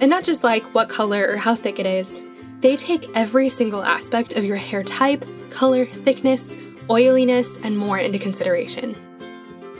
And 0.00 0.10
not 0.10 0.24
just 0.24 0.42
like 0.42 0.64
what 0.74 0.88
color 0.88 1.28
or 1.28 1.36
how 1.36 1.54
thick 1.54 1.78
it 1.78 1.86
is, 1.86 2.20
they 2.58 2.76
take 2.76 3.08
every 3.14 3.48
single 3.48 3.84
aspect 3.84 4.34
of 4.34 4.44
your 4.44 4.56
hair 4.56 4.82
type, 4.82 5.24
color, 5.50 5.84
thickness, 5.84 6.56
oiliness, 6.90 7.56
and 7.58 7.78
more 7.78 8.00
into 8.00 8.18
consideration. 8.18 8.96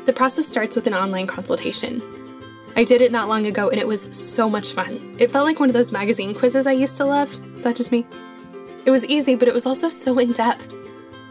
The 0.04 0.12
process 0.12 0.46
starts 0.46 0.76
with 0.76 0.86
an 0.86 0.94
online 0.94 1.26
consultation 1.26 2.00
I 2.76 2.84
did 2.84 3.02
it 3.02 3.10
not 3.10 3.28
long 3.28 3.48
ago 3.48 3.68
and 3.68 3.80
it 3.80 3.86
was 3.88 4.02
so 4.16 4.48
much 4.48 4.74
fun. 4.74 5.16
It 5.18 5.32
felt 5.32 5.44
like 5.44 5.58
one 5.58 5.70
of 5.70 5.74
those 5.74 5.90
magazine 5.90 6.36
quizzes 6.36 6.68
I 6.68 6.72
used 6.72 6.96
to 6.98 7.04
love. 7.04 7.36
Is 7.56 7.64
that 7.64 7.74
just 7.74 7.90
me? 7.90 8.06
It 8.84 8.92
was 8.92 9.04
easy, 9.06 9.34
but 9.34 9.48
it 9.48 9.54
was 9.54 9.66
also 9.66 9.88
so 9.88 10.16
in 10.20 10.30
depth. 10.30 10.72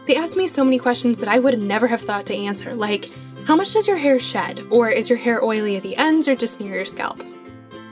They 0.06 0.16
asked 0.16 0.36
me 0.36 0.46
so 0.46 0.64
many 0.64 0.78
questions 0.78 1.18
that 1.20 1.28
I 1.28 1.38
would 1.38 1.58
never 1.58 1.86
have 1.86 2.00
thought 2.00 2.26
to 2.26 2.34
answer, 2.34 2.74
like, 2.74 3.10
how 3.44 3.56
much 3.56 3.72
does 3.72 3.88
your 3.88 3.96
hair 3.96 4.18
shed? 4.18 4.60
Or 4.70 4.88
is 4.88 5.08
your 5.08 5.18
hair 5.18 5.44
oily 5.44 5.76
at 5.76 5.82
the 5.82 5.96
ends 5.96 6.28
or 6.28 6.36
just 6.36 6.60
near 6.60 6.74
your 6.74 6.84
scalp? 6.84 7.20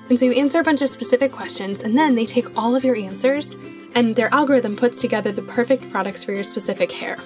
And 0.09 0.19
so 0.19 0.27
you 0.27 0.33
answer 0.33 0.61
a 0.61 0.65
bunch 0.65 0.83
of 0.83 0.91
specific 0.91 1.33
questions, 1.33 1.83
and 1.83 1.97
then 1.97 2.15
they 2.15 2.27
take 2.27 2.57
all 2.57 2.77
of 2.77 2.85
your 2.85 2.97
answers, 2.97 3.57
and 3.95 4.15
their 4.15 4.33
algorithm 4.33 4.77
puts 4.77 5.01
together 5.01 5.33
the 5.33 5.43
perfect 5.43 5.91
products 5.91 6.23
for 6.23 6.33
your 6.33 6.45
specific 6.45 6.93
hair. 6.93 7.19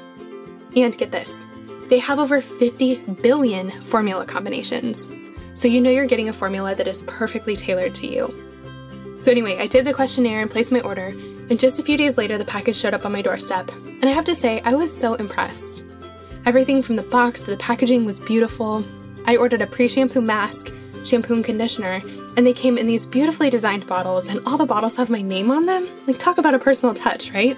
And 0.77 0.97
get 0.97 1.13
this 1.13 1.45
they 1.89 1.99
have 1.99 2.19
over 2.19 2.43
50 2.43 2.97
billion 3.23 3.71
formula 3.71 4.27
combinations 4.27 5.09
so 5.55 5.67
you 5.67 5.81
know 5.81 5.91
you're 5.91 6.07
getting 6.07 6.29
a 6.29 6.33
formula 6.33 6.75
that 6.75 6.87
is 6.87 7.03
perfectly 7.09 7.57
tailored 7.57 7.93
to 7.97 8.07
you. 8.07 8.33
So, 9.21 9.31
anyway, 9.31 9.59
I 9.59 9.67
did 9.67 9.85
the 9.85 9.95
questionnaire 9.95 10.41
and 10.41 10.51
placed 10.51 10.73
my 10.73 10.81
order, 10.81 11.07
and 11.07 11.59
just 11.59 11.79
a 11.79 11.83
few 11.83 11.97
days 11.97 12.19
later, 12.19 12.39
the 12.39 12.45
package 12.45 12.77
showed 12.77 12.95
up 12.95 13.05
on 13.05 13.13
my 13.13 13.23
doorstep. 13.23 13.71
And 13.87 14.05
I 14.05 14.13
have 14.13 14.25
to 14.27 14.35
say, 14.35 14.61
I 14.65 14.75
was 14.75 14.97
so 14.97 15.15
impressed. 15.15 15.85
Everything 16.47 16.83
from 16.83 16.97
the 16.97 17.03
box 17.03 17.43
to 17.43 17.51
the 17.51 17.57
packaging 17.57 18.05
was 18.05 18.21
beautiful. 18.21 18.85
I 19.27 19.37
ordered 19.37 19.63
a 19.63 19.67
pre 19.67 19.89
shampoo 19.89 20.21
mask, 20.21 20.73
shampoo 21.05 21.35
and 21.35 21.45
conditioner, 21.45 22.01
and 22.37 22.47
they 22.47 22.53
came 22.53 22.79
in 22.79 22.87
these 22.87 23.07
beautifully 23.07 23.51
designed 23.51 23.87
bottles, 23.87 24.29
and 24.29 24.41
all 24.47 24.57
the 24.57 24.67
bottles 24.67 24.97
have 24.97 25.11
my 25.11 25.21
name 25.23 25.51
on 25.51 25.67
them. 25.67 25.89
Like, 26.07 26.19
talk 26.19 26.39
about 26.39 26.55
a 26.55 26.59
personal 26.59 26.95
touch, 26.95 27.33
right? 27.33 27.57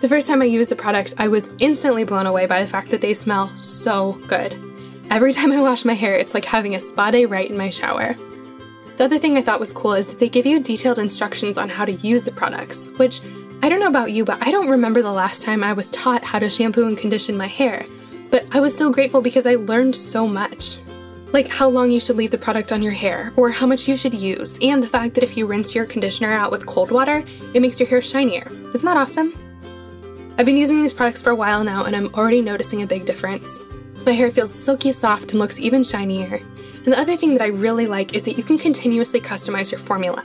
The 0.00 0.08
first 0.08 0.28
time 0.28 0.42
I 0.42 0.46
used 0.46 0.70
the 0.70 0.76
products, 0.76 1.14
I 1.16 1.28
was 1.28 1.48
instantly 1.60 2.04
blown 2.04 2.26
away 2.26 2.46
by 2.46 2.60
the 2.60 2.66
fact 2.66 2.90
that 2.90 3.00
they 3.00 3.14
smell 3.14 3.48
so 3.58 4.20
good. 4.26 4.52
Every 5.08 5.32
time 5.32 5.52
I 5.52 5.60
wash 5.60 5.84
my 5.84 5.94
hair, 5.94 6.14
it's 6.14 6.34
like 6.34 6.44
having 6.44 6.74
a 6.74 6.80
spa 6.80 7.10
day 7.10 7.24
right 7.24 7.48
in 7.48 7.56
my 7.56 7.70
shower. 7.70 8.16
The 8.96 9.04
other 9.04 9.18
thing 9.18 9.36
I 9.36 9.42
thought 9.42 9.58
was 9.58 9.72
cool 9.72 9.94
is 9.94 10.06
that 10.06 10.20
they 10.20 10.28
give 10.28 10.46
you 10.46 10.62
detailed 10.62 11.00
instructions 11.00 11.58
on 11.58 11.68
how 11.68 11.84
to 11.84 11.92
use 11.92 12.22
the 12.22 12.30
products, 12.30 12.90
which 12.90 13.20
I 13.60 13.68
don't 13.68 13.80
know 13.80 13.88
about 13.88 14.12
you, 14.12 14.24
but 14.24 14.40
I 14.46 14.52
don't 14.52 14.68
remember 14.68 15.02
the 15.02 15.10
last 15.10 15.42
time 15.42 15.64
I 15.64 15.72
was 15.72 15.90
taught 15.90 16.22
how 16.22 16.38
to 16.38 16.48
shampoo 16.48 16.86
and 16.86 16.96
condition 16.96 17.36
my 17.36 17.48
hair. 17.48 17.86
But 18.30 18.46
I 18.52 18.60
was 18.60 18.76
so 18.76 18.92
grateful 18.92 19.20
because 19.20 19.46
I 19.46 19.56
learned 19.56 19.96
so 19.96 20.28
much. 20.28 20.78
Like 21.32 21.48
how 21.48 21.68
long 21.68 21.90
you 21.90 21.98
should 21.98 22.16
leave 22.16 22.30
the 22.30 22.38
product 22.38 22.70
on 22.70 22.82
your 22.82 22.92
hair, 22.92 23.32
or 23.36 23.50
how 23.50 23.66
much 23.66 23.88
you 23.88 23.96
should 23.96 24.14
use, 24.14 24.56
and 24.62 24.80
the 24.80 24.86
fact 24.86 25.14
that 25.14 25.24
if 25.24 25.36
you 25.36 25.46
rinse 25.46 25.74
your 25.74 25.86
conditioner 25.86 26.32
out 26.32 26.52
with 26.52 26.64
cold 26.64 26.92
water, 26.92 27.24
it 27.52 27.60
makes 27.60 27.80
your 27.80 27.88
hair 27.88 28.00
shinier. 28.00 28.46
Isn't 28.72 28.84
that 28.84 28.96
awesome? 28.96 29.34
I've 30.38 30.46
been 30.46 30.56
using 30.56 30.80
these 30.80 30.92
products 30.92 31.22
for 31.22 31.30
a 31.30 31.36
while 31.36 31.64
now, 31.64 31.84
and 31.84 31.96
I'm 31.96 32.14
already 32.14 32.40
noticing 32.40 32.82
a 32.82 32.86
big 32.86 33.06
difference. 33.06 33.58
My 34.06 34.12
hair 34.12 34.30
feels 34.30 34.54
silky 34.54 34.92
soft 34.92 35.32
and 35.32 35.40
looks 35.40 35.58
even 35.58 35.82
shinier. 35.82 36.40
And 36.84 36.92
the 36.92 36.98
other 37.00 37.16
thing 37.16 37.32
that 37.34 37.42
I 37.42 37.48
really 37.48 37.86
like 37.86 38.14
is 38.14 38.24
that 38.24 38.36
you 38.36 38.42
can 38.42 38.58
continuously 38.58 39.20
customize 39.20 39.72
your 39.72 39.80
formula. 39.80 40.22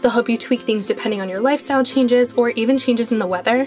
They'll 0.00 0.12
help 0.12 0.28
you 0.28 0.38
tweak 0.38 0.62
things 0.62 0.86
depending 0.86 1.20
on 1.20 1.28
your 1.28 1.40
lifestyle 1.40 1.82
changes 1.82 2.32
or 2.34 2.50
even 2.50 2.78
changes 2.78 3.10
in 3.10 3.18
the 3.18 3.26
weather. 3.26 3.66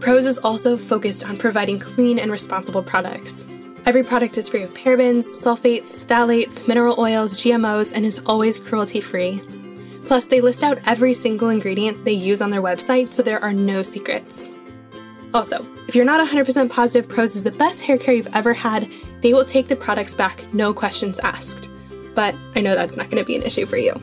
Prose 0.00 0.26
is 0.26 0.38
also 0.38 0.76
focused 0.76 1.24
on 1.24 1.36
providing 1.36 1.78
clean 1.78 2.18
and 2.18 2.32
responsible 2.32 2.82
products. 2.82 3.46
Every 3.86 4.02
product 4.02 4.36
is 4.38 4.48
free 4.48 4.62
of 4.62 4.74
parabens, 4.74 5.22
sulfates, 5.22 6.04
phthalates, 6.04 6.66
mineral 6.66 6.98
oils, 6.98 7.34
GMOs, 7.40 7.92
and 7.92 8.04
is 8.04 8.20
always 8.26 8.58
cruelty 8.58 9.00
free. 9.00 9.40
Plus, 10.04 10.26
they 10.26 10.40
list 10.40 10.64
out 10.64 10.78
every 10.86 11.12
single 11.12 11.48
ingredient 11.50 12.04
they 12.04 12.12
use 12.12 12.42
on 12.42 12.50
their 12.50 12.62
website, 12.62 13.08
so 13.08 13.22
there 13.22 13.42
are 13.42 13.52
no 13.52 13.82
secrets. 13.82 14.50
Also, 15.32 15.64
if 15.86 15.94
you're 15.94 16.04
not 16.04 16.26
100% 16.26 16.70
positive 16.70 17.08
Prose 17.08 17.36
is 17.36 17.44
the 17.44 17.52
best 17.52 17.82
hair 17.82 17.98
care 17.98 18.14
you've 18.14 18.34
ever 18.34 18.52
had, 18.52 18.88
they 19.22 19.32
will 19.32 19.44
take 19.44 19.68
the 19.68 19.76
products 19.76 20.14
back, 20.14 20.52
no 20.52 20.74
questions 20.74 21.18
asked. 21.20 21.70
But 22.14 22.34
I 22.54 22.60
know 22.60 22.74
that's 22.74 22.96
not 22.96 23.10
going 23.10 23.22
to 23.22 23.26
be 23.26 23.36
an 23.36 23.42
issue 23.42 23.66
for 23.66 23.76
you. 23.76 23.94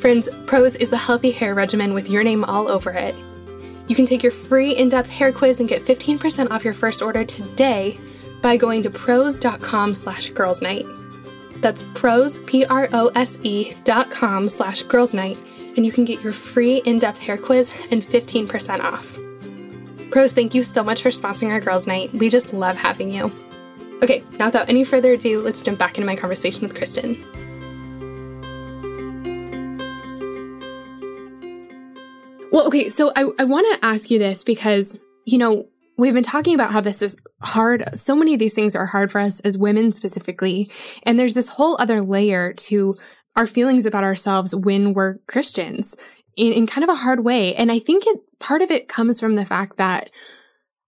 Friends, 0.00 0.30
Prose 0.46 0.74
is 0.74 0.90
the 0.90 0.96
healthy 0.96 1.30
hair 1.30 1.54
regimen 1.54 1.94
with 1.94 2.10
your 2.10 2.24
name 2.24 2.44
all 2.44 2.68
over 2.68 2.90
it. 2.90 3.14
You 3.88 3.94
can 3.94 4.06
take 4.06 4.22
your 4.22 4.32
free 4.32 4.72
in 4.72 4.88
depth 4.88 5.10
hair 5.10 5.32
quiz 5.32 5.60
and 5.60 5.68
get 5.68 5.82
15% 5.82 6.50
off 6.50 6.64
your 6.64 6.74
first 6.74 7.02
order 7.02 7.24
today 7.24 7.98
by 8.40 8.56
going 8.56 8.82
to 8.82 8.90
prose.com 8.90 9.94
slash 9.94 10.30
girls 10.30 10.62
night. 10.62 10.86
That's 11.56 11.84
prose, 11.94 12.38
P 12.44 12.64
R 12.64 12.88
O 12.92 13.12
S 13.14 13.38
E 13.42 13.74
dot 13.84 14.10
com 14.10 14.48
slash 14.48 14.82
girls 14.82 15.14
night, 15.14 15.40
and 15.76 15.86
you 15.86 15.92
can 15.92 16.04
get 16.04 16.22
your 16.22 16.32
free 16.32 16.78
in 16.84 16.98
depth 16.98 17.20
hair 17.20 17.38
quiz 17.38 17.70
and 17.92 18.02
15% 18.02 18.80
off. 18.80 19.16
Prose, 20.10 20.34
thank 20.34 20.54
you 20.54 20.62
so 20.62 20.82
much 20.82 21.02
for 21.02 21.10
sponsoring 21.10 21.50
our 21.50 21.60
girls' 21.60 21.86
night. 21.86 22.12
We 22.12 22.28
just 22.28 22.52
love 22.52 22.76
having 22.76 23.10
you. 23.10 23.32
Okay, 24.02 24.24
now 24.36 24.46
without 24.46 24.68
any 24.68 24.82
further 24.82 25.12
ado, 25.12 25.40
let's 25.40 25.60
jump 25.60 25.78
back 25.78 25.96
into 25.96 26.06
my 26.06 26.16
conversation 26.16 26.62
with 26.62 26.74
Kristen. 26.74 27.14
Well, 32.50 32.66
okay, 32.66 32.88
so 32.88 33.12
I, 33.14 33.30
I 33.38 33.44
want 33.44 33.66
to 33.72 33.86
ask 33.86 34.10
you 34.10 34.18
this 34.18 34.42
because, 34.42 35.00
you 35.24 35.38
know, 35.38 35.68
we've 35.96 36.14
been 36.14 36.24
talking 36.24 36.54
about 36.54 36.72
how 36.72 36.80
this 36.80 37.00
is 37.00 37.18
hard. 37.42 37.96
So 37.96 38.16
many 38.16 38.34
of 38.34 38.40
these 38.40 38.54
things 38.54 38.74
are 38.74 38.86
hard 38.86 39.12
for 39.12 39.20
us 39.20 39.38
as 39.40 39.56
women 39.56 39.92
specifically. 39.92 40.70
And 41.04 41.16
there's 41.16 41.34
this 41.34 41.48
whole 41.48 41.76
other 41.80 42.02
layer 42.02 42.52
to 42.54 42.96
our 43.36 43.46
feelings 43.46 43.86
about 43.86 44.04
ourselves 44.04 44.54
when 44.54 44.94
we're 44.94 45.18
Christians 45.28 45.96
in, 46.36 46.52
in 46.52 46.66
kind 46.66 46.82
of 46.82 46.90
a 46.90 46.96
hard 46.96 47.24
way. 47.24 47.54
And 47.54 47.70
I 47.70 47.78
think 47.78 48.04
it, 48.06 48.18
part 48.40 48.62
of 48.62 48.70
it 48.72 48.88
comes 48.88 49.20
from 49.20 49.36
the 49.36 49.44
fact 49.44 49.76
that 49.76 50.10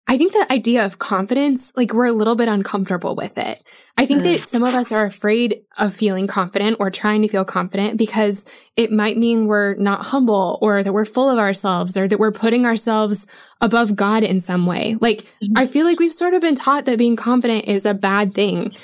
I 0.06 0.18
think 0.18 0.32
the 0.32 0.52
idea 0.52 0.84
of 0.84 0.98
confidence, 0.98 1.72
like 1.76 1.92
we're 1.92 2.06
a 2.06 2.12
little 2.12 2.36
bit 2.36 2.48
uncomfortable 2.48 3.14
with 3.14 3.38
it. 3.38 3.62
I 3.96 4.06
think 4.06 4.22
that 4.24 4.48
some 4.48 4.64
of 4.64 4.74
us 4.74 4.90
are 4.90 5.04
afraid 5.04 5.62
of 5.78 5.94
feeling 5.94 6.26
confident 6.26 6.78
or 6.80 6.90
trying 6.90 7.22
to 7.22 7.28
feel 7.28 7.44
confident 7.44 7.96
because 7.96 8.44
it 8.76 8.90
might 8.90 9.16
mean 9.16 9.46
we're 9.46 9.74
not 9.74 10.04
humble 10.06 10.58
or 10.60 10.82
that 10.82 10.92
we're 10.92 11.04
full 11.04 11.30
of 11.30 11.38
ourselves 11.38 11.96
or 11.96 12.08
that 12.08 12.18
we're 12.18 12.32
putting 12.32 12.66
ourselves 12.66 13.28
above 13.60 13.94
God 13.94 14.24
in 14.24 14.40
some 14.40 14.66
way. 14.66 14.96
Like, 15.00 15.18
mm-hmm. 15.18 15.56
I 15.56 15.68
feel 15.68 15.86
like 15.86 16.00
we've 16.00 16.12
sort 16.12 16.34
of 16.34 16.42
been 16.42 16.56
taught 16.56 16.86
that 16.86 16.98
being 16.98 17.14
confident 17.14 17.66
is 17.66 17.86
a 17.86 17.94
bad 17.94 18.34
thing. 18.34 18.74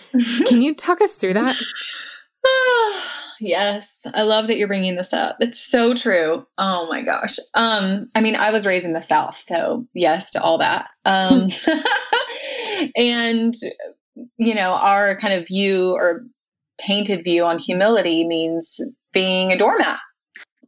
Can 0.46 0.62
you 0.62 0.76
talk 0.76 1.00
us 1.00 1.16
through 1.16 1.34
that? 1.34 1.56
Yes. 3.40 3.98
I 4.14 4.22
love 4.22 4.46
that 4.46 4.58
you're 4.58 4.68
bringing 4.68 4.96
this 4.96 5.12
up. 5.12 5.36
It's 5.40 5.58
so 5.58 5.94
true. 5.94 6.46
Oh 6.58 6.86
my 6.90 7.02
gosh. 7.02 7.36
Um, 7.54 8.06
I 8.14 8.20
mean, 8.20 8.36
I 8.36 8.50
was 8.50 8.66
raised 8.66 8.84
in 8.84 8.92
the 8.92 9.00
South, 9.00 9.34
so 9.34 9.86
yes 9.94 10.30
to 10.32 10.42
all 10.42 10.58
that. 10.58 10.88
Um, 11.04 11.48
and, 12.96 13.54
you 14.38 14.54
know, 14.54 14.74
our 14.74 15.16
kind 15.16 15.34
of 15.34 15.46
view 15.46 15.92
or 15.92 16.24
tainted 16.78 17.24
view 17.24 17.44
on 17.44 17.58
humility 17.58 18.26
means 18.26 18.80
being 19.12 19.52
a 19.52 19.58
doormat, 19.58 19.98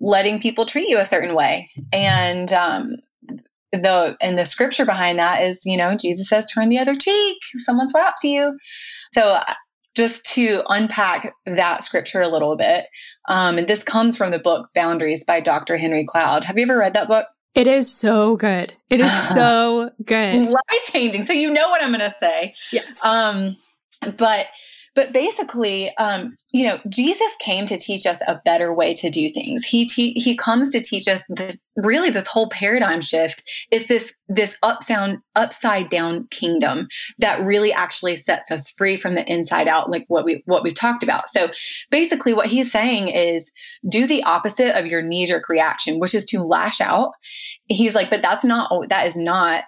letting 0.00 0.40
people 0.40 0.66
treat 0.66 0.88
you 0.88 0.98
a 0.98 1.06
certain 1.06 1.34
way. 1.34 1.70
And, 1.92 2.52
um, 2.52 2.96
the 3.72 4.16
and 4.20 4.38
the 4.38 4.44
scripture 4.44 4.84
behind 4.84 5.18
that 5.18 5.40
is 5.40 5.64
you 5.64 5.78
know 5.78 5.96
jesus 5.96 6.28
says 6.28 6.44
turn 6.44 6.68
the 6.68 6.78
other 6.78 6.94
cheek 6.94 7.38
someone 7.56 7.88
slaps 7.88 8.22
you 8.22 8.54
so 9.14 9.38
just 9.94 10.24
to 10.34 10.62
unpack 10.68 11.34
that 11.46 11.84
scripture 11.84 12.20
a 12.20 12.28
little 12.28 12.56
bit, 12.56 12.86
um, 13.28 13.58
and 13.58 13.68
this 13.68 13.82
comes 13.82 14.16
from 14.16 14.30
the 14.30 14.38
book 14.38 14.68
Boundaries 14.74 15.24
by 15.24 15.40
Dr. 15.40 15.76
Henry 15.76 16.04
Cloud. 16.04 16.44
Have 16.44 16.56
you 16.56 16.64
ever 16.64 16.78
read 16.78 16.94
that 16.94 17.08
book? 17.08 17.26
It 17.54 17.66
is 17.66 17.92
so 17.92 18.36
good. 18.36 18.72
It 18.88 19.00
is 19.00 19.12
so 19.34 19.90
good. 20.04 20.48
Life 20.48 20.84
changing. 20.84 21.22
So 21.22 21.32
you 21.32 21.50
know 21.50 21.68
what 21.68 21.82
I'm 21.82 21.90
going 21.90 22.00
to 22.00 22.14
say. 22.18 22.54
Yes. 22.72 23.04
Um, 23.04 23.50
but 24.16 24.46
but 24.94 25.12
basically, 25.12 25.90
um, 25.96 26.36
you 26.50 26.66
know, 26.66 26.78
Jesus 26.88 27.34
came 27.40 27.64
to 27.66 27.78
teach 27.78 28.04
us 28.04 28.20
a 28.26 28.40
better 28.44 28.74
way 28.74 28.92
to 28.94 29.08
do 29.08 29.30
things. 29.30 29.64
He 29.64 29.86
te- 29.86 30.18
he 30.20 30.36
comes 30.36 30.70
to 30.70 30.80
teach 30.80 31.08
us 31.08 31.22
this, 31.30 31.58
really 31.76 32.10
this 32.10 32.26
whole 32.26 32.48
paradigm 32.50 33.00
shift 33.00 33.42
is 33.70 33.86
this 33.86 34.12
this 34.28 34.58
upside 34.62 35.16
upside 35.34 35.88
down 35.88 36.26
kingdom 36.30 36.88
that 37.18 37.40
really 37.44 37.72
actually 37.72 38.16
sets 38.16 38.50
us 38.50 38.70
free 38.72 38.96
from 38.96 39.14
the 39.14 39.30
inside 39.32 39.66
out, 39.66 39.90
like 39.90 40.04
what 40.08 40.24
we 40.24 40.42
what 40.44 40.62
we 40.62 40.72
talked 40.72 41.02
about. 41.02 41.26
So 41.26 41.48
basically, 41.90 42.34
what 42.34 42.46
he's 42.46 42.70
saying 42.70 43.08
is 43.08 43.50
do 43.88 44.06
the 44.06 44.22
opposite 44.24 44.78
of 44.78 44.86
your 44.86 45.00
knee 45.00 45.26
jerk 45.26 45.48
reaction, 45.48 46.00
which 46.00 46.14
is 46.14 46.26
to 46.26 46.42
lash 46.42 46.80
out. 46.80 47.12
He's 47.68 47.94
like, 47.94 48.10
but 48.10 48.22
that's 48.22 48.44
not 48.44 48.70
that 48.90 49.06
is 49.06 49.16
not 49.16 49.64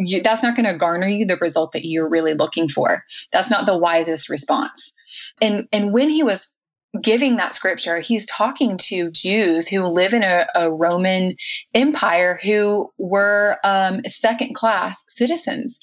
you, 0.00 0.22
that's 0.22 0.42
not 0.42 0.56
going 0.56 0.70
to 0.70 0.78
garner 0.78 1.08
you 1.08 1.26
the 1.26 1.36
result 1.36 1.72
that 1.72 1.86
you're 1.86 2.08
really 2.08 2.34
looking 2.34 2.68
for. 2.68 3.04
That's 3.32 3.50
not 3.50 3.66
the 3.66 3.78
wisest 3.78 4.28
response. 4.28 4.92
And 5.40 5.68
and 5.72 5.92
when 5.92 6.10
he 6.10 6.22
was 6.22 6.52
giving 7.00 7.36
that 7.36 7.54
scripture, 7.54 8.00
he's 8.00 8.26
talking 8.26 8.76
to 8.76 9.10
Jews 9.10 9.68
who 9.68 9.82
live 9.82 10.12
in 10.12 10.22
a, 10.22 10.46
a 10.54 10.72
Roman 10.72 11.34
Empire 11.74 12.40
who 12.42 12.90
were 12.98 13.58
um, 13.64 14.00
second 14.08 14.54
class 14.54 15.04
citizens. 15.08 15.78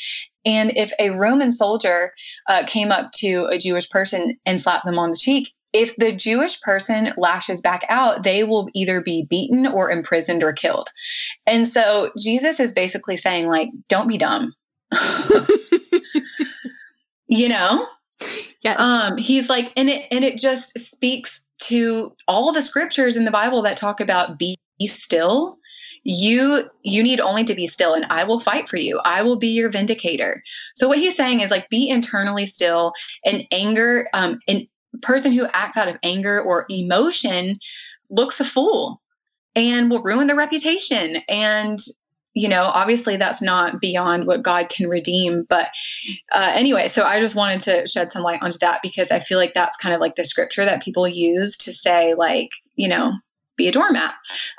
And 0.46 0.76
if 0.78 0.92
a 1.00 1.12
Roman 1.12 1.52
soldier 1.52 2.14
uh, 2.48 2.64
came 2.66 2.92
up 2.92 3.12
to 3.18 3.46
a 3.46 3.58
Jewish 3.58 3.90
person 3.90 4.38
and 4.46 4.60
slapped 4.60 4.86
them 4.86 5.00
on 5.00 5.12
the 5.12 5.18
cheek, 5.18 5.54
if 5.78 5.96
the 5.98 6.12
Jewish 6.12 6.60
person 6.62 7.14
lashes 7.18 7.62
back 7.62 7.86
out, 7.90 8.24
they 8.24 8.44
will 8.44 8.68
either 8.74 9.00
be 9.00 9.24
beaten 9.24 9.68
or 9.68 9.92
imprisoned 9.92 10.44
or 10.44 10.52
killed. 10.52 10.90
And 11.46 11.68
so 11.68 12.12
Jesus 12.18 12.60
is 12.60 12.74
basically 12.74 13.16
saying, 13.16 13.48
like, 13.48 13.70
don't 13.88 14.08
be 14.08 14.18
dumb. 14.18 14.56
you 17.28 17.48
know? 17.48 17.88
Yes. 18.62 18.80
Um, 18.80 19.18
he's 19.18 19.50
like, 19.50 19.72
and 19.78 19.90
it 19.90 20.08
and 20.12 20.26
it 20.26 20.40
just 20.40 20.78
speaks 20.80 21.44
to 21.60 22.16
all 22.28 22.52
the 22.52 22.64
scriptures 22.64 23.16
in 23.16 23.26
the 23.26 23.32
Bible 23.32 23.62
that 23.62 23.78
talk 23.78 24.00
about 24.00 24.40
be 24.40 24.58
still 24.86 25.60
you 26.04 26.64
you 26.84 27.04
need 27.04 27.20
only 27.20 27.44
to 27.44 27.54
be 27.54 27.68
still 27.68 27.94
and 27.94 28.06
i 28.10 28.24
will 28.24 28.40
fight 28.40 28.70
for 28.70 28.78
you 28.78 29.02
i 29.04 29.22
will 29.22 29.36
be 29.36 29.48
your 29.48 29.70
vindicator 29.70 30.42
so 30.74 30.88
what 30.88 31.00
he's 31.00 31.18
saying 31.18 31.42
is 31.42 31.52
like 31.52 31.68
be 31.70 31.90
internally 31.90 32.46
still 32.46 32.94
and 33.26 33.46
anger 33.52 34.08
um 34.14 34.40
and 34.48 34.68
person 35.02 35.32
who 35.32 35.48
acts 35.54 35.78
out 35.78 35.88
of 35.88 35.98
anger 36.04 36.42
or 36.42 36.66
emotion 36.70 37.60
looks 38.10 38.40
a 38.40 38.46
fool 38.46 39.02
and 39.56 39.90
will 39.90 40.02
ruin 40.02 40.28
their 40.28 40.36
reputation. 40.36 41.18
And 41.30 41.80
you 42.34 42.48
know 42.48 42.66
obviously 42.76 43.18
that's 43.18 43.42
not 43.42 43.82
beyond 43.82 44.28
what 44.28 44.44
god 44.44 44.70
can 44.70 44.88
redeem 44.88 45.44
but 45.50 45.70
uh, 46.34 46.52
anyway 46.54 46.88
so 46.88 47.04
i 47.04 47.20
just 47.20 47.36
wanted 47.36 47.60
to 47.60 47.88
shed 47.88 48.12
some 48.12 48.22
light 48.22 48.40
onto 48.44 48.60
that 48.60 48.80
because 48.84 49.10
i 49.10 49.18
feel 49.18 49.40
like 49.40 49.56
that's 49.56 49.76
kind 49.78 49.96
of 49.96 50.00
like 50.00 50.14
the 50.14 50.24
scripture 50.24 50.64
that 50.64 50.84
people 50.84 51.08
use 51.08 51.58
to 51.58 51.72
say 51.72 52.14
like 52.14 52.50
you 52.76 52.88
know 52.88 53.12
be 53.58 53.68
a 53.68 53.72
doormat. 53.72 54.14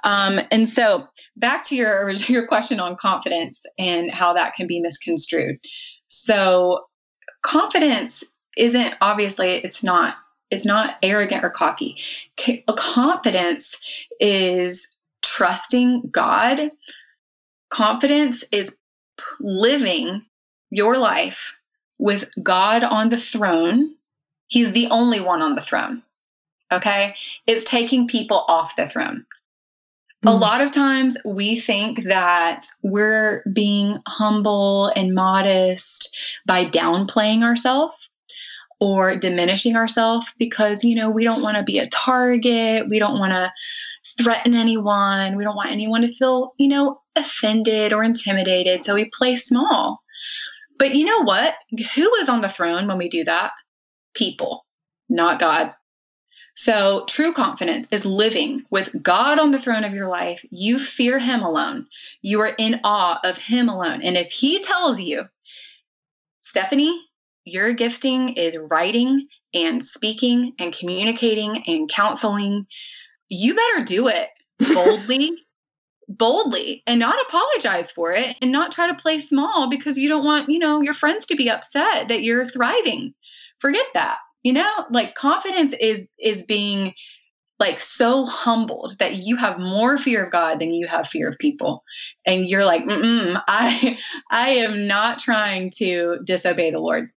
Um, 0.05 0.41
and 0.51 0.68
so 0.68 1.09
back 1.37 1.62
to 1.68 1.76
your 1.76 2.11
your 2.29 2.47
question 2.47 2.81
on 2.81 2.97
confidence 2.97 3.64
and 3.79 4.11
how 4.11 4.33
that 4.35 4.55
can 4.55 4.66
be 4.66 4.81
misconstrued. 4.81 5.59
So 6.09 6.85
confidence 7.43 8.24
isn't 8.59 8.95
obviously 9.01 9.49
it's 9.49 9.83
not 9.83 10.17
it's 10.51 10.67
not 10.67 10.97
arrogant 11.03 11.45
or 11.45 11.51
cocky. 11.51 11.97
A 12.47 12.73
Confidence 12.73 13.79
is 14.19 14.89
trusting 15.23 16.09
God. 16.11 16.71
Confidence 17.71 18.45
is 18.51 18.77
living 19.41 20.25
your 20.71 20.97
life 20.97 21.57
with 21.99 22.31
God 22.43 22.83
on 22.83 23.11
the 23.11 23.19
throne. 23.19 23.95
He's 24.47 24.73
the 24.73 24.89
only 24.91 25.21
one 25.21 25.43
on 25.43 25.55
the 25.55 25.61
throne. 25.61 26.03
Okay? 26.73 27.15
It's 27.47 27.65
taking 27.65 28.09
people 28.09 28.45
off 28.49 28.77
the 28.77 28.89
throne. 28.89 29.27
Mm. 30.25 30.33
A 30.33 30.37
lot 30.37 30.63
of 30.63 30.73
times 30.73 31.17
we 31.25 31.57
think 31.57 32.05
that 32.05 32.67
we're 32.83 33.45
being 33.53 33.99
humble 34.07 34.87
and 34.97 35.15
modest 35.15 36.17
by 36.47 36.65
downplaying 36.65 37.43
ourselves 37.43 38.09
or 38.81 39.16
diminishing 39.16 39.76
ourselves 39.76 40.35
because 40.39 40.85
you 40.85 40.95
know 40.95 41.11
we 41.11 41.24
don't 41.24 41.43
want 41.43 41.57
to 41.57 41.62
be 41.62 41.79
a 41.79 41.89
target 41.89 42.89
we 42.89 42.99
don't 42.99 43.18
want 43.18 43.33
to 43.33 43.51
threaten 44.22 44.55
anyone 44.55 45.37
we 45.37 45.45
don't 45.45 45.57
want 45.57 45.70
anyone 45.70 46.03
to 46.03 46.09
feel 46.09 46.55
you 46.59 46.68
know 46.68 47.01
offended 47.16 47.93
or 47.93 48.03
intimidated 48.03 48.85
so 48.85 48.95
we 48.95 49.11
play 49.12 49.37
small 49.37 50.03
but 50.79 50.95
you 50.95 51.05
know 51.05 51.22
what 51.24 51.57
who 51.95 52.14
is 52.16 52.29
on 52.29 52.41
the 52.41 52.49
throne 52.49 52.87
when 52.87 52.99
we 52.99 53.09
do 53.09 53.24
that 53.24 53.53
people 54.14 54.64
not 55.09 55.39
god 55.39 55.74
So, 56.55 57.05
true 57.07 57.33
confidence 57.33 57.87
is 57.93 58.05
living 58.05 58.64
with 58.70 59.01
God 59.01 59.39
on 59.39 59.53
the 59.53 59.61
throne 59.61 59.85
of 59.85 59.95
your 59.95 60.09
life. 60.09 60.45
You 60.51 60.81
fear 60.81 61.20
Him 61.20 61.41
alone. 61.41 61.87
You 62.22 62.41
are 62.41 62.55
in 62.59 62.81
awe 62.83 63.20
of 63.22 63.39
Him 63.39 63.68
alone. 63.68 64.03
And 64.03 64.16
if 64.16 64.33
He 64.33 64.61
tells 64.64 65.01
you, 65.01 65.29
Stephanie, 66.41 67.01
your 67.53 67.73
gifting 67.73 68.35
is 68.35 68.59
writing 68.71 69.27
and 69.55 69.83
speaking 69.83 70.53
and 70.59 70.73
communicating 70.73 71.63
and 71.67 71.89
counseling, 71.89 72.67
you 73.29 73.55
better 73.55 73.85
do 73.85 74.09
it 74.09 74.29
boldly, 74.73 75.33
boldly, 76.09 76.83
and 76.87 77.01
not 77.01 77.21
apologize 77.29 77.91
for 77.91 78.13
it 78.13 78.37
and 78.43 78.53
not 78.53 78.73
try 78.73 78.87
to 78.87 78.95
play 78.95 79.19
small 79.19 79.69
because 79.69 79.99
you 79.99 80.09
don't 80.09 80.25
want, 80.25 80.49
you 80.49 80.59
know, 80.59 80.81
your 80.83 80.95
friends 80.95 81.27
to 81.27 81.37
be 81.37 81.51
upset 81.51 82.09
that 82.09 82.23
you're 82.23 82.45
thriving. 82.45 83.15
Forget 83.61 83.87
that 83.95 84.19
you 84.45 84.53
know 84.53 84.87
like 84.91 85.15
confidence 85.15 85.75
is 85.81 86.07
is 86.19 86.45
being 86.45 86.95
like 87.59 87.81
so 87.81 88.25
humbled 88.25 88.97
that 89.01 89.17
you 89.17 89.37
have 89.37 89.59
more 89.59 89.99
fear 89.99 90.25
of 90.25 90.31
God 90.31 90.61
than 90.61 90.73
you 90.73 90.87
have 90.87 91.09
fear 91.09 91.29
of 91.29 91.37
people. 91.39 91.83
And 92.25 92.49
you're 92.49 92.65
like, 92.65 92.85
I 92.89 93.99
I 94.31 94.51
am 94.51 94.87
not 94.87 95.19
trying 95.19 95.71
to 95.79 96.19
disobey 96.25 96.71
the 96.71 96.79
Lord. 96.79 97.11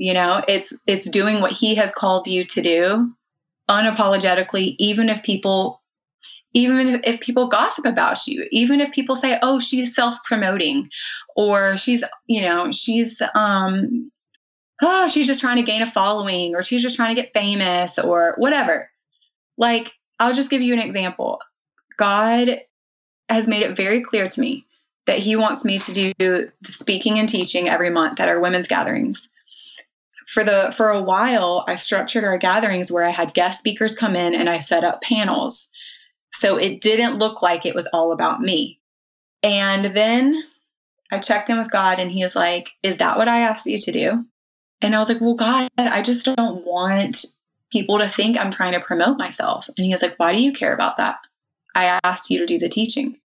You 0.00 0.14
know, 0.14 0.42
it's 0.48 0.72
it's 0.86 1.10
doing 1.10 1.42
what 1.42 1.52
he 1.52 1.74
has 1.74 1.92
called 1.92 2.26
you 2.26 2.42
to 2.42 2.62
do 2.62 3.14
unapologetically, 3.68 4.74
even 4.78 5.10
if 5.10 5.22
people 5.22 5.82
even 6.54 7.02
if 7.04 7.20
people 7.20 7.48
gossip 7.48 7.84
about 7.84 8.26
you, 8.26 8.48
even 8.50 8.80
if 8.80 8.92
people 8.92 9.14
say, 9.14 9.38
oh, 9.42 9.60
she's 9.60 9.94
self-promoting 9.94 10.88
or 11.36 11.76
she's, 11.76 12.02
you 12.28 12.40
know, 12.40 12.72
she's 12.72 13.20
um 13.34 14.10
oh, 14.80 15.06
she's 15.06 15.26
just 15.26 15.42
trying 15.42 15.58
to 15.58 15.62
gain 15.62 15.82
a 15.82 15.86
following 15.86 16.54
or 16.54 16.62
she's 16.62 16.80
just 16.80 16.96
trying 16.96 17.14
to 17.14 17.20
get 17.20 17.34
famous 17.34 17.98
or 17.98 18.36
whatever. 18.38 18.90
Like, 19.58 19.92
I'll 20.18 20.32
just 20.32 20.48
give 20.48 20.62
you 20.62 20.72
an 20.72 20.80
example. 20.80 21.40
God 21.98 22.58
has 23.28 23.46
made 23.46 23.62
it 23.64 23.76
very 23.76 24.00
clear 24.00 24.30
to 24.30 24.40
me 24.40 24.64
that 25.04 25.18
He 25.18 25.36
wants 25.36 25.62
me 25.62 25.76
to 25.76 25.92
do 25.92 26.14
the 26.62 26.72
speaking 26.72 27.18
and 27.18 27.28
teaching 27.28 27.68
every 27.68 27.90
month 27.90 28.18
at 28.18 28.30
our 28.30 28.40
women's 28.40 28.66
gatherings. 28.66 29.28
For 30.32 30.44
the 30.44 30.72
for 30.76 30.90
a 30.90 31.02
while, 31.02 31.64
I 31.66 31.74
structured 31.74 32.24
our 32.24 32.38
gatherings 32.38 32.92
where 32.92 33.04
I 33.04 33.10
had 33.10 33.34
guest 33.34 33.58
speakers 33.58 33.96
come 33.96 34.14
in 34.14 34.34
and 34.34 34.48
I 34.48 34.60
set 34.60 34.84
up 34.84 35.02
panels. 35.02 35.68
So 36.32 36.56
it 36.56 36.80
didn't 36.80 37.18
look 37.18 37.42
like 37.42 37.66
it 37.66 37.74
was 37.74 37.88
all 37.92 38.12
about 38.12 38.40
me. 38.40 38.78
And 39.42 39.86
then 39.86 40.44
I 41.10 41.18
checked 41.18 41.50
in 41.50 41.58
with 41.58 41.72
God 41.72 41.98
and 41.98 42.12
he 42.12 42.22
was 42.22 42.36
like, 42.36 42.70
Is 42.82 42.98
that 42.98 43.18
what 43.18 43.28
I 43.28 43.40
asked 43.40 43.66
you 43.66 43.78
to 43.78 43.92
do? 43.92 44.24
And 44.82 44.94
I 44.94 44.98
was 44.98 45.08
like, 45.08 45.20
well, 45.20 45.34
God, 45.34 45.68
I 45.76 46.02
just 46.02 46.24
don't 46.24 46.64
want 46.64 47.26
people 47.70 47.98
to 47.98 48.08
think 48.08 48.38
I'm 48.38 48.50
trying 48.50 48.72
to 48.72 48.80
promote 48.80 49.18
myself. 49.18 49.68
And 49.76 49.84
he 49.84 49.92
was 49.92 50.02
like, 50.02 50.16
why 50.16 50.32
do 50.32 50.42
you 50.42 50.52
care 50.52 50.72
about 50.72 50.96
that? 50.96 51.18
I 51.74 52.00
asked 52.02 52.30
you 52.30 52.38
to 52.38 52.46
do 52.46 52.58
the 52.58 52.68
teaching. 52.68 53.18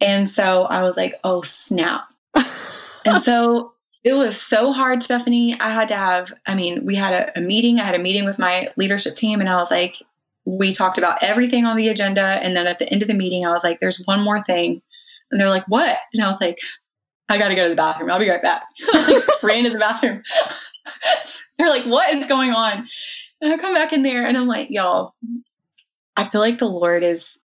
And 0.00 0.28
so 0.28 0.64
I 0.64 0.82
was 0.82 0.96
like, 0.96 1.14
oh, 1.24 1.42
snap. 1.42 2.08
and 3.04 3.18
so 3.18 3.72
it 4.04 4.14
was 4.14 4.40
so 4.40 4.72
hard, 4.72 5.02
Stephanie. 5.02 5.58
I 5.60 5.70
had 5.70 5.88
to 5.88 5.96
have, 5.96 6.32
I 6.46 6.54
mean, 6.54 6.84
we 6.84 6.94
had 6.94 7.12
a, 7.12 7.38
a, 7.38 7.40
meeting. 7.40 7.80
I 7.80 7.84
had 7.84 7.94
a 7.94 7.98
meeting 7.98 8.24
with 8.24 8.38
my 8.38 8.70
leadership 8.76 9.16
team, 9.16 9.40
and 9.40 9.48
I 9.48 9.56
was 9.56 9.70
like, 9.70 10.00
we 10.44 10.72
talked 10.72 10.98
about 10.98 11.22
everything 11.22 11.66
on 11.66 11.76
the 11.76 11.88
agenda. 11.88 12.22
And 12.22 12.56
then 12.56 12.66
at 12.66 12.78
the 12.78 12.88
end 12.90 13.02
of 13.02 13.08
the 13.08 13.14
meeting, 13.14 13.44
I 13.44 13.50
was 13.50 13.64
like, 13.64 13.80
there's 13.80 14.02
one 14.06 14.22
more 14.22 14.42
thing. 14.42 14.80
And 15.30 15.40
they're 15.40 15.50
like, 15.50 15.66
what? 15.68 15.98
And 16.14 16.24
I 16.24 16.28
was 16.28 16.40
like, 16.40 16.58
I 17.28 17.36
got 17.36 17.48
to 17.48 17.54
go 17.54 17.64
to 17.64 17.68
the 17.68 17.76
bathroom. 17.76 18.10
I'll 18.10 18.18
be 18.18 18.30
right 18.30 18.42
back. 18.42 18.62
like, 18.94 19.42
ran 19.42 19.64
to 19.64 19.70
the 19.70 19.78
bathroom. 19.78 20.22
They're 21.58 21.68
like, 21.68 21.84
what 21.84 22.14
is 22.14 22.26
going 22.26 22.52
on? 22.52 22.86
And 23.42 23.52
I 23.52 23.58
come 23.58 23.74
back 23.74 23.92
in 23.92 24.02
there 24.02 24.24
and 24.24 24.36
I'm 24.36 24.46
like, 24.46 24.70
y'all, 24.70 25.14
I 26.16 26.28
feel 26.28 26.40
like 26.40 26.58
the 26.58 26.68
Lord 26.68 27.02
is, 27.02 27.38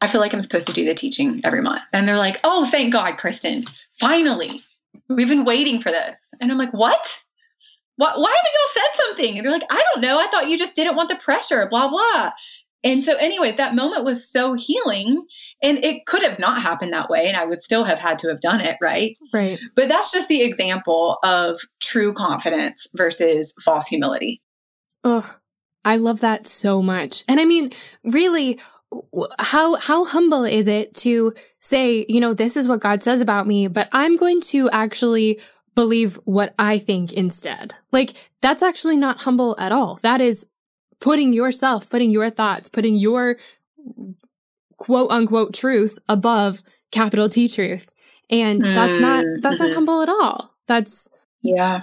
I 0.00 0.06
feel 0.06 0.20
like 0.20 0.32
I'm 0.32 0.40
supposed 0.40 0.68
to 0.68 0.72
do 0.72 0.86
the 0.86 0.94
teaching 0.94 1.40
every 1.44 1.60
month. 1.60 1.82
And 1.92 2.08
they're 2.08 2.16
like, 2.16 2.40
oh, 2.44 2.66
thank 2.66 2.92
God, 2.92 3.18
Kristen. 3.18 3.64
Finally, 4.00 4.52
we've 5.08 5.28
been 5.28 5.44
waiting 5.44 5.80
for 5.80 5.90
this. 5.90 6.30
And 6.40 6.50
I'm 6.50 6.58
like, 6.58 6.72
what? 6.72 7.22
Why, 7.96 8.12
why 8.14 8.30
haven't 8.34 8.54
y'all 8.54 8.84
said 8.84 9.04
something? 9.06 9.36
And 9.36 9.44
they're 9.44 9.52
like, 9.52 9.70
I 9.70 9.84
don't 9.92 10.02
know. 10.02 10.20
I 10.20 10.28
thought 10.28 10.48
you 10.48 10.56
just 10.56 10.76
didn't 10.76 10.96
want 10.96 11.08
the 11.08 11.16
pressure, 11.16 11.66
blah, 11.68 11.88
blah. 11.88 12.30
And 12.84 13.02
so, 13.02 13.16
anyways, 13.16 13.56
that 13.56 13.74
moment 13.74 14.04
was 14.04 14.30
so 14.30 14.54
healing. 14.54 15.22
And 15.62 15.78
it 15.78 16.06
could 16.06 16.22
have 16.22 16.38
not 16.38 16.62
happened 16.62 16.92
that 16.92 17.10
way. 17.10 17.26
And 17.26 17.36
I 17.36 17.44
would 17.44 17.60
still 17.60 17.82
have 17.82 17.98
had 17.98 18.18
to 18.20 18.28
have 18.28 18.40
done 18.40 18.60
it. 18.60 18.76
Right. 18.80 19.18
Right. 19.34 19.58
But 19.74 19.88
that's 19.88 20.12
just 20.12 20.28
the 20.28 20.42
example 20.42 21.18
of 21.24 21.58
true 21.80 22.12
confidence 22.12 22.86
versus 22.94 23.52
false 23.64 23.88
humility. 23.88 24.40
Oh, 25.02 25.36
I 25.84 25.96
love 25.96 26.20
that 26.20 26.46
so 26.46 26.82
much. 26.82 27.24
And 27.28 27.40
I 27.40 27.44
mean, 27.44 27.70
really, 28.04 28.60
how 29.38 29.76
how 29.76 30.04
humble 30.04 30.44
is 30.44 30.68
it 30.68 30.94
to 30.94 31.34
say, 31.58 32.06
you 32.08 32.20
know, 32.20 32.34
this 32.34 32.56
is 32.56 32.68
what 32.68 32.80
God 32.80 33.02
says 33.02 33.20
about 33.20 33.46
me, 33.46 33.68
but 33.68 33.88
I'm 33.92 34.16
going 34.16 34.40
to 34.42 34.70
actually 34.70 35.40
believe 35.74 36.16
what 36.24 36.54
I 36.58 36.78
think 36.78 37.12
instead. 37.12 37.74
Like 37.92 38.14
that's 38.40 38.62
actually 38.62 38.96
not 38.96 39.20
humble 39.20 39.56
at 39.58 39.72
all. 39.72 39.98
That 40.02 40.20
is 40.20 40.48
putting 41.00 41.32
yourself, 41.32 41.90
putting 41.90 42.10
your 42.10 42.30
thoughts, 42.30 42.68
putting 42.68 42.96
your 42.96 43.36
quote 44.76 45.10
unquote 45.10 45.54
truth 45.54 45.98
above 46.08 46.62
capital 46.90 47.28
T 47.28 47.48
truth. 47.48 47.90
And 48.30 48.60
that's 48.60 49.00
not, 49.00 49.24
that's 49.40 49.58
not 49.58 49.66
mm-hmm. 49.66 49.74
humble 49.74 50.02
at 50.02 50.08
all. 50.08 50.54
That's, 50.66 51.08
yeah. 51.42 51.82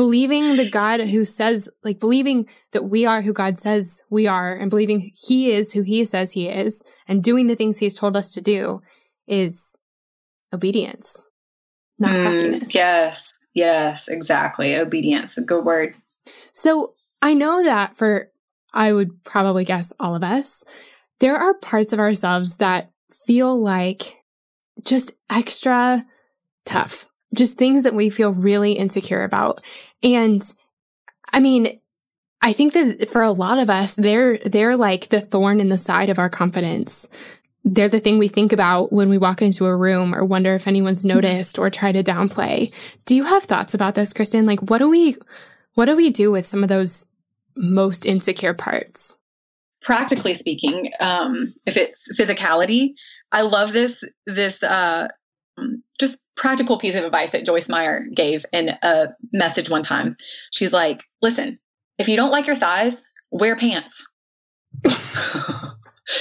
Believing 0.00 0.56
the 0.56 0.70
God 0.70 1.00
who 1.00 1.24
says, 1.24 1.68
like 1.84 2.00
believing 2.00 2.48
that 2.72 2.84
we 2.84 3.04
are 3.04 3.20
who 3.20 3.34
God 3.34 3.58
says 3.58 4.02
we 4.08 4.26
are 4.26 4.50
and 4.52 4.70
believing 4.70 5.10
he 5.14 5.52
is 5.52 5.74
who 5.74 5.82
he 5.82 6.04
says 6.04 6.32
he 6.32 6.48
is 6.48 6.82
and 7.06 7.22
doing 7.22 7.48
the 7.48 7.54
things 7.54 7.78
he's 7.78 7.98
told 7.98 8.16
us 8.16 8.32
to 8.32 8.40
do 8.40 8.80
is 9.26 9.76
obedience, 10.54 11.26
not 11.98 12.12
mm, 12.12 12.22
cockiness. 12.22 12.74
Yes. 12.74 13.32
Yes, 13.54 14.08
exactly. 14.08 14.74
Obedience, 14.76 15.36
a 15.36 15.42
good 15.42 15.64
word. 15.64 15.94
So 16.52 16.94
I 17.20 17.34
know 17.34 17.64
that 17.64 17.96
for 17.96 18.30
I 18.72 18.92
would 18.92 19.22
probably 19.24 19.64
guess 19.64 19.92
all 20.00 20.14
of 20.14 20.22
us, 20.22 20.64
there 21.18 21.36
are 21.36 21.54
parts 21.54 21.92
of 21.92 21.98
ourselves 21.98 22.56
that 22.56 22.90
feel 23.26 23.60
like 23.60 24.16
just 24.82 25.12
extra 25.28 26.04
tough, 26.64 27.10
just 27.34 27.56
things 27.56 27.84
that 27.84 27.94
we 27.94 28.10
feel 28.10 28.32
really 28.32 28.72
insecure 28.72 29.22
about. 29.22 29.62
And 30.02 30.42
I 31.32 31.40
mean, 31.40 31.80
I 32.42 32.52
think 32.52 32.72
that 32.72 33.10
for 33.10 33.22
a 33.22 33.30
lot 33.30 33.58
of 33.58 33.70
us, 33.70 33.94
they're, 33.94 34.38
they're 34.38 34.76
like 34.76 35.08
the 35.08 35.20
thorn 35.20 35.60
in 35.60 35.68
the 35.68 35.78
side 35.78 36.08
of 36.08 36.18
our 36.18 36.30
confidence. 36.30 37.08
They're 37.64 37.88
the 37.88 38.00
thing 38.00 38.18
we 38.18 38.28
think 38.28 38.52
about 38.52 38.92
when 38.92 39.10
we 39.10 39.18
walk 39.18 39.42
into 39.42 39.66
a 39.66 39.76
room 39.76 40.14
or 40.14 40.24
wonder 40.24 40.54
if 40.54 40.66
anyone's 40.66 41.04
mm-hmm. 41.04 41.16
noticed 41.16 41.58
or 41.58 41.68
try 41.68 41.92
to 41.92 42.02
downplay. 42.02 42.74
Do 43.04 43.14
you 43.14 43.24
have 43.24 43.44
thoughts 43.44 43.74
about 43.74 43.94
this, 43.94 44.12
Kristen? 44.12 44.46
Like, 44.46 44.60
what 44.70 44.78
do 44.78 44.88
we, 44.88 45.16
what 45.74 45.84
do 45.84 45.96
we 45.96 46.10
do 46.10 46.32
with 46.32 46.46
some 46.46 46.62
of 46.62 46.68
those 46.68 47.06
most 47.56 48.06
insecure 48.06 48.54
parts? 48.54 49.18
Practically 49.82 50.34
speaking, 50.34 50.90
um, 51.00 51.54
if 51.66 51.76
it's 51.76 52.08
physicality, 52.18 52.94
I 53.32 53.42
love 53.42 53.72
this 53.72 54.04
this 54.26 54.62
uh, 54.62 55.08
just 55.98 56.19
practical 56.40 56.78
piece 56.78 56.94
of 56.94 57.04
advice 57.04 57.32
that 57.32 57.44
Joyce 57.44 57.68
Meyer 57.68 58.06
gave 58.14 58.46
in 58.50 58.70
a 58.82 59.08
message 59.34 59.68
one 59.68 59.82
time. 59.82 60.16
She's 60.50 60.72
like, 60.72 61.04
"Listen, 61.20 61.60
if 61.98 62.08
you 62.08 62.16
don't 62.16 62.30
like 62.30 62.46
your 62.46 62.56
thighs, 62.56 63.02
wear 63.30 63.54
pants." 63.54 64.04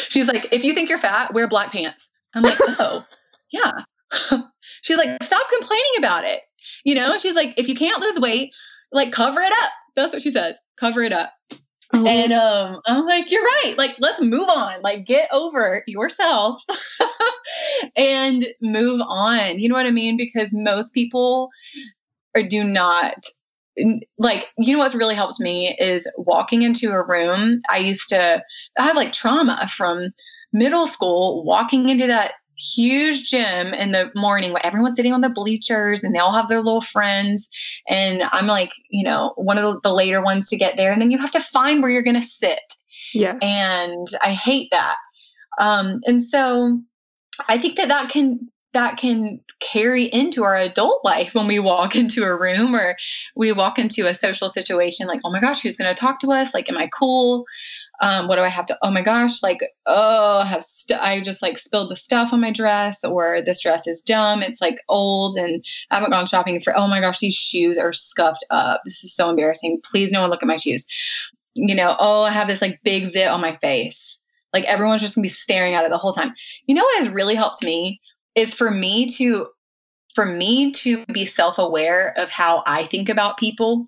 She's 0.09 0.28
like, 0.28 0.49
"If 0.51 0.65
you 0.65 0.74
think 0.74 0.89
you're 0.89 0.97
fat, 0.97 1.34
wear 1.34 1.47
black 1.47 1.72
pants." 1.72 2.09
I'm 2.36 2.43
like, 2.43 2.57
"Oh, 2.59 3.05
yeah." 3.51 3.72
she's 4.82 4.97
like, 4.97 5.24
"Stop 5.24 5.47
complaining 5.57 5.91
about 5.97 6.26
it." 6.26 6.41
You 6.84 6.95
know, 6.95 7.17
she's 7.17 7.36
like, 7.36 7.53
"If 7.57 7.70
you 7.70 7.76
can't 7.76 8.01
lose 8.01 8.20
weight, 8.20 8.53
like 8.91 9.13
cover 9.13 9.39
it 9.39 9.53
up." 9.63 9.72
That's 9.95 10.11
what 10.11 10.22
she 10.22 10.32
says. 10.32 10.59
Cover 10.78 11.01
it 11.01 11.13
up. 11.13 11.32
Oh. 11.92 12.06
And 12.06 12.32
um, 12.34 12.80
I'm 12.86 13.06
like, 13.06 13.32
you're 13.32 13.44
right. 13.44 13.74
Like, 13.78 13.96
let's 14.00 14.22
move 14.22 14.48
on. 14.48 14.82
Like, 14.84 15.06
get 15.06 15.28
over 15.34 15.84
yourself 15.88 16.64
and 17.96 18.46
move 18.62 19.02
on. 19.08 19.60
You 19.60 19.70
know 19.70 19.76
what 19.76 19.88
I 19.88 19.92
mean? 19.92 20.16
Because 20.16 20.50
most 20.54 20.94
people 20.94 21.50
or 22.36 22.44
do 22.44 22.64
not 22.64 23.16
like 24.18 24.50
you 24.58 24.74
know 24.74 24.80
what's 24.80 24.96
really 24.96 25.16
helped 25.16 25.40
me 25.40 25.76
is 25.80 26.08
walking 26.18 26.64
into 26.64 26.92
a 26.92 27.06
room 27.06 27.62
i 27.70 27.78
used 27.78 28.10
to 28.10 28.42
i 28.78 28.84
have 28.84 28.96
like 28.96 29.12
trauma 29.12 29.68
from 29.74 30.00
middle 30.52 30.88
school 30.88 31.44
walking 31.46 31.88
into 31.88 32.08
that 32.08 32.34
huge 32.60 33.30
gym 33.30 33.74
in 33.74 33.91
the 33.91 34.12
morning 34.16 34.51
where 34.51 34.66
everyone's 34.66 34.95
sitting 34.95 35.14
on 35.14 35.22
the 35.22 35.30
bleachers 35.30 36.03
and 36.03 36.14
they 36.14 36.20
all 36.20 36.34
have 36.34 36.49
their 36.49 36.62
little 36.62 36.82
friends. 36.82 37.49
And 37.88 38.24
I'm 38.32 38.47
like, 38.47 38.72
you 38.89 39.03
know, 39.03 39.34
one 39.38 39.57
of 39.57 39.82
the 39.82 39.93
later 39.93 40.22
ones 40.22 40.49
to 40.49 40.57
get 40.57 40.78
there. 40.78 40.91
And 40.91 41.01
then 41.01 41.12
you 41.12 41.18
have 41.18 41.32
to 41.32 41.39
find 41.39 41.82
where 41.82 41.91
you're 41.91 42.03
going 42.03 42.20
to 42.20 42.22
sit. 42.22 42.60
Yes. 43.14 43.39
And 43.41 44.07
I 44.22 44.32
hate 44.32 44.70
that. 44.72 44.95
Um, 45.60 46.01
and 46.05 46.24
so 46.24 46.82
I 47.47 47.57
think 47.57 47.78
that 47.78 47.88
that 47.88 48.10
can 48.10 48.49
that 48.74 48.97
can 48.97 49.39
carry 49.60 50.05
into 50.05 50.43
our 50.43 50.55
adult 50.55 51.03
life 51.03 51.34
when 51.34 51.47
we 51.47 51.60
walk 51.60 51.95
into 51.95 52.24
a 52.24 52.38
room 52.38 52.76
or 52.76 52.95
we 53.36 53.51
walk 53.51 53.80
into 53.80 54.07
a 54.07 54.16
social 54.16 54.49
situation 54.49 55.07
like 55.07 55.20
oh 55.26 55.32
my 55.32 55.39
gosh 55.39 55.62
who's 55.62 55.76
going 55.76 55.93
to 55.93 55.99
talk 55.99 56.20
to 56.20 56.32
us 56.32 56.53
like 56.53 56.70
am 56.70 56.78
i 56.78 56.88
cool 56.88 57.45
Um, 58.02 58.28
what 58.28 58.38
do 58.38 58.43
I 58.43 58.50
have 58.50 58.66
to? 58.68 58.78
Oh 58.82 58.91
my 58.91 59.02
gosh, 59.02 59.43
like 59.43 59.60
oh, 59.86 60.39
I 60.39 60.45
have 60.45 60.64
st- 60.64 61.02
I 61.02 61.22
just 61.22 61.41
like 61.41 61.58
spilled 61.58 61.91
the 61.91 61.95
stuff 61.95 62.32
on 62.32 62.39
my 62.39 62.52
dress, 62.52 63.04
or 63.04 63.41
this 63.41 63.62
dress 63.62 63.88
is 63.88 64.02
dumb. 64.02 64.41
It's 64.41 64.62
like 64.62 64.80
old, 64.88 65.36
and 65.38 65.64
I 65.91 65.95
haven't 65.95 66.12
gone 66.12 66.26
shopping 66.26 66.62
for. 66.62 66.78
Oh 66.78 66.88
my 66.88 67.02
gosh, 67.02 67.20
these 67.20 67.36
shoes 67.36 67.78
are 67.78 67.91
scuffed 67.91 68.45
up. 68.52 68.82
This 68.86 69.04
is 69.04 69.14
so 69.14 69.30
embarrassing. 69.30 69.82
Please, 69.84 70.12
no 70.12 70.22
one 70.22 70.30
look 70.30 70.41
at 70.41 70.47
my 70.47 70.56
shoes. 70.56 70.86
You 71.56 71.76
know, 71.76 71.97
oh, 72.00 72.22
I 72.22 72.32
have 72.32 72.47
this 72.47 72.62
like 72.62 72.80
big 72.84 73.06
zit 73.08 73.28
on 73.28 73.41
my 73.41 73.58
face. 73.58 74.18
Like 74.54 74.64
everyone's 74.66 75.02
just 75.02 75.16
gonna 75.16 75.24
be 75.24 75.30
staring 75.30 75.74
at 75.74 75.84
it 75.84 75.89
the 75.89 75.97
whole 75.97 76.14
time. 76.14 76.34
You 76.68 76.76
know 76.76 76.84
what 76.84 77.00
has 77.00 77.10
really 77.10 77.36
helped 77.36 77.64
me 77.64 78.00
is 78.36 78.54
for 78.54 78.72
me 78.72 79.08
to 79.10 79.47
for 80.16 80.26
me 80.26 80.72
to 80.72 81.06
be 81.08 81.26
self-aware 81.26 82.14
of 82.18 82.30
how 82.30 82.64
I 82.66 82.86
think 82.86 83.10
about 83.10 83.38
people. 83.38 83.86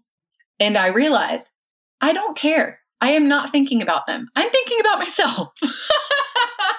And 0.59 0.78
I 0.78 0.88
realize 0.88 1.49
I 2.01 2.14
don't 2.14 2.38
care. 2.38 2.80
I 3.02 3.12
am 3.12 3.28
not 3.28 3.52
thinking 3.52 3.82
about 3.82 4.06
them. 4.06 4.30
I'm 4.36 4.49
thinking 4.49 4.80
about 4.80 4.99
myself. 4.99 5.49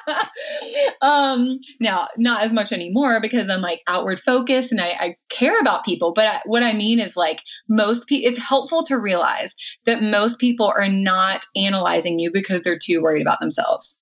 um, 1.03 1.59
now, 1.81 2.09
not 2.17 2.43
as 2.43 2.53
much 2.53 2.73
anymore 2.73 3.21
because 3.21 3.51
I'm 3.51 3.61
like 3.61 3.83
outward 3.89 4.21
focused 4.21 4.71
and 4.71 4.81
I, 4.81 4.97
I 5.01 5.17
care 5.31 5.59
about 5.61 5.85
people. 5.85 6.13
But 6.13 6.27
I, 6.27 6.41
what 6.45 6.63
I 6.63 6.73
mean 6.75 7.01
is 7.01 7.17
like 7.17 7.43
most 7.69 8.07
people, 8.07 8.31
it's 8.31 8.41
helpful 8.41 8.85
to 8.85 8.99
realize 8.99 9.55
that 9.85 10.03
most 10.03 10.39
people 10.39 10.73
are 10.77 10.89
not 10.89 11.43
analyzing 11.57 12.21
you 12.21 12.31
because 12.33 12.63
they're 12.63 12.79
too 12.79 13.03
worried 13.03 13.23
about 13.23 13.41
themselves. 13.41 13.99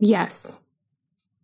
Yes. 0.00 0.58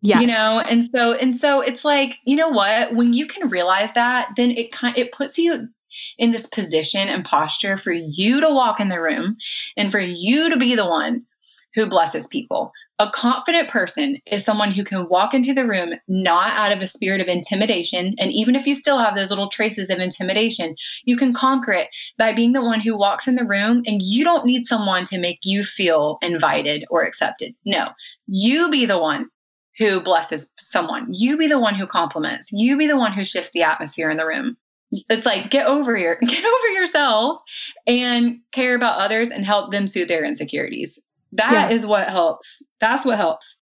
Yes. 0.02 0.20
You 0.20 0.26
know, 0.26 0.62
and 0.68 0.84
so 0.84 1.14
and 1.14 1.36
so 1.36 1.60
it's 1.60 1.84
like, 1.84 2.18
you 2.24 2.36
know 2.36 2.48
what, 2.48 2.94
when 2.94 3.12
you 3.12 3.26
can 3.26 3.48
realize 3.48 3.92
that, 3.92 4.30
then 4.36 4.50
it 4.50 4.70
kind 4.70 4.96
it 4.98 5.12
puts 5.12 5.38
you 5.38 5.68
in 6.18 6.30
this 6.30 6.46
position 6.46 7.08
and 7.08 7.24
posture 7.24 7.76
for 7.76 7.92
you 7.92 8.40
to 8.40 8.50
walk 8.50 8.80
in 8.80 8.88
the 8.88 9.00
room 9.00 9.36
and 9.76 9.90
for 9.90 10.00
you 10.00 10.50
to 10.50 10.56
be 10.56 10.74
the 10.74 10.88
one 10.88 11.24
who 11.76 11.86
blesses 11.86 12.26
people. 12.26 12.72
A 12.98 13.10
confident 13.10 13.68
person 13.68 14.16
is 14.24 14.42
someone 14.42 14.72
who 14.72 14.82
can 14.82 15.06
walk 15.10 15.34
into 15.34 15.52
the 15.52 15.66
room 15.66 15.92
not 16.08 16.52
out 16.54 16.72
of 16.72 16.82
a 16.82 16.86
spirit 16.86 17.20
of 17.20 17.28
intimidation. 17.28 18.14
And 18.18 18.32
even 18.32 18.56
if 18.56 18.66
you 18.66 18.74
still 18.74 18.96
have 18.96 19.14
those 19.14 19.28
little 19.28 19.50
traces 19.50 19.90
of 19.90 19.98
intimidation, 19.98 20.74
you 21.04 21.18
can 21.18 21.34
conquer 21.34 21.72
it 21.72 21.88
by 22.16 22.32
being 22.32 22.52
the 22.52 22.64
one 22.64 22.80
who 22.80 22.96
walks 22.96 23.28
in 23.28 23.34
the 23.34 23.44
room 23.44 23.82
and 23.86 24.00
you 24.00 24.24
don't 24.24 24.46
need 24.46 24.64
someone 24.64 25.04
to 25.04 25.18
make 25.18 25.40
you 25.44 25.62
feel 25.62 26.16
invited 26.22 26.86
or 26.88 27.02
accepted. 27.02 27.54
No, 27.66 27.88
you 28.26 28.70
be 28.70 28.86
the 28.86 28.98
one 28.98 29.28
who 29.76 30.00
blesses 30.00 30.50
someone. 30.58 31.04
You 31.10 31.36
be 31.36 31.48
the 31.48 31.60
one 31.60 31.74
who 31.74 31.86
compliments. 31.86 32.50
You 32.50 32.78
be 32.78 32.86
the 32.86 32.96
one 32.96 33.12
who 33.12 33.24
shifts 33.24 33.50
the 33.50 33.62
atmosphere 33.62 34.08
in 34.08 34.16
the 34.16 34.26
room 34.26 34.56
it's 34.92 35.26
like 35.26 35.50
get 35.50 35.66
over 35.66 35.96
your 35.96 36.16
get 36.20 36.44
over 36.44 36.68
yourself 36.68 37.42
and 37.86 38.36
care 38.52 38.74
about 38.74 39.00
others 39.00 39.30
and 39.30 39.44
help 39.44 39.72
them 39.72 39.86
soothe 39.86 40.08
their 40.08 40.24
insecurities. 40.24 40.98
That 41.32 41.70
yeah. 41.70 41.76
is 41.76 41.86
what 41.86 42.08
helps. 42.08 42.62
That's 42.80 43.04
what 43.04 43.18
helps. 43.18 43.58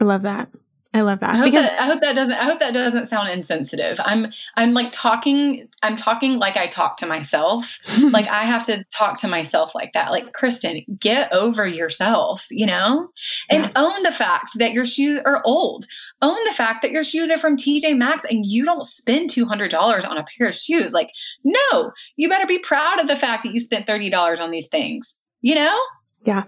I 0.00 0.04
love 0.04 0.22
that 0.22 0.48
I 0.94 1.02
love 1.02 1.20
that 1.20 1.36
I 1.36 1.44
because 1.44 1.66
that, 1.66 1.80
I 1.80 1.84
hope 1.84 2.00
that 2.00 2.14
doesn't 2.14 2.34
I 2.34 2.44
hope 2.44 2.60
that 2.60 2.72
doesn't 2.72 3.08
sound 3.08 3.28
insensitive. 3.28 4.00
I'm 4.02 4.26
I'm 4.56 4.72
like 4.72 4.88
talking 4.90 5.68
I'm 5.82 5.96
talking 5.96 6.38
like 6.38 6.56
I 6.56 6.66
talk 6.66 6.96
to 6.98 7.06
myself. 7.06 7.78
like 8.10 8.26
I 8.28 8.44
have 8.44 8.62
to 8.64 8.82
talk 8.84 9.20
to 9.20 9.28
myself 9.28 9.74
like 9.74 9.92
that. 9.92 10.12
Like 10.12 10.32
Kristen, 10.32 10.82
get 10.98 11.30
over 11.32 11.66
yourself, 11.66 12.46
you 12.50 12.64
know? 12.64 13.10
And 13.50 13.64
yeah. 13.64 13.72
own 13.76 14.02
the 14.02 14.10
fact 14.10 14.52
that 14.58 14.72
your 14.72 14.86
shoes 14.86 15.20
are 15.26 15.42
old. 15.44 15.84
Own 16.22 16.38
the 16.46 16.54
fact 16.54 16.80
that 16.82 16.90
your 16.90 17.04
shoes 17.04 17.30
are 17.30 17.38
from 17.38 17.56
TJ 17.56 17.94
Maxx 17.96 18.24
and 18.30 18.46
you 18.46 18.64
don't 18.64 18.84
spend 18.84 19.28
$200 19.28 20.08
on 20.08 20.16
a 20.16 20.24
pair 20.24 20.48
of 20.48 20.54
shoes. 20.54 20.94
Like 20.94 21.10
no, 21.44 21.92
you 22.16 22.30
better 22.30 22.46
be 22.46 22.60
proud 22.60 22.98
of 22.98 23.08
the 23.08 23.16
fact 23.16 23.42
that 23.42 23.52
you 23.52 23.60
spent 23.60 23.86
$30 23.86 24.40
on 24.40 24.50
these 24.50 24.68
things. 24.68 25.16
You 25.42 25.54
know? 25.54 25.78
Yeah. 26.24 26.44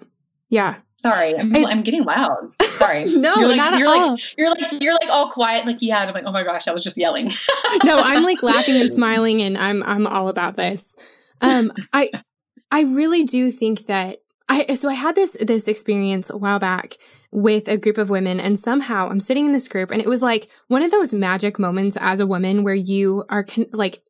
Yeah. 0.51 0.77
Sorry, 0.97 1.35
I'm, 1.35 1.55
I'm 1.65 1.81
getting 1.81 2.05
loud. 2.05 2.53
Sorry. 2.61 3.05
no, 3.17 3.35
you're 3.37 3.49
like, 3.49 3.57
not 3.57 3.79
you're 3.79 3.89
at 3.89 3.97
like, 3.97 4.11
all. 4.11 4.19
You're 4.37 4.51
like 4.51 4.83
you're 4.83 4.93
like 4.93 5.09
all 5.09 5.31
quiet, 5.31 5.65
like 5.65 5.79
yeah. 5.81 6.01
I'm 6.01 6.13
like, 6.13 6.25
oh 6.27 6.33
my 6.33 6.45
gosh, 6.45 6.69
I 6.69 6.73
was 6.73 6.85
just 6.85 6.99
yelling. 6.99 7.27
no, 7.85 8.03
I'm 8.05 8.23
like 8.25 8.43
laughing 8.43 8.79
and 8.79 8.93
smiling, 8.93 9.41
and 9.41 9.57
I'm 9.57 9.83
I'm 9.85 10.07
all 10.07 10.29
about 10.29 10.57
this. 10.57 10.97
Um, 11.41 11.73
I 11.95 12.11
I 12.71 12.83
really 12.83 13.25
do 13.25 13.51
think 13.51 13.87
that 13.87 14.19
I 14.49 14.75
so 14.75 14.91
I 14.91 14.95
had 14.95 15.15
this 15.15 15.39
this 15.41 15.69
experience 15.69 16.29
a 16.29 16.37
while 16.37 16.59
back 16.59 16.99
with 17.31 17.69
a 17.69 17.79
group 17.79 17.97
of 17.97 18.11
women, 18.11 18.39
and 18.39 18.59
somehow 18.59 19.09
I'm 19.09 19.21
sitting 19.21 19.47
in 19.47 19.53
this 19.53 19.69
group, 19.69 19.91
and 19.91 20.03
it 20.03 20.09
was 20.09 20.21
like 20.21 20.49
one 20.67 20.83
of 20.83 20.91
those 20.91 21.15
magic 21.15 21.59
moments 21.59 21.97
as 21.99 22.21
a 22.21 22.27
woman 22.27 22.63
where 22.63 22.75
you 22.75 23.25
are 23.31 23.45
con- 23.45 23.71
like 23.73 24.03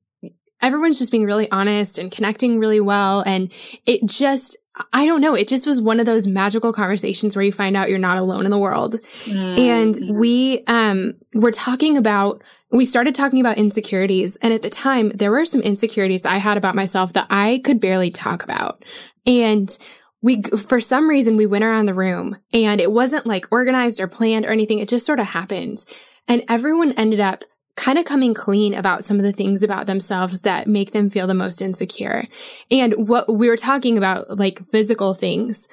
everyone's 0.62 0.98
just 0.98 1.12
being 1.12 1.24
really 1.24 1.50
honest 1.50 1.98
and 1.98 2.12
connecting 2.12 2.58
really 2.58 2.80
well. 2.80 3.22
And 3.22 3.52
it 3.86 4.04
just, 4.04 4.56
I 4.92 5.06
don't 5.06 5.20
know. 5.20 5.34
It 5.34 5.48
just 5.48 5.66
was 5.66 5.80
one 5.80 6.00
of 6.00 6.06
those 6.06 6.26
magical 6.26 6.72
conversations 6.72 7.34
where 7.34 7.44
you 7.44 7.52
find 7.52 7.76
out 7.76 7.88
you're 7.88 7.98
not 7.98 8.18
alone 8.18 8.44
in 8.44 8.50
the 8.50 8.58
world. 8.58 8.96
Mm. 9.24 9.58
And 9.58 10.18
we, 10.18 10.64
um, 10.66 11.14
were 11.34 11.52
talking 11.52 11.96
about, 11.96 12.42
we 12.70 12.84
started 12.84 13.14
talking 13.14 13.40
about 13.40 13.58
insecurities. 13.58 14.36
And 14.36 14.52
at 14.52 14.62
the 14.62 14.70
time, 14.70 15.10
there 15.10 15.30
were 15.30 15.44
some 15.44 15.60
insecurities 15.60 16.26
I 16.26 16.36
had 16.36 16.56
about 16.56 16.74
myself 16.74 17.12
that 17.14 17.26
I 17.30 17.60
could 17.64 17.80
barely 17.80 18.10
talk 18.10 18.42
about. 18.42 18.84
And 19.26 19.76
we, 20.22 20.42
for 20.42 20.80
some 20.80 21.08
reason, 21.08 21.36
we 21.36 21.46
went 21.46 21.64
around 21.64 21.86
the 21.86 21.94
room 21.94 22.36
and 22.52 22.80
it 22.80 22.92
wasn't 22.92 23.26
like 23.26 23.46
organized 23.50 24.00
or 24.00 24.06
planned 24.06 24.44
or 24.44 24.50
anything. 24.50 24.78
It 24.78 24.88
just 24.88 25.06
sort 25.06 25.20
of 25.20 25.26
happened. 25.26 25.84
And 26.28 26.44
everyone 26.48 26.92
ended 26.92 27.20
up 27.20 27.44
kind 27.80 27.98
of 27.98 28.04
coming 28.04 28.34
clean 28.34 28.74
about 28.74 29.06
some 29.06 29.16
of 29.16 29.22
the 29.22 29.32
things 29.32 29.62
about 29.62 29.86
themselves 29.86 30.42
that 30.42 30.66
make 30.66 30.92
them 30.92 31.08
feel 31.08 31.26
the 31.26 31.32
most 31.32 31.62
insecure. 31.62 32.26
And 32.70 33.08
what 33.08 33.34
we 33.34 33.48
were 33.48 33.56
talking 33.56 33.96
about, 33.96 34.36
like 34.38 34.60
physical 34.66 35.14
things. 35.14 35.66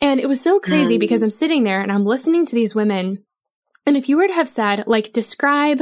And 0.00 0.18
it 0.18 0.26
was 0.26 0.40
so 0.40 0.58
crazy 0.58 0.96
mm. 0.96 1.00
because 1.00 1.22
I'm 1.22 1.30
sitting 1.30 1.62
there 1.62 1.80
and 1.80 1.92
I'm 1.92 2.04
listening 2.04 2.46
to 2.46 2.54
these 2.56 2.74
women. 2.74 3.24
And 3.86 3.96
if 3.96 4.08
you 4.08 4.16
were 4.16 4.26
to 4.26 4.34
have 4.34 4.48
said, 4.48 4.88
like, 4.88 5.12
describe 5.12 5.80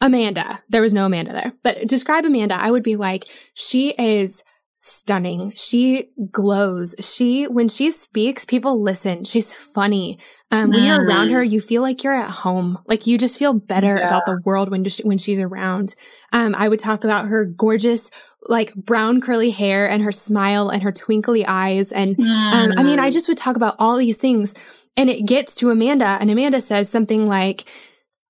Amanda, 0.00 0.64
there 0.68 0.82
was 0.82 0.94
no 0.94 1.06
Amanda 1.06 1.32
there, 1.32 1.52
but 1.62 1.86
describe 1.86 2.24
Amanda, 2.24 2.60
I 2.60 2.72
would 2.72 2.82
be 2.82 2.96
like, 2.96 3.24
she 3.54 3.94
is 3.96 4.42
stunning. 4.80 5.52
She 5.54 6.10
glows. 6.32 6.96
She, 6.98 7.46
when 7.46 7.68
she 7.68 7.92
speaks, 7.92 8.44
people 8.44 8.82
listen. 8.82 9.22
She's 9.24 9.54
funny. 9.54 10.18
Um, 10.50 10.70
when 10.70 10.84
you're 10.84 11.04
around 11.04 11.30
her, 11.30 11.42
you 11.42 11.60
feel 11.60 11.82
like 11.82 12.02
you're 12.02 12.14
at 12.14 12.30
home. 12.30 12.78
Like 12.86 13.06
you 13.06 13.18
just 13.18 13.38
feel 13.38 13.52
better 13.52 13.96
yeah. 13.96 14.06
about 14.06 14.24
the 14.24 14.40
world 14.44 14.70
when, 14.70 14.86
when 15.04 15.18
she's 15.18 15.40
around. 15.40 15.94
Um, 16.32 16.54
I 16.56 16.68
would 16.68 16.78
talk 16.78 17.04
about 17.04 17.26
her 17.26 17.44
gorgeous, 17.44 18.10
like 18.48 18.74
brown 18.74 19.20
curly 19.20 19.50
hair 19.50 19.88
and 19.88 20.02
her 20.02 20.12
smile 20.12 20.70
and 20.70 20.82
her 20.82 20.92
twinkly 20.92 21.44
eyes. 21.44 21.92
And, 21.92 22.16
mm. 22.16 22.24
um, 22.26 22.78
I 22.78 22.82
mean, 22.82 22.98
I 22.98 23.10
just 23.10 23.28
would 23.28 23.36
talk 23.36 23.56
about 23.56 23.76
all 23.78 23.96
these 23.96 24.16
things 24.16 24.54
and 24.96 25.10
it 25.10 25.26
gets 25.26 25.56
to 25.56 25.70
Amanda 25.70 26.16
and 26.20 26.30
Amanda 26.30 26.60
says 26.60 26.88
something 26.88 27.26
like, 27.26 27.64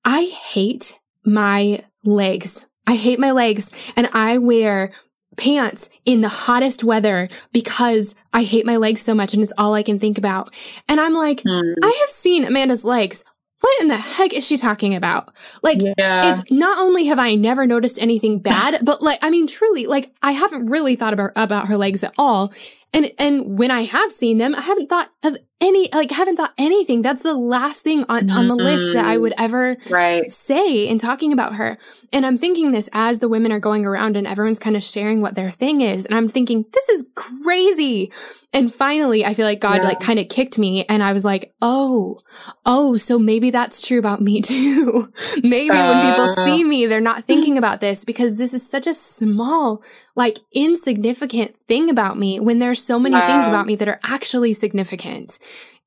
I 0.04 0.24
hate 0.24 0.98
my 1.24 1.84
legs. 2.04 2.66
I 2.86 2.96
hate 2.96 3.18
my 3.18 3.30
legs 3.30 3.92
and 3.96 4.08
I 4.12 4.38
wear 4.38 4.92
pants 5.38 5.88
in 6.04 6.20
the 6.20 6.28
hottest 6.28 6.84
weather 6.84 7.28
because 7.52 8.14
I 8.32 8.42
hate 8.42 8.66
my 8.66 8.76
legs 8.76 9.00
so 9.00 9.14
much 9.14 9.32
and 9.34 9.42
it's 9.42 9.52
all 9.56 9.74
I 9.74 9.82
can 9.82 9.98
think 9.98 10.18
about. 10.18 10.54
And 10.88 11.00
I'm 11.00 11.14
like, 11.14 11.42
mm. 11.42 11.74
I 11.82 11.98
have 12.00 12.10
seen 12.10 12.44
Amanda's 12.44 12.84
legs. 12.84 13.24
What 13.60 13.80
in 13.80 13.88
the 13.88 13.96
heck 13.96 14.32
is 14.34 14.46
she 14.46 14.56
talking 14.56 14.94
about? 14.94 15.30
Like, 15.62 15.78
yeah. 15.80 16.32
it's 16.32 16.50
not 16.50 16.78
only 16.78 17.06
have 17.06 17.18
I 17.18 17.34
never 17.34 17.66
noticed 17.66 18.00
anything 18.00 18.38
bad, 18.42 18.84
but 18.84 19.02
like, 19.02 19.18
I 19.22 19.30
mean, 19.30 19.46
truly, 19.46 19.86
like, 19.86 20.12
I 20.22 20.32
haven't 20.32 20.66
really 20.66 20.94
thought 20.96 21.12
about, 21.12 21.32
about 21.34 21.68
her 21.68 21.76
legs 21.76 22.04
at 22.04 22.14
all. 22.18 22.52
And, 22.92 23.10
and 23.18 23.58
when 23.58 23.70
I 23.70 23.82
have 23.82 24.12
seen 24.12 24.38
them, 24.38 24.54
I 24.54 24.60
haven't 24.60 24.88
thought 24.88 25.10
of 25.24 25.36
any, 25.60 25.88
like, 25.92 26.10
haven't 26.10 26.36
thought 26.36 26.54
anything. 26.56 27.02
That's 27.02 27.22
the 27.22 27.34
last 27.34 27.82
thing 27.82 28.04
on, 28.08 28.22
mm-hmm. 28.22 28.30
on 28.30 28.48
the 28.48 28.54
list 28.54 28.94
that 28.94 29.04
I 29.04 29.18
would 29.18 29.34
ever 29.36 29.76
right. 29.90 30.30
say 30.30 30.86
in 30.86 30.98
talking 30.98 31.32
about 31.32 31.54
her. 31.56 31.78
And 32.12 32.24
I'm 32.24 32.38
thinking 32.38 32.70
this 32.70 32.88
as 32.92 33.18
the 33.18 33.28
women 33.28 33.50
are 33.52 33.58
going 33.58 33.84
around 33.84 34.16
and 34.16 34.26
everyone's 34.26 34.58
kind 34.58 34.76
of 34.76 34.82
sharing 34.82 35.20
what 35.20 35.34
their 35.34 35.50
thing 35.50 35.80
is. 35.80 36.06
And 36.06 36.14
I'm 36.14 36.28
thinking, 36.28 36.64
this 36.72 36.88
is 36.88 37.08
crazy. 37.14 38.12
And 38.54 38.72
finally, 38.72 39.26
I 39.26 39.34
feel 39.34 39.44
like 39.44 39.60
God 39.60 39.82
yeah. 39.82 39.88
like 39.88 40.00
kind 40.00 40.18
of 40.18 40.28
kicked 40.28 40.58
me 40.58 40.86
and 40.88 41.02
I 41.02 41.12
was 41.12 41.22
like, 41.24 41.52
oh, 41.60 42.20
oh, 42.64 42.96
so 42.96 43.18
maybe 43.18 43.50
that's 43.50 43.86
true 43.86 43.98
about 43.98 44.22
me 44.22 44.40
too. 44.42 45.12
maybe 45.42 45.70
uh, 45.70 45.92
when 45.92 46.12
people 46.12 46.30
uh. 46.30 46.44
see 46.44 46.64
me, 46.64 46.86
they're 46.86 47.00
not 47.00 47.24
thinking 47.24 47.58
about 47.58 47.80
this 47.80 48.04
because 48.04 48.36
this 48.36 48.54
is 48.54 48.68
such 48.68 48.86
a 48.86 48.94
small, 48.94 49.82
like 50.16 50.38
insignificant 50.52 51.56
thing 51.68 51.90
about 51.90 52.18
me 52.18 52.40
when 52.40 52.58
there's 52.58 52.82
so 52.82 52.98
many 52.98 53.16
wow. 53.16 53.26
things 53.26 53.46
about 53.46 53.66
me 53.66 53.76
that 53.76 53.88
are 53.88 54.00
actually 54.02 54.54
significant. 54.54 55.38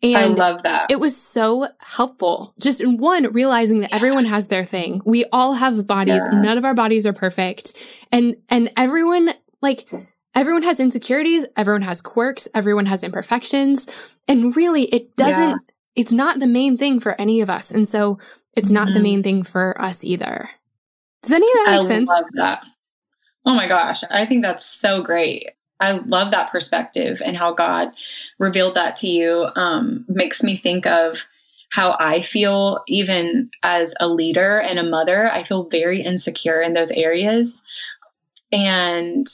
And 0.04 0.18
I 0.18 0.26
love 0.26 0.64
that. 0.64 0.90
It 0.90 1.00
was 1.00 1.16
so 1.16 1.68
helpful. 1.80 2.56
Just 2.60 2.82
one, 2.86 3.32
realizing 3.34 3.82
that 3.82 3.92
yeah. 3.92 3.96
everyone 3.98 4.26
has 4.26 4.48
their 4.48 4.66
thing. 4.66 5.02
We 5.06 5.26
all 5.32 5.54
have 5.54 5.86
bodies. 5.86 6.24
Yeah. 6.32 6.40
None 6.40 6.58
of 6.58 6.66
our 6.66 6.74
bodies 6.74 7.06
are 7.06 7.14
perfect. 7.14 7.74
And, 8.12 8.38
and 8.50 8.72
everyone, 8.76 9.30
like, 9.62 9.88
everyone 10.34 10.64
has 10.64 10.80
insecurities, 10.80 11.46
everyone 11.56 11.84
has 11.84 12.02
quirks, 12.02 12.48
everyone 12.56 12.88
has 12.88 13.04
imperfections. 13.04 13.88
And 14.28 14.56
really, 14.56 14.86
it 14.86 15.16
doesn't, 15.18 15.50
yeah. 15.50 15.58
it's 15.96 16.12
not 16.12 16.40
the 16.40 16.48
main 16.48 16.78
thing 16.78 17.00
for 17.00 17.20
any 17.22 17.42
of 17.42 17.50
us. 17.52 17.70
And 17.70 17.88
so 17.88 18.18
it's 18.54 18.68
mm-hmm. 18.68 18.74
not 18.74 18.86
the 18.88 18.94
mm-hmm. 18.94 19.04
main 19.04 19.24
thing 19.24 19.44
for 19.44 19.80
us 19.80 20.04
either. 20.04 20.50
Does 21.22 21.32
any 21.32 21.46
of 21.46 21.66
that 21.66 21.72
make 21.72 21.80
I 21.80 21.84
sense? 21.84 22.10
love 22.10 22.26
that. 22.34 22.64
Oh 23.46 23.54
my 23.54 23.68
gosh. 23.68 24.04
I 24.10 24.26
think 24.26 24.44
that's 24.44 24.66
so 24.66 25.04
great. 25.04 25.52
I 25.82 25.94
love 25.94 26.32
that 26.32 26.52
perspective 26.52 27.22
and 27.26 27.36
how 27.36 27.54
God 27.54 27.92
revealed 28.40 28.76
that 28.76 28.96
to 28.98 29.08
you. 29.08 29.48
Um, 29.56 30.06
makes 30.08 30.44
me 30.44 30.56
think 30.56 30.86
of 30.86 31.26
how 31.70 31.98
I 32.00 32.22
feel, 32.22 32.84
even 32.88 33.50
as 33.64 33.94
a 34.00 34.08
leader 34.08 34.60
and 34.60 34.78
a 34.78 34.84
mother. 34.84 35.28
I 35.32 35.44
feel 35.44 35.70
very 35.70 36.02
insecure 36.02 36.60
in 36.62 36.74
those 36.74 36.92
areas. 36.92 37.62
And 38.52 39.28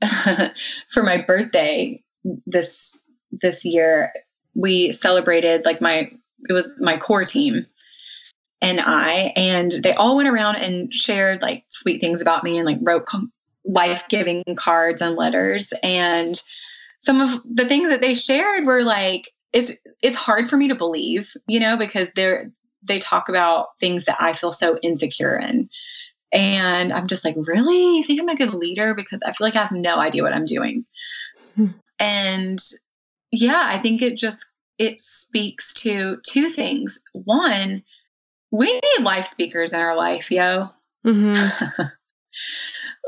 for 0.88 1.02
my 1.02 1.18
birthday 1.18 2.02
this 2.46 2.98
this 3.42 3.64
year, 3.64 4.12
we 4.54 4.92
celebrated 4.92 5.64
like 5.64 5.80
my 5.80 6.10
it 6.48 6.52
was 6.52 6.72
my 6.80 6.96
core 6.96 7.24
team 7.24 7.66
and 8.62 8.80
I, 8.80 9.32
and 9.34 9.72
they 9.72 9.92
all 9.94 10.16
went 10.16 10.28
around 10.28 10.56
and 10.56 10.94
shared 10.94 11.42
like 11.42 11.64
sweet 11.70 12.00
things 12.00 12.22
about 12.22 12.44
me 12.44 12.56
and 12.56 12.66
like 12.66 12.78
wrote 12.80 13.06
life 13.64 14.04
giving 14.08 14.42
cards 14.56 15.02
and 15.02 15.16
letters. 15.16 15.72
And 15.82 16.42
some 17.00 17.20
of 17.20 17.42
the 17.44 17.64
things 17.64 17.90
that 17.90 18.00
they 18.00 18.14
shared 18.14 18.66
were 18.66 18.82
like, 18.82 19.32
it's 19.52 19.76
it's 20.02 20.16
hard 20.16 20.48
for 20.48 20.56
me 20.56 20.68
to 20.68 20.74
believe, 20.74 21.34
you 21.46 21.60
know, 21.60 21.76
because 21.76 22.08
they're 22.14 22.50
they 22.82 22.98
talk 22.98 23.28
about 23.28 23.68
things 23.78 24.06
that 24.06 24.16
I 24.20 24.32
feel 24.32 24.52
so 24.52 24.78
insecure 24.82 25.36
in. 25.36 25.68
And 26.32 26.92
I'm 26.92 27.06
just 27.06 27.24
like, 27.24 27.36
really? 27.36 27.98
You 27.98 28.04
think 28.04 28.20
I'm 28.20 28.28
a 28.28 28.34
good 28.34 28.54
leader? 28.54 28.94
Because 28.94 29.20
I 29.24 29.32
feel 29.32 29.46
like 29.46 29.56
I 29.56 29.62
have 29.62 29.72
no 29.72 29.98
idea 29.98 30.22
what 30.22 30.34
I'm 30.34 30.46
doing. 30.46 30.84
Hmm. 31.54 31.66
And 32.00 32.58
yeah, 33.30 33.64
I 33.66 33.78
think 33.78 34.02
it 34.02 34.16
just 34.16 34.46
it 34.78 35.00
speaks 35.00 35.72
to 35.74 36.18
two 36.26 36.48
things. 36.48 36.98
One, 37.12 37.82
we 38.50 38.72
need 38.72 39.04
life 39.04 39.26
speakers 39.26 39.72
in 39.72 39.80
our 39.80 39.96
life, 39.96 40.30
yo. 40.30 40.70
Mm-hmm. 41.06 41.82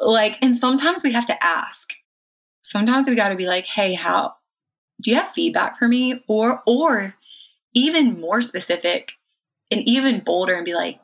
like, 0.00 0.38
and 0.42 0.56
sometimes 0.56 1.02
we 1.02 1.12
have 1.12 1.26
to 1.26 1.44
ask. 1.44 1.92
Sometimes 2.62 3.08
we 3.08 3.14
got 3.14 3.28
to 3.28 3.36
be 3.36 3.46
like, 3.46 3.66
hey, 3.66 3.94
how 3.94 4.34
do 5.00 5.10
you 5.10 5.16
have 5.16 5.30
feedback 5.30 5.78
for 5.78 5.88
me? 5.88 6.22
Or, 6.26 6.62
or 6.66 7.14
even 7.74 8.20
more 8.20 8.42
specific 8.42 9.12
and 9.70 9.80
even 9.82 10.20
bolder 10.20 10.54
and 10.54 10.64
be 10.64 10.74
like, 10.74 11.00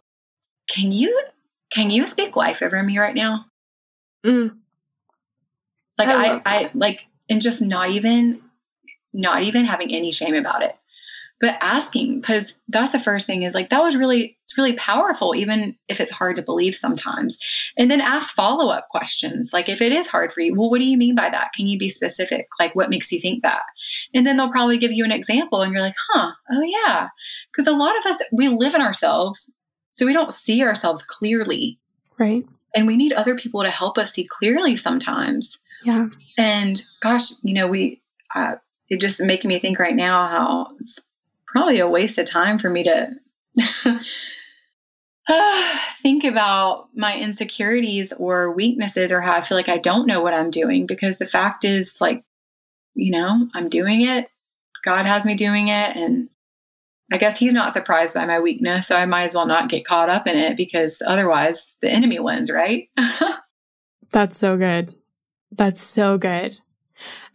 can 0.69 0.93
you, 0.93 1.23
can 1.71 1.91
you 1.91 2.07
speak 2.07 2.37
life 2.37 2.63
over 2.63 2.83
me 2.83 2.99
right 2.99 3.15
now? 3.15 3.47
Mm. 4.25 4.57
Like, 5.99 6.09
I, 6.09 6.37
I, 6.37 6.43
I 6.47 6.71
like, 6.75 7.01
and 7.29 7.43
just 7.43 7.61
not 7.61 7.91
even, 7.91 8.41
not 9.13 9.43
even 9.43 9.65
having 9.65 9.93
any 9.93 10.13
shame 10.13 10.35
about 10.35 10.63
it 10.63 10.77
but 11.41 11.57
asking 11.61 12.21
because 12.21 12.57
that's 12.69 12.93
the 12.93 13.01
first 13.01 13.27
thing 13.27 13.43
is 13.43 13.55
like 13.55 13.71
that 13.71 13.83
was 13.83 13.97
really 13.97 14.37
it's 14.51 14.59
really 14.59 14.75
powerful 14.75 15.33
even 15.37 15.77
if 15.87 16.01
it's 16.01 16.11
hard 16.11 16.35
to 16.35 16.43
believe 16.43 16.75
sometimes. 16.75 17.39
And 17.79 17.89
then 17.89 18.01
ask 18.01 18.35
follow-up 18.35 18.89
questions. 18.89 19.53
Like 19.53 19.69
if 19.69 19.81
it 19.81 19.93
is 19.93 20.09
hard 20.09 20.33
for 20.33 20.41
you 20.41 20.55
well 20.57 20.71
what 20.71 20.81
do 20.81 20.87
you 20.87 20.99
mean 20.99 21.15
by 21.15 21.31
that? 21.31 21.53
Can 21.53 21.69
you 21.69 21.79
be 21.79 21.89
specific? 21.89 22.47
Like 22.59 22.75
what 22.75 22.91
makes 22.91 23.13
you 23.13 23.21
think 23.21 23.45
that? 23.45 23.63
And 24.13 24.27
then 24.27 24.37
they'll 24.37 24.51
probably 24.51 24.77
give 24.77 24.91
you 24.91 25.05
an 25.05 25.13
example 25.13 25.63
and 25.63 25.73
you're 25.73 25.81
like 25.81 25.95
huh 26.11 26.33
oh 26.51 26.63
yeah. 26.63 27.09
Because 27.53 27.69
a 27.69 27.77
lot 27.77 27.97
of 27.99 28.07
us 28.07 28.21
we 28.33 28.49
live 28.49 28.75
in 28.75 28.81
ourselves 28.81 29.49
so 29.93 30.05
we 30.05 30.13
don't 30.13 30.35
see 30.35 30.65
ourselves 30.65 31.03
clearly. 31.03 31.79
Right. 32.19 32.45
And 32.75 32.89
we 32.89 32.97
need 32.97 33.13
other 33.13 33.37
people 33.37 33.63
to 33.63 33.71
help 33.71 33.99
us 33.99 34.13
see 34.13 34.27
clearly 34.27 34.77
sometimes. 34.77 35.59
Yeah. 35.85 36.09
And 36.37 36.83
gosh 37.01 37.31
you 37.43 37.55
know 37.55 37.69
we 37.69 38.03
uh, 38.35 38.57
it 38.89 39.01
just 39.01 39.21
making 39.21 39.49
me 39.49 39.61
think 39.61 39.79
right 39.79 39.95
now 39.95 40.27
how 40.27 40.75
it's 40.81 40.99
probably 41.47 41.79
a 41.79 41.89
waste 41.89 42.19
of 42.19 42.29
time 42.29 42.59
for 42.59 42.69
me 42.69 42.83
to 42.83 43.13
think 46.03 46.25
about 46.25 46.89
my 46.95 47.19
insecurities 47.19 48.13
or 48.13 48.51
weaknesses 48.51 49.13
or 49.13 49.21
how 49.21 49.35
I 49.35 49.41
feel 49.41 49.57
like 49.57 49.69
I 49.69 49.79
don't 49.79 50.07
know 50.07 50.21
what 50.21 50.35
I'm 50.35 50.51
doing 50.51 50.87
because 50.87 51.19
the 51.19 51.27
fact 51.27 51.65
is 51.65 52.01
like 52.01 52.25
you 52.95 53.11
know 53.11 53.49
I'm 53.55 53.69
doing 53.69 54.03
it. 54.03 54.29
God 54.85 55.07
has 55.07 55.27
me 55.27 55.35
doing 55.35 55.69
it 55.69 55.97
and 55.97 56.29
I 57.13 57.19
guess 57.19 57.39
he's 57.39 57.55
not 57.55 57.73
surprised 57.73 58.15
by 58.15 58.25
my 58.25 58.41
weakness 58.41 58.89
so 58.89 58.97
I 58.97 59.05
might 59.07 59.25
as 59.25 59.35
well 59.35 59.47
not 59.47 59.69
get 59.69 59.85
caught 59.85 60.09
up 60.09 60.27
in 60.27 60.39
it 60.39 60.57
because 60.57 61.03
otherwise 61.07 61.77
the 61.83 61.91
enemy 61.91 62.19
wins 62.19 62.51
right? 62.51 62.89
That's 64.13 64.39
so 64.39 64.57
good. 64.57 64.95
That's 65.53 65.81
so 65.81 66.19
good. 66.19 66.59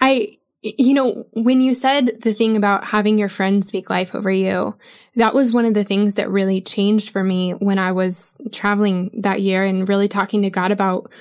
I 0.02 0.38
you 0.66 0.96
know, 0.96 1.28
when 1.34 1.62
you 1.62 1.76
said 1.76 2.22
the 2.22 2.34
thing 2.34 2.58
about 2.58 2.84
having 2.84 3.20
your 3.20 3.30
friends 3.30 3.68
speak 3.68 3.88
life 3.90 4.16
over 4.16 4.32
you, 4.32 4.76
that 5.16 5.36
was 5.36 5.54
one 5.54 5.66
of 5.66 5.76
the 5.76 5.84
things 5.84 6.16
that 6.16 6.32
really 6.32 6.60
changed 6.60 7.12
for 7.12 7.24
me 7.24 7.52
when 7.52 7.78
I 7.78 7.92
was 7.92 8.38
traveling 8.52 9.12
that 9.22 9.42
year 9.42 9.64
and 9.64 9.88
really 9.88 10.08
talking 10.08 10.42
to 10.42 10.50
God 10.50 10.72
about 10.72 11.12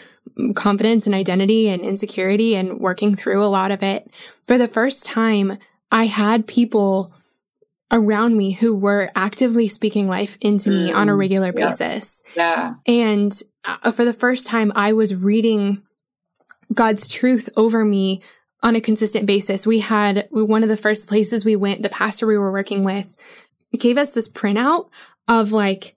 confidence 0.54 1.04
and 1.04 1.14
identity 1.14 1.68
and 1.68 1.82
insecurity 1.82 2.56
and 2.56 2.80
working 2.80 3.14
through 3.14 3.42
a 3.42 3.46
lot 3.46 3.70
of 3.70 3.82
it. 3.82 4.10
For 4.46 4.56
the 4.56 4.66
first 4.66 5.04
time, 5.04 5.58
I 5.92 6.06
had 6.06 6.46
people 6.46 7.12
around 7.92 8.36
me 8.36 8.52
who 8.52 8.74
were 8.74 9.10
actively 9.14 9.68
speaking 9.68 10.08
life 10.08 10.38
into 10.40 10.70
mm, 10.70 10.86
me 10.86 10.92
on 10.92 11.10
a 11.10 11.12
mm, 11.12 11.18
regular 11.18 11.52
yeah. 11.54 11.66
basis. 11.66 12.22
Yeah. 12.34 12.74
And 12.86 13.38
uh, 13.64 13.92
for 13.92 14.06
the 14.06 14.14
first 14.14 14.46
time, 14.46 14.72
I 14.74 14.94
was 14.94 15.14
reading 15.14 15.82
God's 16.72 17.08
truth 17.08 17.50
over 17.56 17.84
me 17.84 18.22
on 18.64 18.74
a 18.74 18.80
consistent 18.80 19.26
basis. 19.26 19.66
We 19.66 19.78
had 19.80 20.26
one 20.30 20.62
of 20.62 20.70
the 20.70 20.76
first 20.76 21.08
places 21.08 21.44
we 21.44 21.54
went, 21.54 21.82
the 21.82 21.90
pastor 21.90 22.26
we 22.26 22.38
were 22.38 22.50
working 22.50 22.82
with 22.82 23.14
gave 23.78 23.98
us 23.98 24.12
this 24.12 24.28
printout 24.28 24.88
of 25.28 25.52
like 25.52 25.96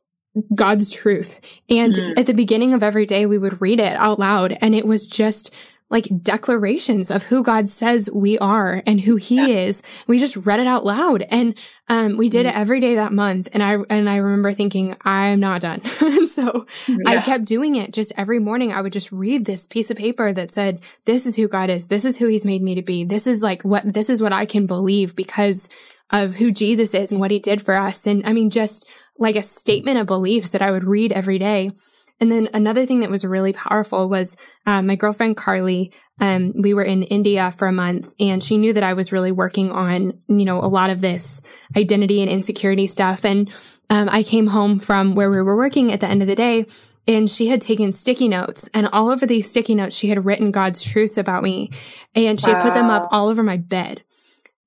God's 0.54 0.92
truth. 0.92 1.62
And 1.70 1.94
mm. 1.94 2.20
at 2.20 2.26
the 2.26 2.34
beginning 2.34 2.74
of 2.74 2.84
every 2.84 3.06
day, 3.06 3.26
we 3.26 3.38
would 3.38 3.62
read 3.62 3.80
it 3.80 3.94
out 3.94 4.20
loud. 4.20 4.58
And 4.62 4.76
it 4.76 4.86
was 4.86 5.08
just 5.08 5.54
like 5.90 6.08
declarations 6.22 7.10
of 7.12 7.24
who 7.24 7.44
God 7.44 7.70
says 7.70 8.10
we 8.14 8.38
are 8.40 8.84
and 8.86 9.00
who 9.00 9.16
he 9.16 9.36
yeah. 9.38 9.62
is. 9.62 9.82
We 10.06 10.20
just 10.20 10.36
read 10.36 10.60
it 10.60 10.68
out 10.68 10.84
loud 10.84 11.24
and 11.30 11.58
um, 11.88 12.18
we 12.18 12.28
did 12.28 12.46
mm. 12.46 12.50
it 12.50 12.56
every 12.56 12.82
day 12.82 12.96
that 12.96 13.14
month. 13.14 13.48
And 13.54 13.64
I, 13.64 13.78
and 13.90 14.10
I 14.10 14.18
remember 14.18 14.52
thinking, 14.52 14.98
I'm 15.02 15.40
not 15.40 15.62
done. 15.62 15.82
so 16.28 16.66
yeah. 16.88 16.96
I 17.06 17.22
kept 17.22 17.46
doing 17.46 17.76
it 17.76 17.94
just 17.94 18.12
every 18.18 18.40
morning. 18.40 18.74
I 18.74 18.82
would 18.82 18.92
just 18.92 19.12
read 19.14 19.46
this 19.46 19.66
piece 19.66 19.90
of 19.90 19.98
paper 19.98 20.34
that 20.34 20.52
said, 20.52 20.82
this 21.06 21.26
is 21.26 21.38
who 21.38 21.48
God 21.48 21.70
is. 21.70 21.88
This 21.88 22.04
is 22.04 22.18
who 22.18 22.28
he's 22.28 22.46
made 22.46 22.62
me 22.62 22.76
to 22.76 22.82
be. 22.82 23.06
This 23.06 23.26
is 23.26 23.42
like 23.42 23.64
what, 23.64 23.94
this 23.94 24.10
is 24.10 24.22
what 24.22 24.34
I 24.34 24.46
can 24.46 24.68
believe 24.68 25.16
because 25.16 25.70
of 26.10 26.36
who 26.36 26.52
Jesus 26.52 26.94
is 26.94 27.12
and 27.12 27.22
what 27.22 27.32
he 27.32 27.40
did 27.40 27.62
for 27.62 27.76
us. 27.76 28.08
And 28.08 28.26
I 28.26 28.34
mean, 28.34 28.50
just 28.50 28.88
like 29.18 29.36
a 29.36 29.42
statement 29.42 30.00
of 30.00 30.08
beliefs 30.08 30.52
that 30.52 30.62
I 30.62 30.72
would 30.72 30.84
read 30.84 31.12
every 31.12 31.40
day. 31.40 31.72
And 32.20 32.32
then 32.32 32.50
another 32.54 32.86
thing 32.86 33.02
that 33.02 33.12
was 33.12 33.24
really 33.24 33.54
powerful 33.54 34.10
was 34.10 34.36
um, 34.66 34.88
my 34.88 34.96
girlfriend 34.96 35.38
Carly. 35.38 35.94
Um, 36.20 36.54
we 36.56 36.74
were 36.74 36.84
in 36.84 37.04
India 37.04 37.52
for 37.52 37.68
a 37.68 37.72
month, 37.74 38.12
and 38.20 38.44
she 38.44 38.58
knew 38.58 38.74
that 38.74 38.84
I 38.84 38.94
was 38.94 39.12
really 39.12 39.32
working 39.32 39.72
on, 39.72 40.20
you 40.28 40.46
know, 40.46 40.60
a 40.60 40.66
lot 40.66 40.90
of 40.90 41.02
this 41.02 41.42
identity 41.76 42.22
and 42.22 42.32
insecurity 42.32 42.88
stuff. 42.88 43.24
And 43.24 43.52
um, 43.90 44.10
I 44.10 44.24
came 44.24 44.48
home 44.48 44.80
from 44.80 45.14
where 45.14 45.30
we 45.30 45.42
were 45.42 45.56
working 45.56 45.92
at 45.92 46.02
the 46.02 46.08
end 46.08 46.22
of 46.22 46.28
the 46.28 46.36
day, 46.36 46.66
and 47.08 47.30
she 47.30 47.48
had 47.48 47.62
taken 47.62 47.94
sticky 47.94 48.28
notes, 48.28 48.70
and 48.74 48.88
all 48.88 49.10
over 49.10 49.26
these 49.26 49.50
sticky 49.50 49.76
notes, 49.76 49.96
she 49.96 50.10
had 50.10 50.26
written 50.26 50.52
God's 50.52 50.84
truths 50.84 51.18
about 51.18 51.44
me, 51.44 51.72
and 52.16 52.42
she 52.42 52.52
wow. 52.52 52.56
had 52.56 52.64
put 52.64 52.74
them 52.74 52.90
up 52.90 53.08
all 53.12 53.28
over 53.28 53.44
my 53.44 53.58
bed. 53.58 54.04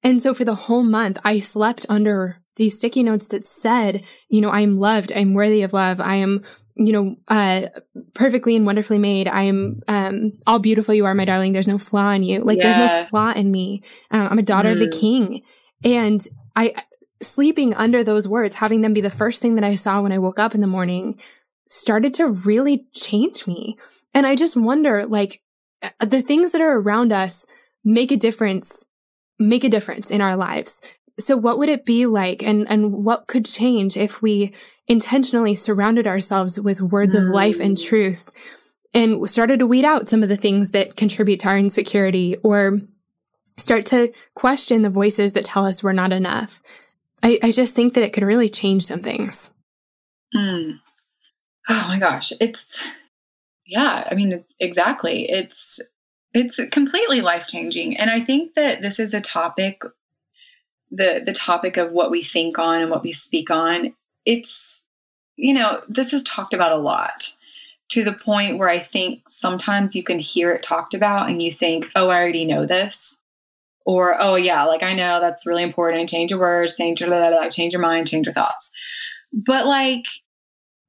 And 0.02 0.22
so 0.22 0.32
for 0.32 0.44
the 0.44 0.54
whole 0.54 0.82
month, 0.82 1.18
I 1.24 1.40
slept 1.40 1.84
under 1.88 2.40
these 2.56 2.76
sticky 2.76 3.02
notes 3.02 3.28
that 3.28 3.44
said, 3.44 4.02
you 4.28 4.40
know, 4.40 4.50
I 4.50 4.60
am 4.60 4.76
loved. 4.76 5.12
I'm 5.14 5.34
worthy 5.34 5.62
of 5.62 5.72
love. 5.72 6.00
I 6.00 6.16
am 6.16 6.40
you 6.76 6.92
know, 6.92 7.16
uh, 7.28 7.66
perfectly 8.14 8.56
and 8.56 8.66
wonderfully 8.66 8.98
made. 8.98 9.28
I 9.28 9.42
am, 9.42 9.80
um, 9.88 10.32
all 10.46 10.58
beautiful 10.58 10.94
you 10.94 11.06
are, 11.06 11.14
my 11.14 11.24
darling. 11.24 11.52
There's 11.52 11.68
no 11.68 11.78
flaw 11.78 12.10
in 12.12 12.22
you. 12.22 12.40
Like 12.40 12.58
yeah. 12.58 12.78
there's 12.78 12.90
no 12.90 13.08
flaw 13.08 13.32
in 13.32 13.50
me. 13.50 13.82
Um, 14.10 14.28
I'm 14.30 14.38
a 14.38 14.42
daughter 14.42 14.68
mm. 14.68 14.72
of 14.72 14.78
the 14.78 14.88
mm. 14.88 15.00
king. 15.00 15.42
And 15.84 16.26
I, 16.56 16.74
sleeping 17.22 17.74
under 17.74 18.02
those 18.02 18.28
words, 18.28 18.54
having 18.54 18.80
them 18.80 18.94
be 18.94 19.00
the 19.00 19.10
first 19.10 19.42
thing 19.42 19.56
that 19.56 19.64
I 19.64 19.74
saw 19.74 20.00
when 20.00 20.12
I 20.12 20.18
woke 20.18 20.38
up 20.38 20.54
in 20.54 20.60
the 20.60 20.66
morning 20.66 21.20
started 21.68 22.14
to 22.14 22.26
really 22.26 22.86
change 22.92 23.46
me. 23.46 23.76
And 24.14 24.26
I 24.26 24.34
just 24.34 24.56
wonder, 24.56 25.06
like, 25.06 25.40
uh, 25.82 25.90
the 26.04 26.22
things 26.22 26.50
that 26.50 26.60
are 26.60 26.78
around 26.78 27.12
us 27.12 27.46
make 27.84 28.10
a 28.10 28.16
difference, 28.16 28.86
make 29.38 29.64
a 29.64 29.68
difference 29.68 30.10
in 30.10 30.20
our 30.20 30.36
lives. 30.36 30.80
So 31.18 31.36
what 31.36 31.58
would 31.58 31.68
it 31.68 31.84
be 31.84 32.06
like 32.06 32.42
and, 32.42 32.68
and 32.70 33.04
what 33.04 33.26
could 33.26 33.44
change 33.44 33.96
if 33.96 34.22
we 34.22 34.54
intentionally 34.90 35.54
surrounded 35.54 36.08
ourselves 36.08 36.60
with 36.60 36.82
words 36.82 37.14
mm. 37.14 37.20
of 37.20 37.28
life 37.28 37.60
and 37.60 37.76
mm. 37.76 37.86
truth 37.86 38.30
and 38.92 39.30
started 39.30 39.60
to 39.60 39.66
weed 39.66 39.84
out 39.84 40.08
some 40.08 40.24
of 40.24 40.28
the 40.28 40.36
things 40.36 40.72
that 40.72 40.96
contribute 40.96 41.38
to 41.38 41.48
our 41.48 41.56
insecurity 41.56 42.36
or 42.42 42.80
start 43.56 43.86
to 43.86 44.12
question 44.34 44.82
the 44.82 44.90
voices 44.90 45.34
that 45.34 45.44
tell 45.44 45.64
us 45.64 45.84
we're 45.84 45.92
not 45.92 46.12
enough. 46.12 46.60
I, 47.22 47.38
I 47.40 47.52
just 47.52 47.76
think 47.76 47.94
that 47.94 48.02
it 48.02 48.12
could 48.12 48.24
really 48.24 48.48
change 48.48 48.82
some 48.82 49.00
things. 49.00 49.52
Mm. 50.34 50.80
Oh 51.68 51.84
my 51.86 52.00
gosh. 52.00 52.32
It's, 52.40 52.88
yeah, 53.64 54.08
I 54.10 54.16
mean, 54.16 54.44
exactly. 54.58 55.30
It's, 55.30 55.78
it's 56.34 56.58
completely 56.72 57.20
life 57.20 57.46
changing. 57.46 57.96
And 57.96 58.10
I 58.10 58.18
think 58.18 58.54
that 58.56 58.82
this 58.82 58.98
is 58.98 59.14
a 59.14 59.20
topic 59.20 59.82
the 60.92 61.22
the 61.24 61.32
topic 61.32 61.76
of 61.76 61.92
what 61.92 62.10
we 62.10 62.20
think 62.20 62.58
on 62.58 62.80
and 62.80 62.90
what 62.90 63.04
we 63.04 63.12
speak 63.12 63.48
on 63.48 63.94
it's 64.24 64.79
you 65.40 65.54
know 65.54 65.80
this 65.88 66.12
is 66.12 66.22
talked 66.22 66.54
about 66.54 66.72
a 66.72 66.76
lot 66.76 67.32
to 67.90 68.04
the 68.04 68.12
point 68.12 68.58
where 68.58 68.68
I 68.68 68.78
think 68.78 69.22
sometimes 69.28 69.96
you 69.96 70.04
can 70.04 70.18
hear 70.18 70.52
it 70.52 70.62
talked 70.62 70.94
about 70.94 71.28
and 71.28 71.42
you 71.42 71.52
think, 71.52 71.90
oh, 71.96 72.08
I 72.08 72.20
already 72.20 72.44
know 72.44 72.64
this. 72.64 73.18
Or, 73.84 74.16
oh, 74.20 74.36
yeah, 74.36 74.64
like 74.64 74.84
I 74.84 74.94
know 74.94 75.20
that's 75.20 75.44
really 75.44 75.64
important. 75.64 76.08
Change 76.08 76.30
your 76.30 76.38
words, 76.38 76.76
change 76.76 77.00
your, 77.00 77.08
blah, 77.08 77.18
blah, 77.18 77.30
blah, 77.30 77.48
change 77.48 77.72
your 77.72 77.82
mind, 77.82 78.06
change 78.06 78.26
your 78.26 78.32
thoughts. 78.32 78.70
But 79.32 79.66
like, 79.66 80.06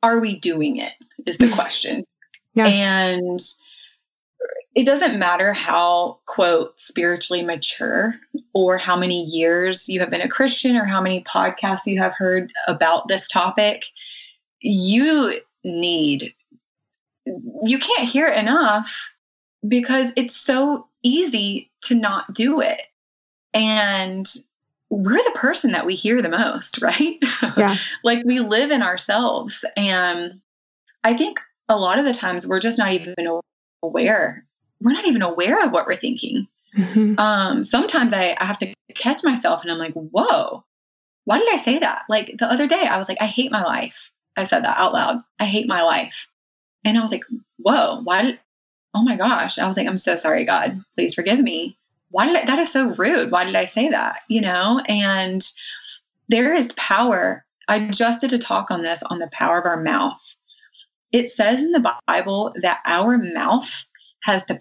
are 0.03 0.19
we 0.19 0.39
doing 0.39 0.77
it? 0.77 0.93
Is 1.25 1.37
the 1.37 1.49
question. 1.55 2.03
yeah. 2.53 2.67
And 2.67 3.39
it 4.75 4.85
doesn't 4.85 5.19
matter 5.19 5.53
how, 5.53 6.19
quote, 6.27 6.79
spiritually 6.79 7.41
mature 7.41 8.13
or 8.53 8.77
how 8.77 8.95
many 8.95 9.23
years 9.23 9.89
you 9.89 9.99
have 9.99 10.09
been 10.11 10.21
a 10.21 10.29
Christian 10.29 10.77
or 10.77 10.85
how 10.85 11.01
many 11.01 11.23
podcasts 11.23 11.87
you 11.87 11.99
have 11.99 12.13
heard 12.15 12.51
about 12.67 13.07
this 13.07 13.27
topic. 13.27 13.85
You 14.61 15.41
need, 15.63 16.33
you 17.25 17.79
can't 17.79 18.07
hear 18.07 18.27
it 18.27 18.37
enough 18.37 19.11
because 19.67 20.11
it's 20.15 20.35
so 20.35 20.87
easy 21.03 21.69
to 21.83 21.95
not 21.95 22.33
do 22.33 22.61
it. 22.61 22.81
And 23.53 24.31
we're 24.89 25.17
the 25.17 25.35
person 25.35 25.71
that 25.71 25.85
we 25.85 25.95
hear 25.95 26.21
the 26.21 26.29
most, 26.29 26.81
right? 26.81 27.17
Yeah. 27.57 27.75
like 28.03 28.23
we 28.25 28.39
live 28.39 28.71
in 28.71 28.81
ourselves. 28.81 29.65
And 29.75 30.39
I 31.03 31.13
think 31.13 31.39
a 31.69 31.77
lot 31.77 31.99
of 31.99 32.05
the 32.05 32.13
times 32.13 32.47
we're 32.47 32.59
just 32.59 32.77
not 32.77 32.93
even 32.93 33.39
aware 33.83 34.45
we're 34.81 34.93
not 34.93 35.05
even 35.05 35.21
aware 35.21 35.63
of 35.63 35.71
what 35.71 35.85
we're 35.85 35.95
thinking. 35.95 36.47
Mm-hmm. 36.75 37.19
Um, 37.19 37.63
sometimes 37.63 38.13
I, 38.13 38.35
I 38.39 38.45
have 38.45 38.57
to 38.59 38.73
catch 38.95 39.23
myself 39.23 39.61
and 39.61 39.71
I'm 39.71 39.77
like, 39.77 39.93
whoa, 39.93 40.63
why 41.25 41.39
did 41.39 41.53
I 41.53 41.57
say 41.57 41.79
that? 41.79 42.03
Like 42.09 42.37
the 42.37 42.51
other 42.51 42.67
day, 42.67 42.87
I 42.87 42.97
was 42.97 43.07
like, 43.07 43.21
I 43.21 43.25
hate 43.25 43.51
my 43.51 43.63
life. 43.63 44.11
I 44.37 44.45
said 44.45 44.63
that 44.63 44.77
out 44.77 44.93
loud. 44.93 45.21
I 45.39 45.45
hate 45.45 45.67
my 45.67 45.81
life. 45.81 46.27
And 46.83 46.97
I 46.97 47.01
was 47.01 47.11
like, 47.11 47.25
whoa, 47.57 48.01
why 48.03 48.37
oh 48.93 49.03
my 49.03 49.15
gosh. 49.15 49.57
I 49.57 49.67
was 49.67 49.77
like, 49.77 49.87
I'm 49.87 49.97
so 49.97 50.15
sorry, 50.15 50.43
God. 50.45 50.83
Please 50.95 51.13
forgive 51.13 51.39
me. 51.39 51.77
Why 52.09 52.25
did 52.25 52.35
I, 52.35 52.45
that 52.45 52.59
is 52.59 52.71
so 52.71 52.89
rude. 52.89 53.31
Why 53.31 53.45
did 53.45 53.55
I 53.55 53.65
say 53.65 53.89
that? 53.89 54.21
You 54.27 54.41
know, 54.41 54.81
and 54.87 55.49
there 56.27 56.53
is 56.53 56.73
power. 56.73 57.45
I 57.67 57.87
just 57.87 58.21
did 58.21 58.33
a 58.33 58.37
talk 58.37 58.69
on 58.69 58.81
this 58.81 59.01
on 59.03 59.19
the 59.19 59.29
power 59.31 59.59
of 59.59 59.65
our 59.65 59.81
mouth. 59.81 60.19
It 61.11 61.29
says 61.29 61.61
in 61.61 61.71
the 61.71 61.93
Bible 62.07 62.53
that 62.61 62.79
our 62.85 63.17
mouth 63.17 63.85
has 64.23 64.45
the 64.45 64.59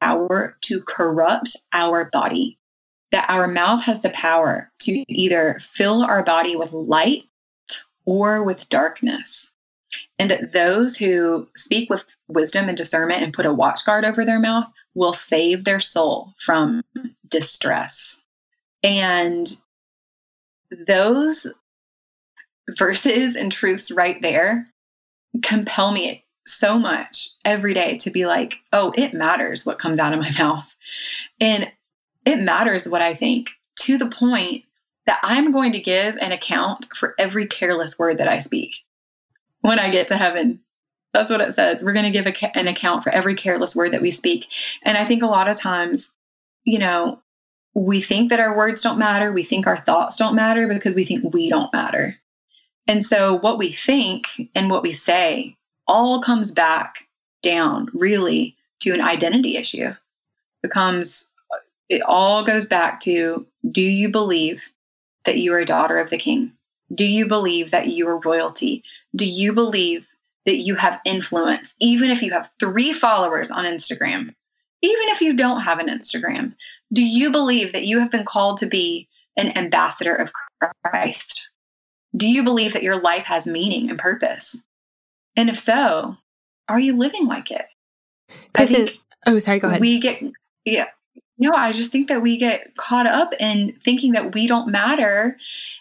power 0.00 0.56
to 0.62 0.82
corrupt 0.86 1.56
our 1.72 2.06
body, 2.06 2.58
that 3.12 3.28
our 3.28 3.48
mouth 3.48 3.82
has 3.84 4.00
the 4.00 4.10
power 4.10 4.70
to 4.80 5.04
either 5.08 5.58
fill 5.60 6.02
our 6.02 6.22
body 6.22 6.56
with 6.56 6.72
light 6.72 7.24
or 8.04 8.42
with 8.42 8.68
darkness. 8.68 9.52
And 10.18 10.30
that 10.30 10.52
those 10.52 10.96
who 10.96 11.48
speak 11.56 11.90
with 11.90 12.14
wisdom 12.28 12.68
and 12.68 12.76
discernment 12.76 13.22
and 13.22 13.32
put 13.32 13.46
a 13.46 13.54
watchguard 13.54 14.04
over 14.04 14.24
their 14.24 14.38
mouth 14.38 14.66
will 14.94 15.12
save 15.12 15.64
their 15.64 15.80
soul 15.80 16.32
from 16.38 16.82
distress. 17.28 18.24
And 18.82 19.48
those 20.86 21.46
verses 22.76 23.34
and 23.34 23.50
truths 23.50 23.90
right 23.90 24.20
there 24.22 24.66
compel 25.42 25.92
me 25.92 26.24
so 26.46 26.78
much 26.78 27.30
every 27.44 27.74
day 27.74 27.96
to 27.98 28.10
be 28.10 28.26
like, 28.26 28.58
oh, 28.72 28.92
it 28.96 29.14
matters 29.14 29.66
what 29.66 29.78
comes 29.78 29.98
out 29.98 30.12
of 30.12 30.20
my 30.20 30.30
mouth. 30.38 30.74
And 31.40 31.70
it 32.26 32.40
matters 32.40 32.88
what 32.88 33.02
I 33.02 33.14
think 33.14 33.50
to 33.80 33.98
the 33.98 34.10
point 34.10 34.64
that 35.10 35.18
I'm 35.24 35.50
going 35.50 35.72
to 35.72 35.80
give 35.80 36.16
an 36.18 36.30
account 36.30 36.86
for 36.94 37.16
every 37.18 37.44
careless 37.44 37.98
word 37.98 38.18
that 38.18 38.28
I 38.28 38.38
speak 38.38 38.76
when 39.60 39.80
I 39.80 39.90
get 39.90 40.06
to 40.06 40.16
heaven. 40.16 40.60
That's 41.12 41.30
what 41.30 41.40
it 41.40 41.52
says. 41.52 41.82
We're 41.82 41.94
going 41.94 42.04
to 42.04 42.12
give 42.12 42.28
a, 42.28 42.56
an 42.56 42.68
account 42.68 43.02
for 43.02 43.10
every 43.10 43.34
careless 43.34 43.74
word 43.74 43.90
that 43.90 44.02
we 44.02 44.12
speak. 44.12 44.46
And 44.84 44.96
I 44.96 45.04
think 45.04 45.24
a 45.24 45.26
lot 45.26 45.48
of 45.48 45.58
times, 45.58 46.12
you 46.62 46.78
know, 46.78 47.20
we 47.74 47.98
think 47.98 48.30
that 48.30 48.38
our 48.38 48.56
words 48.56 48.82
don't 48.82 49.00
matter. 49.00 49.32
We 49.32 49.42
think 49.42 49.66
our 49.66 49.78
thoughts 49.78 50.16
don't 50.16 50.36
matter 50.36 50.68
because 50.68 50.94
we 50.94 51.04
think 51.04 51.34
we 51.34 51.50
don't 51.50 51.72
matter. 51.72 52.14
And 52.86 53.04
so, 53.04 53.38
what 53.38 53.58
we 53.58 53.68
think 53.68 54.28
and 54.54 54.70
what 54.70 54.84
we 54.84 54.92
say 54.92 55.56
all 55.88 56.22
comes 56.22 56.52
back 56.52 57.08
down 57.42 57.88
really 57.94 58.54
to 58.82 58.92
an 58.92 59.00
identity 59.00 59.56
issue. 59.56 59.92
Becomes 60.62 61.26
it 61.88 62.00
all 62.02 62.44
goes 62.44 62.68
back 62.68 63.00
to 63.00 63.44
do 63.72 63.82
you 63.82 64.08
believe 64.08 64.72
that 65.24 65.38
you 65.38 65.52
are 65.54 65.58
a 65.58 65.64
daughter 65.64 65.98
of 65.98 66.10
the 66.10 66.18
king? 66.18 66.52
Do 66.92 67.04
you 67.04 67.28
believe 67.28 67.70
that 67.70 67.88
you 67.88 68.08
are 68.08 68.18
royalty? 68.20 68.82
Do 69.14 69.24
you 69.24 69.52
believe 69.52 70.08
that 70.44 70.56
you 70.56 70.74
have 70.74 71.00
influence, 71.04 71.74
even 71.80 72.10
if 72.10 72.22
you 72.22 72.32
have 72.32 72.50
three 72.58 72.92
followers 72.92 73.50
on 73.50 73.64
Instagram? 73.64 74.34
Even 74.82 75.08
if 75.08 75.20
you 75.20 75.36
don't 75.36 75.60
have 75.60 75.78
an 75.78 75.88
Instagram, 75.88 76.54
do 76.92 77.04
you 77.04 77.30
believe 77.30 77.72
that 77.72 77.84
you 77.84 77.98
have 78.00 78.10
been 78.10 78.24
called 78.24 78.58
to 78.58 78.66
be 78.66 79.08
an 79.36 79.56
ambassador 79.56 80.14
of 80.14 80.32
Christ? 80.84 81.50
Do 82.16 82.28
you 82.28 82.42
believe 82.42 82.72
that 82.72 82.82
your 82.82 82.98
life 82.98 83.24
has 83.24 83.46
meaning 83.46 83.90
and 83.90 83.98
purpose? 83.98 84.60
And 85.36 85.48
if 85.48 85.58
so, 85.58 86.16
are 86.68 86.80
you 86.80 86.96
living 86.96 87.26
like 87.26 87.50
it? 87.50 87.66
Kristen, 88.54 88.88
oh, 89.26 89.38
sorry, 89.38 89.60
go 89.60 89.68
ahead. 89.68 89.80
We 89.80 90.00
get, 90.00 90.22
yeah. 90.64 90.86
No, 91.40 91.52
I 91.54 91.72
just 91.72 91.90
think 91.90 92.08
that 92.08 92.20
we 92.20 92.36
get 92.36 92.76
caught 92.76 93.06
up 93.06 93.32
in 93.40 93.72
thinking 93.82 94.12
that 94.12 94.34
we 94.34 94.46
don't 94.46 94.68
matter 94.68 95.38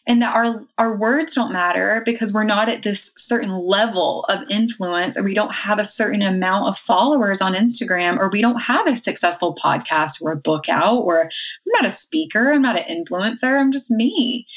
and 0.08 0.22
that 0.22 0.34
our 0.34 0.66
our 0.78 0.96
words 0.96 1.36
don't 1.36 1.52
matter 1.52 2.02
because 2.06 2.34
we're 2.34 2.46
not 2.46 2.70
at 2.70 2.84
this 2.84 3.12
certain 3.18 3.52
level 3.52 4.24
of 4.30 4.50
influence 4.50 5.18
or 5.18 5.24
we 5.24 5.34
don't 5.34 5.54
have 5.54 5.78
a 5.78 5.84
certain 5.84 6.22
amount 6.22 6.68
of 6.68 6.78
followers 6.78 7.42
on 7.42 7.56
Instagram 7.56 8.18
or 8.18 8.30
we 8.30 8.42
don't 8.42 8.62
have 8.62 8.88
a 8.88 8.96
successful 8.96 9.54
podcast 9.54 10.22
or 10.22 10.32
a 10.32 10.38
book 10.38 10.70
out 10.70 11.00
or 11.00 11.24
I'm 11.24 11.30
not 11.68 11.86
a 11.86 11.92
speaker, 11.92 12.54
I'm 12.54 12.62
not 12.62 12.80
an 12.80 13.04
influencer, 13.06 13.60
I'm 13.60 13.74
just 13.74 13.92
me. 13.92 14.48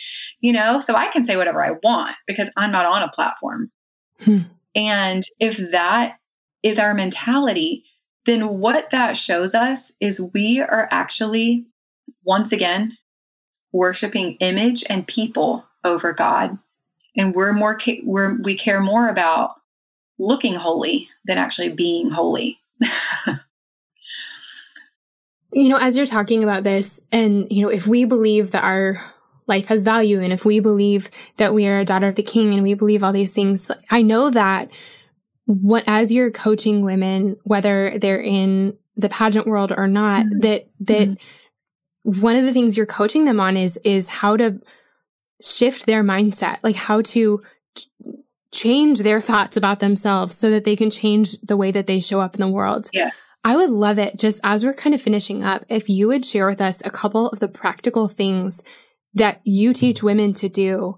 You 0.40 0.52
know, 0.52 0.78
so 0.78 0.94
I 0.94 1.08
can 1.08 1.24
say 1.24 1.36
whatever 1.36 1.64
I 1.64 1.72
want 1.82 2.14
because 2.28 2.48
I'm 2.56 2.70
not 2.70 2.86
on 2.86 3.02
a 3.02 3.08
platform. 3.08 3.72
Hmm. 4.20 4.38
And 4.76 5.24
if 5.40 5.56
that 5.72 6.18
is 6.62 6.78
our 6.78 6.94
mentality, 6.94 7.84
then 8.24 8.58
what 8.58 8.90
that 8.90 9.16
shows 9.16 9.54
us 9.54 9.92
is 10.00 10.30
we 10.32 10.60
are 10.60 10.88
actually, 10.90 11.66
once 12.24 12.52
again, 12.52 12.96
worshiping 13.72 14.36
image 14.40 14.84
and 14.88 15.06
people 15.06 15.64
over 15.84 16.12
God. 16.12 16.58
And 17.16 17.34
we're 17.34 17.52
more, 17.52 17.78
we're, 18.04 18.40
we 18.42 18.56
care 18.56 18.80
more 18.80 19.08
about 19.08 19.56
looking 20.18 20.54
holy 20.54 21.08
than 21.24 21.38
actually 21.38 21.70
being 21.70 22.10
holy. 22.10 22.60
you 25.52 25.68
know, 25.68 25.78
as 25.78 25.96
you're 25.96 26.06
talking 26.06 26.42
about 26.42 26.62
this, 26.62 27.02
and, 27.12 27.50
you 27.50 27.62
know, 27.62 27.70
if 27.70 27.86
we 27.86 28.04
believe 28.04 28.52
that 28.52 28.64
our 28.64 29.00
life 29.46 29.66
has 29.66 29.82
value. 29.82 30.20
And 30.20 30.32
if 30.32 30.44
we 30.44 30.60
believe 30.60 31.10
that 31.36 31.54
we 31.54 31.66
are 31.66 31.80
a 31.80 31.84
daughter 31.84 32.06
of 32.06 32.14
the 32.14 32.22
king 32.22 32.54
and 32.54 32.62
we 32.62 32.74
believe 32.74 33.02
all 33.02 33.12
these 33.12 33.32
things, 33.32 33.70
I 33.90 34.02
know 34.02 34.30
that 34.30 34.70
what, 35.46 35.84
as 35.86 36.12
you're 36.12 36.30
coaching 36.30 36.82
women, 36.82 37.36
whether 37.44 37.98
they're 37.98 38.22
in 38.22 38.76
the 38.96 39.08
pageant 39.08 39.46
world 39.46 39.72
or 39.76 39.88
not, 39.88 40.26
mm-hmm. 40.26 40.40
that, 40.40 40.68
that 40.80 41.08
mm-hmm. 41.08 42.20
one 42.20 42.36
of 42.36 42.44
the 42.44 42.52
things 42.52 42.76
you're 42.76 42.86
coaching 42.86 43.24
them 43.24 43.40
on 43.40 43.56
is, 43.56 43.78
is 43.84 44.08
how 44.08 44.36
to 44.36 44.60
shift 45.40 45.86
their 45.86 46.04
mindset, 46.04 46.58
like 46.62 46.76
how 46.76 47.02
to 47.02 47.42
change 48.52 49.00
their 49.00 49.20
thoughts 49.20 49.56
about 49.56 49.80
themselves 49.80 50.36
so 50.36 50.50
that 50.50 50.64
they 50.64 50.76
can 50.76 50.90
change 50.90 51.40
the 51.40 51.56
way 51.56 51.70
that 51.70 51.86
they 51.86 52.00
show 52.00 52.20
up 52.20 52.34
in 52.34 52.40
the 52.40 52.48
world. 52.48 52.88
Yes. 52.92 53.14
I 53.44 53.56
would 53.56 53.70
love 53.70 53.98
it 53.98 54.18
just 54.18 54.40
as 54.44 54.64
we're 54.64 54.74
kind 54.74 54.94
of 54.94 55.02
finishing 55.02 55.42
up, 55.42 55.64
if 55.68 55.88
you 55.88 56.06
would 56.08 56.24
share 56.24 56.46
with 56.46 56.60
us 56.60 56.84
a 56.84 56.90
couple 56.90 57.28
of 57.28 57.40
the 57.40 57.48
practical 57.48 58.06
things 58.06 58.62
that 59.14 59.40
you 59.44 59.72
teach 59.72 60.02
women 60.02 60.32
to 60.34 60.48
do. 60.48 60.96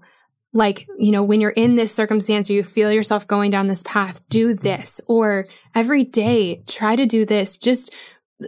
Like, 0.55 0.87
you 0.97 1.11
know, 1.11 1.21
when 1.21 1.41
you're 1.41 1.51
in 1.51 1.75
this 1.75 1.93
circumstance 1.93 2.49
or 2.49 2.53
you 2.53 2.63
feel 2.63 2.89
yourself 2.89 3.27
going 3.27 3.51
down 3.51 3.67
this 3.67 3.83
path, 3.83 4.27
do 4.29 4.53
this. 4.53 5.01
Or 5.07 5.47
every 5.75 6.05
day, 6.05 6.63
try 6.65 6.95
to 6.95 7.05
do 7.05 7.25
this 7.25 7.57
just 7.57 7.93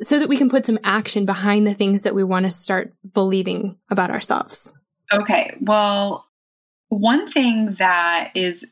so 0.02 0.18
that 0.18 0.30
we 0.30 0.38
can 0.38 0.50
put 0.50 0.66
some 0.66 0.80
action 0.86 1.26
behind 1.26 1.68
the 1.68 1.74
things 1.74 2.04
that 2.04 2.16
we 2.16 2.24
want 2.24 2.46
to 2.46 2.52
start 2.52 2.94
believing 3.14 3.76
about 3.92 4.10
ourselves. 4.10 4.74
Okay. 5.14 5.56
Well, 5.60 6.26
one 6.88 7.28
thing 7.28 7.74
that 7.74 8.32
is 8.36 8.66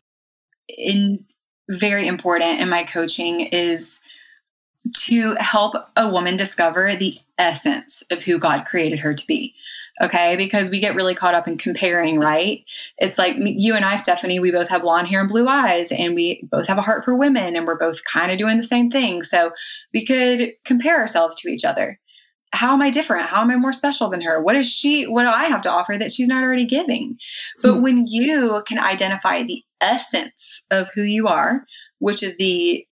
in 0.69 1.25
very 1.69 2.07
important 2.07 2.61
in 2.61 2.69
my 2.69 2.83
coaching 2.83 3.41
is 3.41 3.99
to 4.93 5.35
help 5.39 5.75
a 5.97 6.09
woman 6.09 6.37
discover 6.37 6.93
the 6.93 7.17
essence 7.37 8.01
of 8.11 8.21
who 8.21 8.37
God 8.37 8.65
created 8.65 8.99
her 8.99 9.13
to 9.13 9.27
be 9.27 9.55
okay? 10.01 10.35
Because 10.35 10.69
we 10.69 10.79
get 10.79 10.95
really 10.95 11.15
caught 11.15 11.33
up 11.33 11.47
in 11.47 11.57
comparing 11.57 12.19
right? 12.19 12.63
It's 12.97 13.17
like 13.17 13.35
you 13.37 13.75
and 13.75 13.85
i 13.85 13.97
stephanie 13.97 14.39
we 14.39 14.51
both 14.51 14.69
have 14.69 14.81
blonde 14.81 15.07
hair 15.07 15.21
and 15.21 15.29
blue 15.29 15.47
eyes 15.47 15.91
and 15.91 16.15
we 16.15 16.41
both 16.51 16.67
have 16.67 16.77
a 16.77 16.81
heart 16.81 17.03
for 17.03 17.15
women 17.15 17.55
and 17.55 17.65
we're 17.65 17.77
both 17.77 18.03
kind 18.03 18.31
of 18.31 18.37
doing 18.37 18.57
the 18.57 18.63
same 18.63 18.91
thing. 18.91 19.23
So 19.23 19.51
we 19.93 20.05
could 20.05 20.53
compare 20.65 20.99
ourselves 20.99 21.39
to 21.41 21.49
each 21.49 21.65
other. 21.65 21.99
How 22.51 22.73
am 22.73 22.81
i 22.81 22.89
different? 22.89 23.27
How 23.27 23.41
am 23.41 23.51
i 23.51 23.55
more 23.57 23.73
special 23.73 24.09
than 24.09 24.21
her? 24.21 24.41
What 24.41 24.55
is 24.55 24.69
she 24.69 25.05
what 25.07 25.23
do 25.23 25.29
i 25.29 25.45
have 25.45 25.61
to 25.63 25.71
offer 25.71 25.97
that 25.97 26.11
she's 26.11 26.27
not 26.27 26.43
already 26.43 26.65
giving? 26.65 27.17
But 27.61 27.73
mm-hmm. 27.73 27.81
when 27.81 28.05
you 28.05 28.63
can 28.65 28.79
identify 28.79 29.43
the 29.43 29.63
essence 29.81 30.63
of 30.71 30.89
who 30.93 31.01
you 31.01 31.27
are 31.27 31.65
which 31.99 32.23
is 32.23 32.37
the 32.37 32.85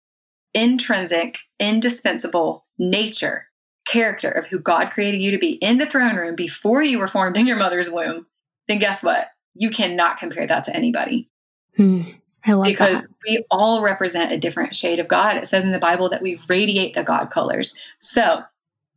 intrinsic, 0.54 1.38
indispensable 1.58 2.66
nature, 2.78 3.46
character 3.90 4.30
of 4.30 4.46
who 4.46 4.58
God 4.58 4.90
created 4.90 5.20
you 5.20 5.30
to 5.30 5.38
be 5.38 5.52
in 5.54 5.78
the 5.78 5.86
throne 5.86 6.16
room 6.16 6.34
before 6.34 6.82
you 6.82 6.98
were 6.98 7.08
formed 7.08 7.36
in 7.36 7.46
your 7.46 7.56
mother's 7.56 7.90
womb, 7.90 8.26
then 8.68 8.78
guess 8.78 9.02
what? 9.02 9.30
You 9.54 9.70
cannot 9.70 10.18
compare 10.18 10.46
that 10.46 10.64
to 10.64 10.76
anybody. 10.76 11.28
Hmm. 11.76 12.02
I 12.46 12.52
love 12.52 12.64
because 12.64 13.00
that. 13.00 13.10
we 13.26 13.44
all 13.50 13.82
represent 13.82 14.32
a 14.32 14.38
different 14.38 14.74
shade 14.74 14.98
of 14.98 15.08
God. 15.08 15.36
It 15.36 15.48
says 15.48 15.64
in 15.64 15.72
the 15.72 15.78
Bible 15.78 16.08
that 16.08 16.22
we 16.22 16.40
radiate 16.48 16.94
the 16.94 17.02
God 17.02 17.30
colors. 17.30 17.74
So, 17.98 18.42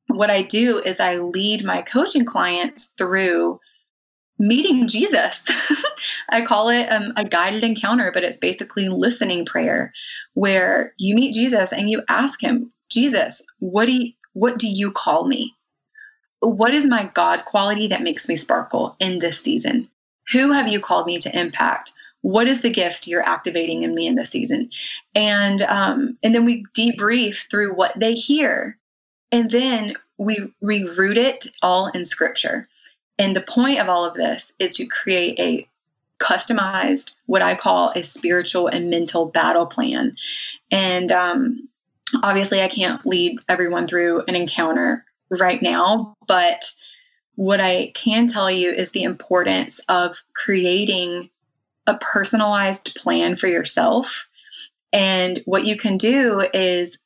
what 0.08 0.30
I 0.30 0.44
do 0.44 0.80
is 0.80 1.00
I 1.00 1.18
lead 1.18 1.66
my 1.66 1.82
coaching 1.82 2.26
clients 2.26 2.88
through 2.98 3.60
meeting 4.40 4.88
Jesus. 4.88 5.46
I 6.30 6.42
call 6.42 6.70
it 6.70 6.86
um, 6.88 7.14
a 7.16 7.24
guided 7.24 7.64
encounter, 7.64 8.12
but 8.14 8.24
it's 8.24 8.38
basically 8.38 8.90
listening 8.90 9.46
prayer 9.46 9.94
where 10.34 10.94
you 10.98 11.16
meet 11.16 11.34
Jesus 11.34 11.72
and 11.72 11.90
you 11.90 12.04
ask 12.10 12.42
him, 12.42 12.72
Jesus, 12.90 13.42
what 13.60 13.86
do 13.86 13.94
you, 13.94 14.14
what 14.34 14.58
do 14.58 14.68
you 14.68 14.92
call 14.92 15.26
me? 15.26 15.56
What 16.42 16.74
is 16.74 16.86
my 16.86 17.10
God 17.14 17.46
quality 17.46 17.88
that 17.88 18.02
makes 18.02 18.28
me 18.28 18.36
sparkle 18.36 18.96
in 19.00 19.20
this 19.20 19.40
season? 19.40 19.90
Who 20.32 20.52
have 20.52 20.68
you 20.68 20.80
called 20.80 21.08
me 21.08 21.20
to 21.20 21.40
impact? 21.40 21.94
What 22.22 22.48
is 22.48 22.62
the 22.62 22.70
gift 22.70 23.08
you're 23.08 23.28
activating 23.28 23.84
in 23.84 23.94
me 23.96 24.08
in 24.08 24.16
this 24.16 24.30
season? 24.30 24.70
And 25.16 25.62
um, 25.64 26.18
and 26.24 26.34
then 26.34 26.46
we 26.46 26.66
debrief 26.76 27.50
through 27.50 27.74
what 27.74 27.98
they 28.00 28.14
hear, 28.14 28.78
and 29.32 29.52
then 29.52 29.96
we 30.18 30.38
reroot 30.64 31.18
it 31.18 31.48
all 31.62 31.88
in 31.88 32.06
Scripture. 32.06 32.68
And 33.20 33.36
the 33.36 33.42
point 33.42 33.80
of 33.80 33.90
all 33.90 34.06
of 34.06 34.16
this 34.16 34.54
is 34.60 34.76
to 34.78 34.86
create 34.86 35.40
a 35.40 35.68
customized, 36.20 37.16
what 37.26 37.42
I 37.42 37.56
call 37.56 37.92
a 37.96 38.04
spiritual 38.04 38.68
and 38.68 38.90
mental 38.90 39.26
battle 39.26 39.66
plan. 39.66 40.16
And 40.72 41.12
um, 41.12 41.68
obviously, 42.22 42.62
I 42.62 42.68
can't 42.68 43.06
lead 43.06 43.40
everyone 43.50 43.88
through 43.88 44.24
an 44.28 44.36
encounter 44.36 45.06
right 45.30 45.62
now, 45.62 46.16
but 46.28 46.72
what 47.36 47.60
I 47.60 47.92
can 47.96 48.28
tell 48.28 48.52
you 48.52 48.72
is 48.72 48.92
the 48.92 49.04
importance 49.04 49.80
of 49.90 50.22
creating 50.36 51.30
a 51.88 51.96
personalized 51.96 52.94
plan 52.96 53.36
for 53.36 53.48
yourself. 53.48 54.30
And 54.92 55.42
what 55.46 55.66
you 55.66 55.76
can 55.76 55.98
do 55.98 56.48
is 56.54 56.98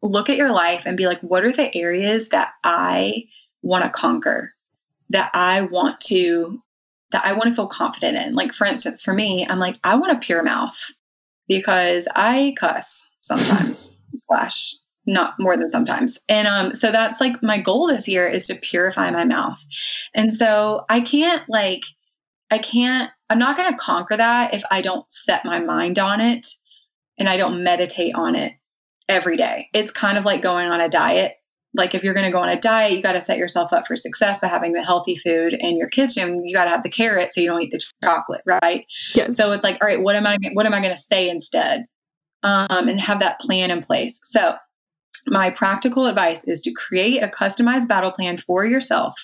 look 0.00 0.30
at 0.30 0.36
your 0.36 0.52
life 0.52 0.86
and 0.86 0.96
be 0.96 1.06
like, 1.06 1.20
what 1.20 1.44
are 1.44 1.52
the 1.52 1.74
areas 1.76 2.30
that 2.30 2.52
I 2.64 3.26
want 3.62 3.84
to 3.84 3.90
conquer? 3.90 4.54
that 5.10 5.30
I 5.34 5.62
want 5.62 6.00
to 6.02 6.60
that 7.10 7.24
I 7.24 7.32
want 7.32 7.44
to 7.44 7.54
feel 7.54 7.68
confident 7.68 8.16
in. 8.16 8.34
Like 8.34 8.52
for 8.52 8.66
instance, 8.66 9.02
for 9.02 9.12
me, 9.12 9.46
I'm 9.48 9.60
like, 9.60 9.78
I 9.84 9.94
want 9.94 10.12
a 10.12 10.18
pure 10.18 10.42
mouth 10.42 10.92
because 11.46 12.08
I 12.16 12.54
cuss 12.58 13.06
sometimes, 13.20 13.93
slash 14.18 14.74
not 15.06 15.34
more 15.38 15.56
than 15.56 15.68
sometimes. 15.68 16.18
And 16.28 16.48
um, 16.48 16.74
so 16.74 16.90
that's 16.90 17.20
like 17.20 17.42
my 17.42 17.58
goal 17.58 17.86
this 17.86 18.08
year 18.08 18.26
is 18.26 18.46
to 18.46 18.54
purify 18.54 19.10
my 19.10 19.24
mouth. 19.24 19.62
And 20.14 20.32
so 20.32 20.84
I 20.88 21.00
can't 21.00 21.42
like 21.48 21.84
I 22.50 22.58
can't 22.58 23.10
I'm 23.30 23.38
not 23.38 23.56
gonna 23.56 23.76
conquer 23.76 24.16
that 24.16 24.54
if 24.54 24.62
I 24.70 24.80
don't 24.80 25.10
set 25.12 25.44
my 25.44 25.60
mind 25.60 25.98
on 25.98 26.20
it 26.20 26.46
and 27.18 27.28
I 27.28 27.36
don't 27.36 27.62
meditate 27.62 28.14
on 28.14 28.34
it 28.34 28.54
every 29.08 29.36
day. 29.36 29.68
It's 29.74 29.90
kind 29.90 30.16
of 30.16 30.24
like 30.24 30.40
going 30.40 30.70
on 30.70 30.80
a 30.80 30.88
diet 30.88 31.36
like 31.74 31.94
if 31.94 32.04
you're 32.04 32.14
going 32.14 32.26
to 32.26 32.32
go 32.32 32.40
on 32.40 32.48
a 32.48 32.58
diet, 32.58 32.92
you 32.92 33.02
got 33.02 33.12
to 33.12 33.20
set 33.20 33.36
yourself 33.36 33.72
up 33.72 33.86
for 33.86 33.96
success 33.96 34.40
by 34.40 34.46
having 34.46 34.72
the 34.72 34.82
healthy 34.82 35.16
food 35.16 35.54
in 35.54 35.76
your 35.76 35.88
kitchen. 35.88 36.46
You 36.46 36.54
got 36.54 36.64
to 36.64 36.70
have 36.70 36.84
the 36.84 36.88
carrot 36.88 37.34
so 37.34 37.40
you 37.40 37.48
don't 37.48 37.62
eat 37.62 37.72
the 37.72 37.80
chocolate, 38.02 38.42
right? 38.46 38.86
Yes. 39.14 39.36
So 39.36 39.52
it's 39.52 39.64
like, 39.64 39.78
all 39.82 39.88
right, 39.88 40.00
what 40.00 40.14
am 40.14 40.26
I 40.26 40.38
what 40.52 40.66
am 40.66 40.72
I 40.72 40.80
going 40.80 40.94
to 40.94 41.00
say 41.00 41.28
instead? 41.28 41.84
Um, 42.44 42.88
and 42.88 43.00
have 43.00 43.20
that 43.20 43.40
plan 43.40 43.70
in 43.70 43.80
place. 43.80 44.20
So 44.22 44.54
my 45.28 45.48
practical 45.48 46.06
advice 46.06 46.44
is 46.44 46.60
to 46.62 46.72
create 46.72 47.22
a 47.22 47.28
customized 47.28 47.88
battle 47.88 48.10
plan 48.10 48.36
for 48.36 48.66
yourself 48.66 49.14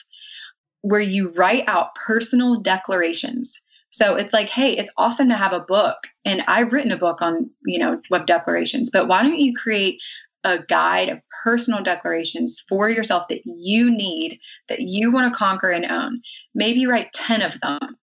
where 0.83 1.01
you 1.01 1.29
write 1.33 1.65
out 1.67 1.95
personal 1.95 2.59
declarations. 2.61 3.61
So 3.91 4.17
it's 4.17 4.33
like, 4.33 4.49
hey, 4.49 4.73
it's 4.73 4.91
awesome 4.97 5.29
to 5.29 5.37
have 5.37 5.53
a 5.53 5.61
book. 5.61 5.99
And 6.25 6.43
I've 6.47 6.73
written 6.73 6.93
a 6.93 6.97
book 6.97 7.21
on, 7.21 7.51
you 7.67 7.79
know, 7.79 8.01
web 8.11 8.25
declarations, 8.25 8.89
but 8.91 9.09
why 9.09 9.23
don't 9.23 9.39
you 9.39 9.53
create 9.55 10.01
a 10.45 10.59
guide 10.59 11.11
of 11.11 11.21
personal 11.45 11.83
declarations 11.83 12.65
for 12.69 12.89
yourself 12.89 13.29
that 13.29 13.43
you 13.45 13.91
need, 13.91 14.39
that 14.69 14.81
you 14.81 15.11
want 15.11 15.31
to 15.31 15.39
conquer 15.39 15.71
and 15.71 15.85
own. 15.85 16.23
Maybe 16.55 16.87
write 16.87 17.13
10 17.13 17.43
of 17.43 17.61
them 17.61 17.99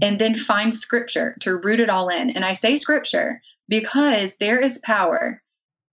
and 0.00 0.18
then 0.18 0.36
find 0.36 0.74
scripture 0.74 1.36
to 1.40 1.58
root 1.58 1.80
it 1.80 1.90
all 1.90 2.08
in. 2.08 2.30
And 2.30 2.44
I 2.46 2.54
say 2.54 2.78
scripture 2.78 3.42
because 3.72 4.34
there 4.38 4.58
is 4.58 4.78
power 4.84 5.42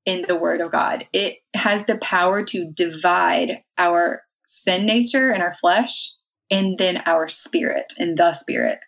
in 0.04 0.26
the 0.28 0.36
word 0.36 0.60
of 0.60 0.70
God. 0.70 1.08
It 1.14 1.38
has 1.54 1.86
the 1.86 1.98
power 2.00 2.44
to 2.44 2.70
divide 2.74 3.64
our 3.78 4.22
sin 4.46 4.86
nature 4.86 5.32
and 5.32 5.42
our 5.42 5.54
flesh 5.54 6.12
and 6.52 6.78
then 6.78 7.02
our 7.06 7.30
spirit 7.30 7.94
and 7.98 8.18
the 8.18 8.34
spirit. 8.34 8.80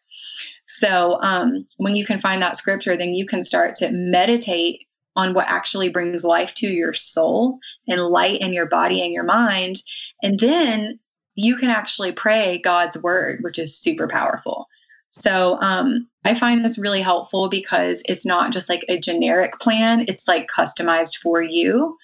So 0.67 1.19
um, 1.21 1.65
when 1.77 1.95
you 1.95 2.03
can 2.03 2.19
find 2.19 2.41
that 2.41 2.57
scripture, 2.57 2.97
then 2.97 3.13
you 3.13 3.25
can 3.25 3.45
start 3.45 3.75
to 3.75 3.91
meditate 3.93 4.85
on 5.15 5.33
what 5.33 5.47
actually 5.47 5.87
brings 5.87 6.25
life 6.25 6.53
to 6.55 6.67
your 6.67 6.91
soul 6.91 7.59
and 7.87 8.01
light 8.01 8.41
in 8.41 8.51
your 8.51 8.65
body 8.65 9.01
and 9.01 9.13
your 9.13 9.23
mind. 9.23 9.77
And 10.21 10.37
then 10.37 10.99
you 11.35 11.55
can 11.55 11.69
actually 11.69 12.11
pray 12.11 12.59
God's 12.61 12.97
word, 12.97 13.39
which 13.41 13.57
is 13.57 13.79
super 13.79 14.09
powerful. 14.09 14.67
So 15.11 15.59
um, 15.61 16.07
I 16.23 16.33
find 16.33 16.63
this 16.63 16.79
really 16.79 17.01
helpful 17.01 17.49
because 17.49 18.01
it's 18.05 18.25
not 18.25 18.53
just 18.53 18.69
like 18.69 18.85
a 18.87 18.97
generic 18.97 19.59
plan, 19.59 20.05
it's 20.07 20.27
like 20.27 20.49
customized 20.49 21.17
for 21.17 21.41
you. 21.41 21.97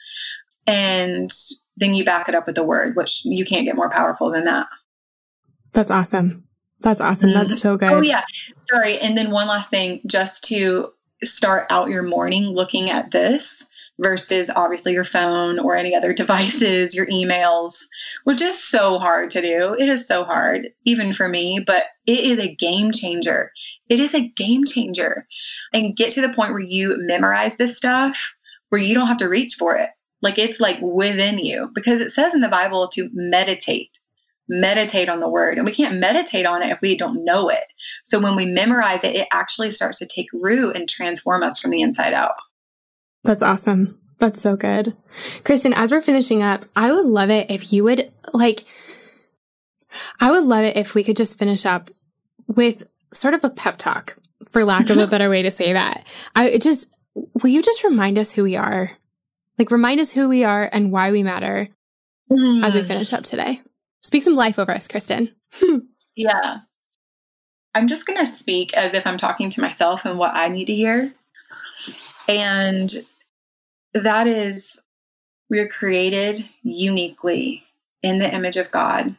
And 0.66 1.32
then 1.78 1.94
you 1.94 2.04
back 2.04 2.28
it 2.28 2.36
up 2.36 2.46
with 2.46 2.56
the 2.56 2.64
word, 2.64 2.96
which 2.96 3.24
you 3.24 3.46
can't 3.46 3.66
get 3.66 3.78
more 3.78 3.90
powerful 3.90 4.30
than 4.30 4.44
that. 4.44 4.68
That's 5.72 5.92
awesome. 5.92 6.44
That's 6.82 7.00
awesome. 7.00 7.32
That's 7.32 7.50
mm-hmm. 7.50 7.58
so 7.58 7.78
good. 7.78 7.94
Oh, 7.94 8.02
yeah. 8.02 8.24
Sorry. 8.58 9.00
And 9.00 9.18
then 9.18 9.32
one 9.32 9.48
last 9.48 9.70
thing, 9.70 10.02
just 10.06 10.44
to 10.46 10.92
start 11.24 11.68
out 11.70 11.90
your 11.90 12.04
morning 12.04 12.46
looking 12.46 12.90
at 12.90 13.12
this 13.12 13.66
versus 14.00 14.50
obviously 14.56 14.94
your 14.94 15.04
phone 15.04 15.60
or 15.60 15.76
any 15.76 15.96
other 15.96 16.14
devices, 16.14 16.96
your 16.96 17.08
emails, 17.08 17.84
which 18.24 18.42
is 18.42 18.62
so 18.62 19.00
hard 19.00 19.30
to 19.32 19.42
do. 19.42 19.76
It 19.78 19.90
is 19.90 20.08
so 20.08 20.24
hard, 20.24 20.70
even 20.86 21.14
for 21.14 21.28
me, 21.28 21.60
but 21.60 21.86
it 22.06 22.20
is 22.20 22.40
a 22.40 22.56
game 22.56 22.92
changer. 22.92 23.52
It 23.90 24.00
is 24.00 24.14
a 24.14 24.28
game 24.30 24.66
changer. 24.66 25.28
And 25.74 25.96
get 25.96 26.12
to 26.14 26.22
the 26.22 26.34
point 26.34 26.52
where 26.52 26.60
you 26.60 26.96
memorize 26.98 27.58
this 27.58 27.78
stuff 27.78 28.36
where 28.70 28.82
you 28.82 28.94
don't 28.94 29.08
have 29.08 29.18
to 29.18 29.30
reach 29.30 29.56
for 29.56 29.76
it. 29.76 29.90
Like 30.22 30.38
it's 30.38 30.60
like 30.60 30.80
within 30.82 31.38
you 31.38 31.72
because 31.76 32.02
it 32.02 32.12
says 32.12 32.34
in 32.34 32.42
the 32.42 32.48
Bible 32.48 32.88
to 32.90 33.10
meditate 33.14 34.00
meditate 34.50 35.10
on 35.10 35.20
the 35.20 35.30
word. 35.30 35.58
And 35.58 35.66
we 35.66 35.74
can't 35.74 36.00
meditate 36.00 36.46
on 36.46 36.64
it 36.64 36.70
if 36.70 36.82
we 36.82 36.96
don't 36.96 37.24
know 37.26 37.50
it. 37.50 37.66
So 38.04 38.20
when 38.20 38.36
we 38.36 38.46
memorize 38.46 39.04
it, 39.04 39.16
it 39.16 39.28
actually 39.32 39.72
starts 39.72 40.00
to 40.00 40.06
take 40.06 40.28
root 40.34 40.76
and 40.76 40.88
transform 40.88 41.44
us 41.44 41.60
from 41.60 41.72
the 41.72 41.82
inside 41.82 42.14
out. 42.14 42.36
That's 43.24 43.44
awesome. 43.44 44.00
That's 44.20 44.42
so 44.42 44.56
good. 44.56 44.94
Kristen, 45.44 45.74
as 45.74 45.92
we're 45.92 46.02
finishing 46.02 46.42
up, 46.42 46.64
I 46.76 46.92
would 46.92 47.06
love 47.06 47.30
it 47.30 47.52
if 47.52 47.72
you 47.72 47.84
would 47.84 48.10
like, 48.34 48.64
I 50.20 50.32
would 50.32 50.44
love 50.44 50.64
it 50.64 50.78
if 50.78 50.96
we 50.96 51.04
could 51.04 51.18
just 51.18 51.38
finish 51.38 51.66
up 51.66 51.90
with 52.48 52.88
sort 53.14 53.34
of 53.34 53.44
a 53.44 53.50
pep 53.50 53.78
talk, 53.78 54.18
for 54.50 54.64
lack 54.64 54.90
of 54.90 54.98
a 54.98 55.08
better 55.12 55.30
way 55.30 55.44
to 55.44 55.52
say 55.52 55.74
that. 55.74 56.06
I 56.36 56.58
just, 56.58 56.90
will 57.16 57.50
you 57.50 57.62
just 57.62 57.84
remind 57.84 58.18
us 58.18 58.32
who 58.32 58.44
we 58.44 58.56
are? 58.56 58.92
Like, 59.58 59.72
remind 59.72 60.00
us 60.00 60.12
who 60.12 60.30
we 60.30 60.44
are 60.44 60.70
and 60.72 60.92
why 60.92 61.12
we 61.12 61.24
matter 61.24 61.70
mm. 62.32 62.64
as 62.64 62.76
we 62.76 62.84
finish 62.84 63.14
up 63.14 63.24
today. 63.24 63.62
Speak 64.02 64.24
some 64.24 64.36
life 64.36 64.60
over 64.60 64.72
us, 64.72 64.88
Kristen. 64.88 65.34
yeah. 66.16 66.60
I'm 67.74 67.88
just 67.88 68.08
going 68.08 68.20
to 68.20 68.26
speak 68.26 68.76
as 68.76 68.94
if 68.94 69.06
I'm 69.06 69.18
talking 69.18 69.50
to 69.52 69.62
myself 69.62 70.06
and 70.06 70.18
what 70.18 70.34
I 70.34 70.48
need 70.48 70.66
to 70.66 70.76
hear. 70.76 71.12
And 72.28 72.92
that 73.94 74.28
is, 74.28 74.82
we're 75.50 75.68
created 75.68 76.46
uniquely 76.64 77.64
in 78.04 78.20
the 78.20 78.34
image 78.34 78.58
of 78.58 78.72
God 78.72 79.16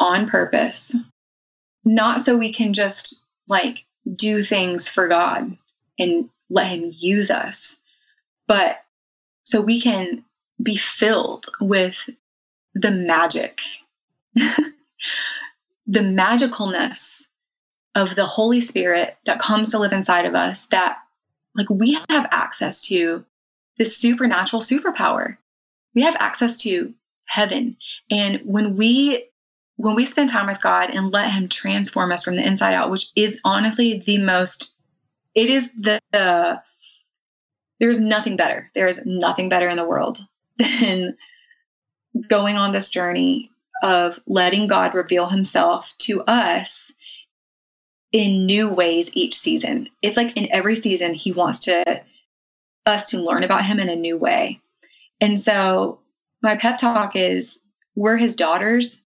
on 0.00 0.28
purpose, 0.28 0.94
not 1.84 2.20
so 2.20 2.36
we 2.36 2.52
can 2.52 2.72
just 2.72 3.22
like 3.48 3.84
do 4.14 4.42
things 4.42 4.88
for 4.88 5.08
God 5.08 5.56
and 5.98 6.28
let 6.50 6.66
Him 6.66 6.90
use 6.92 7.30
us, 7.30 7.76
but 8.48 8.84
so 9.44 9.60
we 9.60 9.80
can 9.80 10.24
be 10.62 10.76
filled 10.76 11.46
with 11.60 12.08
the 12.74 12.90
magic 12.90 13.60
the 15.86 16.00
magicalness 16.00 17.24
of 17.94 18.14
the 18.14 18.24
Holy 18.24 18.60
Spirit 18.60 19.16
that 19.26 19.38
comes 19.38 19.70
to 19.70 19.78
live 19.78 19.92
inside 19.92 20.24
of 20.24 20.34
us 20.34 20.66
that 20.66 21.01
like 21.54 21.68
we 21.70 21.98
have 22.08 22.26
access 22.30 22.86
to 22.88 23.24
this 23.78 23.96
supernatural 23.96 24.62
superpower. 24.62 25.36
We 25.94 26.02
have 26.02 26.16
access 26.18 26.60
to 26.62 26.94
heaven. 27.26 27.76
And 28.10 28.40
when 28.44 28.76
we 28.76 29.28
when 29.76 29.94
we 29.94 30.04
spend 30.04 30.30
time 30.30 30.46
with 30.46 30.60
God 30.60 30.90
and 30.90 31.10
let 31.10 31.30
him 31.30 31.48
transform 31.48 32.12
us 32.12 32.22
from 32.22 32.36
the 32.36 32.46
inside 32.46 32.74
out, 32.74 32.90
which 32.90 33.06
is 33.16 33.40
honestly 33.44 34.02
the 34.06 34.18
most 34.18 34.76
it 35.34 35.48
is 35.48 35.72
the, 35.72 35.98
the 36.12 36.62
there's 37.80 38.00
nothing 38.00 38.36
better. 38.36 38.70
There 38.74 38.86
is 38.86 39.04
nothing 39.04 39.48
better 39.48 39.68
in 39.68 39.76
the 39.76 39.84
world 39.84 40.20
than 40.58 41.16
going 42.28 42.56
on 42.56 42.72
this 42.72 42.90
journey 42.90 43.50
of 43.82 44.20
letting 44.26 44.68
God 44.68 44.94
reveal 44.94 45.26
himself 45.26 45.92
to 45.98 46.22
us 46.22 46.92
in 48.12 48.46
new 48.46 48.68
ways 48.68 49.10
each 49.14 49.34
season. 49.34 49.88
It's 50.02 50.16
like 50.16 50.36
in 50.36 50.48
every 50.52 50.76
season 50.76 51.14
he 51.14 51.32
wants 51.32 51.60
to 51.60 52.02
us 52.86 53.08
to 53.10 53.20
learn 53.20 53.42
about 53.42 53.64
him 53.64 53.78
in 53.78 53.88
a 53.88 53.96
new 53.96 54.16
way. 54.16 54.60
And 55.20 55.40
so 55.40 56.00
my 56.42 56.56
pep 56.56 56.78
talk 56.78 57.16
is 57.16 57.60
we're 57.94 58.16
his 58.16 58.36
daughters. 58.36 59.00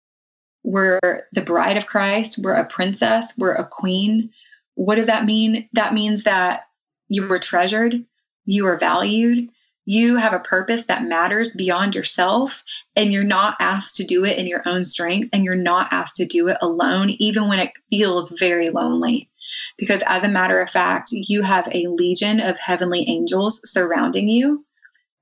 We're 0.65 1.27
the 1.33 1.41
bride 1.41 1.77
of 1.77 1.87
Christ. 1.87 2.39
We're 2.43 2.55
a 2.55 2.65
princess. 2.65 3.33
We're 3.37 3.55
a 3.55 3.65
queen. 3.65 4.31
What 4.75 4.95
does 4.95 5.07
that 5.07 5.25
mean? 5.25 5.69
That 5.73 5.95
means 5.95 6.23
that 6.23 6.65
you 7.09 7.27
were 7.27 7.39
treasured, 7.39 8.03
you 8.45 8.65
were 8.65 8.77
valued, 8.77 9.51
you 9.85 10.17
have 10.17 10.33
a 10.33 10.39
purpose 10.39 10.85
that 10.85 11.05
matters 11.05 11.55
beyond 11.55 11.95
yourself, 11.95 12.63
and 12.95 13.13
you're 13.13 13.25
not 13.25 13.57
asked 13.61 13.97
to 13.97 14.05
do 14.05 14.25
it 14.25 14.39
in 14.39 14.47
your 14.47 14.63
own 14.67 14.85
strength, 14.85 15.31
and 15.33 15.45
you're 15.45 15.55
not 15.55 15.93
asked 15.93 16.17
to 16.17 16.27
do 16.27 16.49
it 16.49 16.57
alone, 16.63 17.11
even 17.11 17.49
when 17.49 17.59
it 17.59 17.73
feels 17.91 18.31
very 18.31 18.71
lonely. 18.71 19.29
Because, 19.77 20.03
as 20.07 20.25
a 20.25 20.29
matter 20.29 20.61
of 20.61 20.71
fact, 20.71 21.11
you 21.13 21.43
have 21.43 21.69
a 21.73 21.89
legion 21.89 22.41
of 22.41 22.59
heavenly 22.59 23.05
angels 23.09 23.61
surrounding 23.65 24.29
you. 24.29 24.65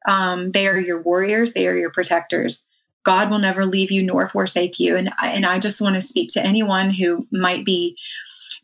Um, 0.07 0.51
they 0.53 0.67
are 0.67 0.79
your 0.79 1.03
warriors, 1.03 1.53
they 1.53 1.67
are 1.67 1.77
your 1.77 1.91
protectors. 1.91 2.63
God 3.03 3.31
will 3.31 3.39
never 3.39 3.65
leave 3.65 3.91
you 3.91 4.03
nor 4.03 4.29
forsake 4.29 4.79
you. 4.79 4.97
And, 4.97 5.11
and 5.23 5.47
I 5.47 5.59
just 5.59 5.81
want 5.81 5.97
to 5.97 6.03
speak 6.03 6.31
to 6.35 6.45
anyone 6.45 6.91
who 6.91 7.27
might 7.33 7.65
be 7.65 7.97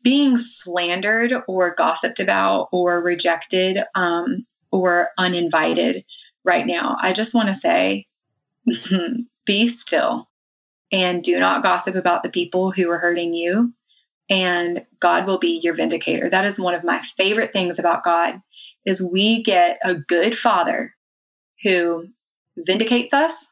being 0.03 0.37
slandered 0.37 1.33
or 1.49 1.75
gossiped 1.75 2.21
about 2.21 2.69
or 2.71 3.01
rejected 3.01 3.83
um, 3.95 4.47
or 4.71 5.11
uninvited 5.19 6.05
right 6.45 6.67
now. 6.67 6.97
I 7.01 7.13
just 7.13 7.35
want 7.35 7.49
to 7.49 7.55
say 7.55 8.07
be 9.47 9.67
still 9.67 10.29
and 10.93 11.23
do 11.23 11.39
not 11.39 11.63
gossip 11.63 11.95
about 11.95 12.23
the 12.23 12.29
people 12.29 12.71
who 12.71 12.91
are 12.91 12.99
hurting 12.99 13.35
you. 13.35 13.73
And 14.29 14.85
God 14.99 15.27
will 15.27 15.39
be 15.39 15.61
your 15.63 15.75
vindicator. 15.75 16.29
That 16.29 16.45
is 16.45 16.59
one 16.59 16.75
of 16.75 16.85
my 16.85 17.01
favorite 17.17 17.53
things 17.53 17.79
about 17.79 18.03
God 18.03 18.41
is 18.85 19.03
we 19.03 19.43
get 19.43 19.79
a 19.85 19.95
good 19.95 20.37
father 20.37 20.95
who 21.63 22.07
vindicates 22.57 23.13
us, 23.13 23.47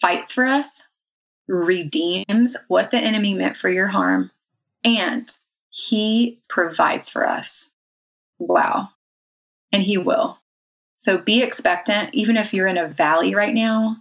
fights 0.00 0.32
for 0.32 0.44
us, 0.44 0.82
redeems 1.48 2.56
what 2.68 2.90
the 2.90 2.98
enemy 2.98 3.34
meant 3.34 3.56
for 3.56 3.68
your 3.68 3.86
harm, 3.86 4.30
and 4.84 5.34
he 5.70 6.40
provides 6.48 7.08
for 7.08 7.28
us. 7.28 7.70
Wow. 8.38 8.90
And 9.72 9.82
he 9.82 9.98
will. 9.98 10.38
So 10.98 11.18
be 11.18 11.42
expectant, 11.42 12.10
even 12.12 12.36
if 12.36 12.52
you're 12.52 12.66
in 12.66 12.78
a 12.78 12.88
valley 12.88 13.34
right 13.34 13.54
now 13.54 13.96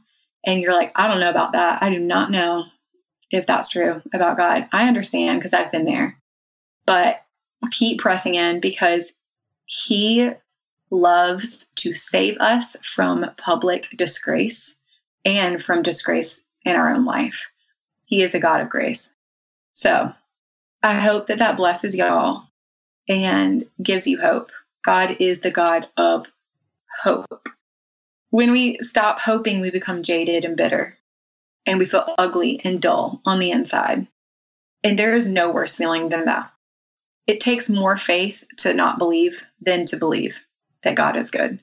and 0.46 0.62
you're 0.62 0.74
like, 0.74 0.92
I 0.96 1.08
don't 1.08 1.20
know 1.20 1.30
about 1.30 1.52
that. 1.54 1.82
I 1.84 1.90
do 1.90 2.00
not 2.00 2.32
know 2.32 2.66
if 3.32 3.46
that's 3.46 3.70
true 3.70 4.02
about 4.14 4.38
God. 4.38 4.68
I 4.72 4.88
understand 4.88 5.40
because 5.40 5.54
I've 5.54 5.72
been 5.72 5.86
there. 5.86 6.18
But 6.86 7.24
keep 7.72 8.00
pressing 8.00 8.36
in 8.36 8.60
because 8.60 9.14
he 9.66 10.32
loves 10.90 11.66
to 11.76 11.94
save 11.94 12.38
us 12.40 12.76
from 12.82 13.30
public 13.38 13.90
disgrace 13.96 14.76
and 15.26 15.62
from 15.62 15.84
disgrace 15.84 16.42
in 16.66 16.76
our 16.76 16.94
own 16.94 17.04
life. 17.04 17.52
He 18.06 18.22
is 18.22 18.34
a 18.34 18.40
God 18.40 18.62
of 18.62 18.70
grace. 18.70 19.12
So 19.74 20.14
I 20.82 20.96
hope 20.96 21.28
that 21.28 21.40
that 21.40 21.58
blesses 21.58 21.96
y'all 21.96 22.44
and 23.10 23.66
gives 23.82 24.08
you 24.08 24.20
hope. 24.20 24.52
God 24.88 25.18
is 25.20 25.42
the 25.42 25.52
God 25.52 25.90
of 25.98 26.32
hope. 27.04 27.50
When 28.30 28.52
we 28.52 28.78
stop 28.78 29.20
hoping, 29.20 29.60
we 29.60 29.70
become 29.70 30.02
jaded 30.02 30.46
and 30.46 30.56
bitter, 30.56 30.98
and 31.66 31.78
we 31.78 31.84
feel 31.84 32.16
ugly 32.18 32.62
and 32.64 32.82
dull 32.82 33.22
on 33.26 33.40
the 33.40 33.52
inside. 33.52 34.08
And 34.86 34.98
there 34.98 35.14
is 35.14 35.28
no 35.28 35.52
worse 35.52 35.76
feeling 35.76 36.08
than 36.08 36.24
that. 36.24 36.54
It 37.28 37.42
takes 37.42 37.70
more 37.70 37.98
faith 37.98 38.46
to 38.60 38.74
not 38.74 38.98
believe 38.98 39.46
than 39.60 39.86
to 39.88 39.98
believe 39.98 40.48
that 40.84 40.96
God 40.96 41.18
is 41.18 41.32
good 41.32 41.60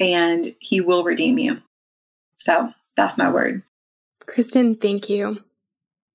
and 0.00 0.52
he 0.58 0.80
will 0.80 1.04
redeem 1.04 1.38
you. 1.38 1.62
So 2.36 2.72
that's 2.96 3.16
my 3.16 3.30
word. 3.30 3.62
Kristen, 4.26 4.74
thank 4.74 5.08
you. 5.08 5.40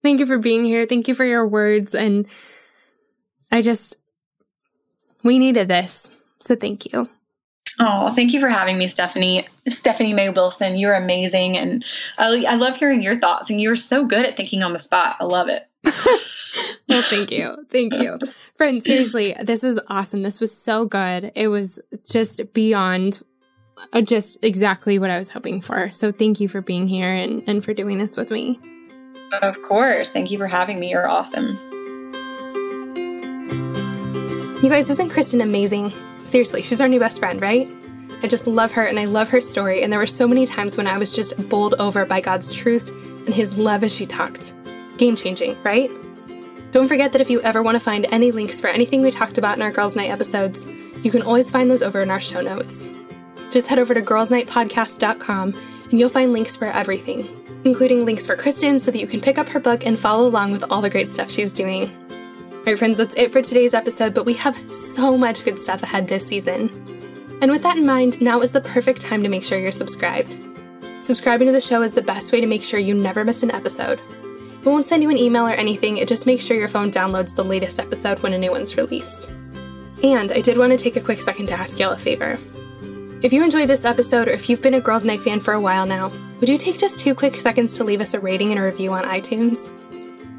Thank 0.03 0.19
you 0.19 0.25
for 0.25 0.37
being 0.37 0.65
here. 0.65 0.85
Thank 0.85 1.07
you 1.07 1.15
for 1.15 1.23
your 1.23 1.47
words. 1.47 1.95
And 1.95 2.27
I 3.53 3.61
just, 3.61 4.01
we 5.23 5.39
needed 5.39 5.69
this. 5.69 6.20
So 6.41 6.55
thank 6.55 6.91
you. 6.91 7.09
Oh, 7.79 8.13
thank 8.13 8.33
you 8.33 8.39
for 8.39 8.49
having 8.49 8.77
me, 8.77 8.87
Stephanie. 8.87 9.47
Stephanie 9.67 10.13
May 10.13 10.29
Wilson, 10.29 10.77
you're 10.77 10.93
amazing. 10.93 11.57
And 11.57 11.85
I, 12.17 12.45
I 12.47 12.55
love 12.55 12.75
hearing 12.75 13.01
your 13.01 13.17
thoughts. 13.17 13.49
And 13.49 13.61
you're 13.61 13.75
so 13.75 14.05
good 14.05 14.25
at 14.25 14.35
thinking 14.35 14.61
on 14.61 14.73
the 14.73 14.79
spot. 14.79 15.15
I 15.19 15.25
love 15.25 15.47
it. 15.47 15.67
well, 16.89 17.01
thank 17.03 17.31
you. 17.31 17.55
Thank 17.69 17.93
you. 17.95 18.19
Friend, 18.55 18.83
seriously, 18.83 19.35
this 19.41 19.63
is 19.63 19.79
awesome. 19.87 20.21
This 20.21 20.39
was 20.39 20.55
so 20.55 20.85
good. 20.85 21.31
It 21.35 21.47
was 21.47 21.79
just 22.07 22.53
beyond 22.53 23.21
uh, 23.93 24.01
just 24.01 24.43
exactly 24.43 24.99
what 24.99 25.09
I 25.09 25.17
was 25.17 25.31
hoping 25.31 25.61
for. 25.61 25.89
So 25.89 26.11
thank 26.11 26.39
you 26.39 26.47
for 26.47 26.61
being 26.61 26.87
here 26.87 27.09
and, 27.09 27.43
and 27.47 27.63
for 27.63 27.73
doing 27.73 27.97
this 27.97 28.17
with 28.17 28.31
me. 28.31 28.59
Of 29.41 29.61
course. 29.63 30.11
Thank 30.11 30.29
you 30.29 30.37
for 30.37 30.47
having 30.47 30.79
me. 30.79 30.89
You're 30.89 31.07
awesome. 31.07 31.57
You 34.61 34.69
guys, 34.69 34.89
isn't 34.89 35.09
Kristen 35.09 35.41
amazing? 35.41 35.91
Seriously, 36.25 36.63
she's 36.63 36.81
our 36.81 36.87
new 36.87 36.99
best 36.99 37.19
friend, 37.19 37.41
right? 37.41 37.67
I 38.23 38.27
just 38.27 38.47
love 38.47 38.71
her 38.73 38.83
and 38.83 38.99
I 38.99 39.05
love 39.05 39.29
her 39.29 39.41
story. 39.41 39.83
And 39.83 39.91
there 39.91 39.99
were 39.99 40.07
so 40.07 40.27
many 40.27 40.45
times 40.45 40.77
when 40.77 40.87
I 40.87 40.97
was 40.97 41.15
just 41.15 41.49
bowled 41.49 41.75
over 41.79 42.05
by 42.05 42.21
God's 42.21 42.53
truth 42.53 42.89
and 43.25 43.33
His 43.33 43.57
love 43.57 43.83
as 43.83 43.93
she 43.93 44.05
talked. 44.05 44.53
Game 44.97 45.15
changing, 45.15 45.61
right? 45.63 45.89
Don't 46.71 46.87
forget 46.87 47.11
that 47.11 47.21
if 47.21 47.29
you 47.29 47.41
ever 47.41 47.61
want 47.61 47.75
to 47.75 47.83
find 47.83 48.05
any 48.11 48.31
links 48.31 48.61
for 48.61 48.67
anything 48.67 49.01
we 49.01 49.11
talked 49.11 49.37
about 49.37 49.57
in 49.57 49.61
our 49.61 49.71
Girls 49.71 49.95
Night 49.95 50.09
episodes, 50.09 50.65
you 51.03 51.11
can 51.11 51.21
always 51.21 51.51
find 51.51 51.69
those 51.69 51.81
over 51.81 52.01
in 52.01 52.11
our 52.11 52.21
show 52.21 52.41
notes. 52.41 52.87
Just 53.49 53.67
head 53.67 53.79
over 53.79 53.93
to 53.93 54.01
girlsnightpodcast.com 54.01 55.53
and 55.89 55.99
you'll 55.99 56.09
find 56.09 56.31
links 56.31 56.55
for 56.55 56.67
everything 56.67 57.27
including 57.63 58.05
links 58.05 58.25
for 58.25 58.35
Kristen 58.35 58.79
so 58.79 58.91
that 58.91 58.99
you 58.99 59.07
can 59.07 59.21
pick 59.21 59.37
up 59.37 59.49
her 59.49 59.59
book 59.59 59.85
and 59.85 59.99
follow 59.99 60.27
along 60.27 60.51
with 60.51 60.63
all 60.71 60.81
the 60.81 60.89
great 60.89 61.11
stuff 61.11 61.31
she's 61.31 61.53
doing. 61.53 61.91
All 62.61 62.67
right, 62.67 62.77
friends, 62.77 62.99
that's 62.99 63.15
it 63.15 63.31
for 63.31 63.41
today's 63.41 63.73
episode, 63.73 64.13
but 64.13 64.27
we 64.27 64.35
have 64.35 64.55
so 64.71 65.17
much 65.17 65.43
good 65.43 65.57
stuff 65.57 65.81
ahead 65.81 66.07
this 66.07 66.27
season. 66.27 66.69
And 67.41 67.49
with 67.49 67.63
that 67.63 67.77
in 67.77 67.87
mind, 67.87 68.21
now 68.21 68.41
is 68.41 68.51
the 68.51 68.61
perfect 68.61 69.01
time 69.01 69.23
to 69.23 69.29
make 69.29 69.43
sure 69.43 69.57
you're 69.57 69.71
subscribed. 69.71 70.39
Subscribing 70.99 71.47
to 71.47 71.53
the 71.53 71.59
show 71.59 71.81
is 71.81 71.95
the 71.95 72.03
best 72.03 72.31
way 72.31 72.39
to 72.39 72.45
make 72.45 72.61
sure 72.61 72.79
you 72.79 72.93
never 72.93 73.25
miss 73.25 73.41
an 73.41 73.49
episode. 73.49 73.99
We 74.63 74.71
won't 74.71 74.85
send 74.85 75.01
you 75.01 75.09
an 75.09 75.17
email 75.17 75.47
or 75.47 75.53
anything, 75.53 75.97
it 75.97 76.07
just 76.07 76.27
makes 76.27 76.45
sure 76.45 76.55
your 76.55 76.67
phone 76.67 76.91
downloads 76.91 77.35
the 77.35 77.43
latest 77.43 77.79
episode 77.79 78.19
when 78.19 78.33
a 78.33 78.37
new 78.37 78.51
one's 78.51 78.77
released. 78.77 79.31
And 80.03 80.31
I 80.31 80.39
did 80.39 80.59
want 80.59 80.71
to 80.71 80.77
take 80.77 80.97
a 80.97 81.01
quick 81.01 81.19
second 81.19 81.47
to 81.47 81.55
ask 81.55 81.79
y'all 81.79 81.93
a 81.93 81.97
favor. 81.97 82.37
If 83.23 83.33
you 83.33 83.43
enjoyed 83.43 83.69
this 83.69 83.85
episode, 83.85 84.27
or 84.27 84.31
if 84.33 84.51
you've 84.51 84.61
been 84.61 84.75
a 84.75 84.81
Girls 84.81 85.03
Night 85.03 85.21
fan 85.21 85.39
for 85.39 85.55
a 85.55 85.59
while 85.59 85.87
now, 85.87 86.11
would 86.39 86.49
you 86.49 86.59
take 86.59 86.77
just 86.77 86.99
two 86.99 87.15
quick 87.15 87.37
seconds 87.37 87.75
to 87.77 87.83
leave 87.83 88.01
us 88.01 88.13
a 88.13 88.19
rating 88.19 88.51
and 88.51 88.59
a 88.59 88.63
review 88.63 88.93
on 88.93 89.03
iTunes? 89.05 89.73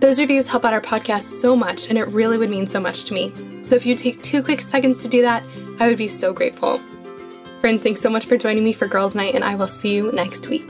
Those 0.03 0.19
reviews 0.19 0.49
help 0.49 0.65
out 0.65 0.73
our 0.73 0.81
podcast 0.81 1.23
so 1.41 1.55
much, 1.55 1.89
and 1.89 1.97
it 1.97 2.09
really 2.09 2.37
would 2.37 2.51
mean 2.51 2.67
so 2.67 2.81
much 2.81 3.05
to 3.05 3.15
me. 3.15 3.33
So 3.63 3.77
if 3.77 3.87
you 3.87 3.95
take 3.95 4.21
two 4.21 4.43
quick 4.43 4.61
seconds 4.61 5.01
to 5.03 5.09
do 5.09 5.23
that, 5.23 5.45
I 5.79 5.87
would 5.87 5.97
be 5.97 6.09
so 6.09 6.33
grateful. 6.33 6.81
Friends, 7.61 7.85
thanks 7.85 8.01
so 8.01 8.11
much 8.11 8.27
for 8.27 8.37
joining 8.37 8.65
me 8.65 8.73
for 8.73 8.89
Girls 8.89 9.15
Night, 9.15 9.37
and 9.37 9.45
I 9.45 9.55
will 9.55 9.69
see 9.69 9.95
you 9.95 10.11
next 10.11 10.49
week. 10.49 10.69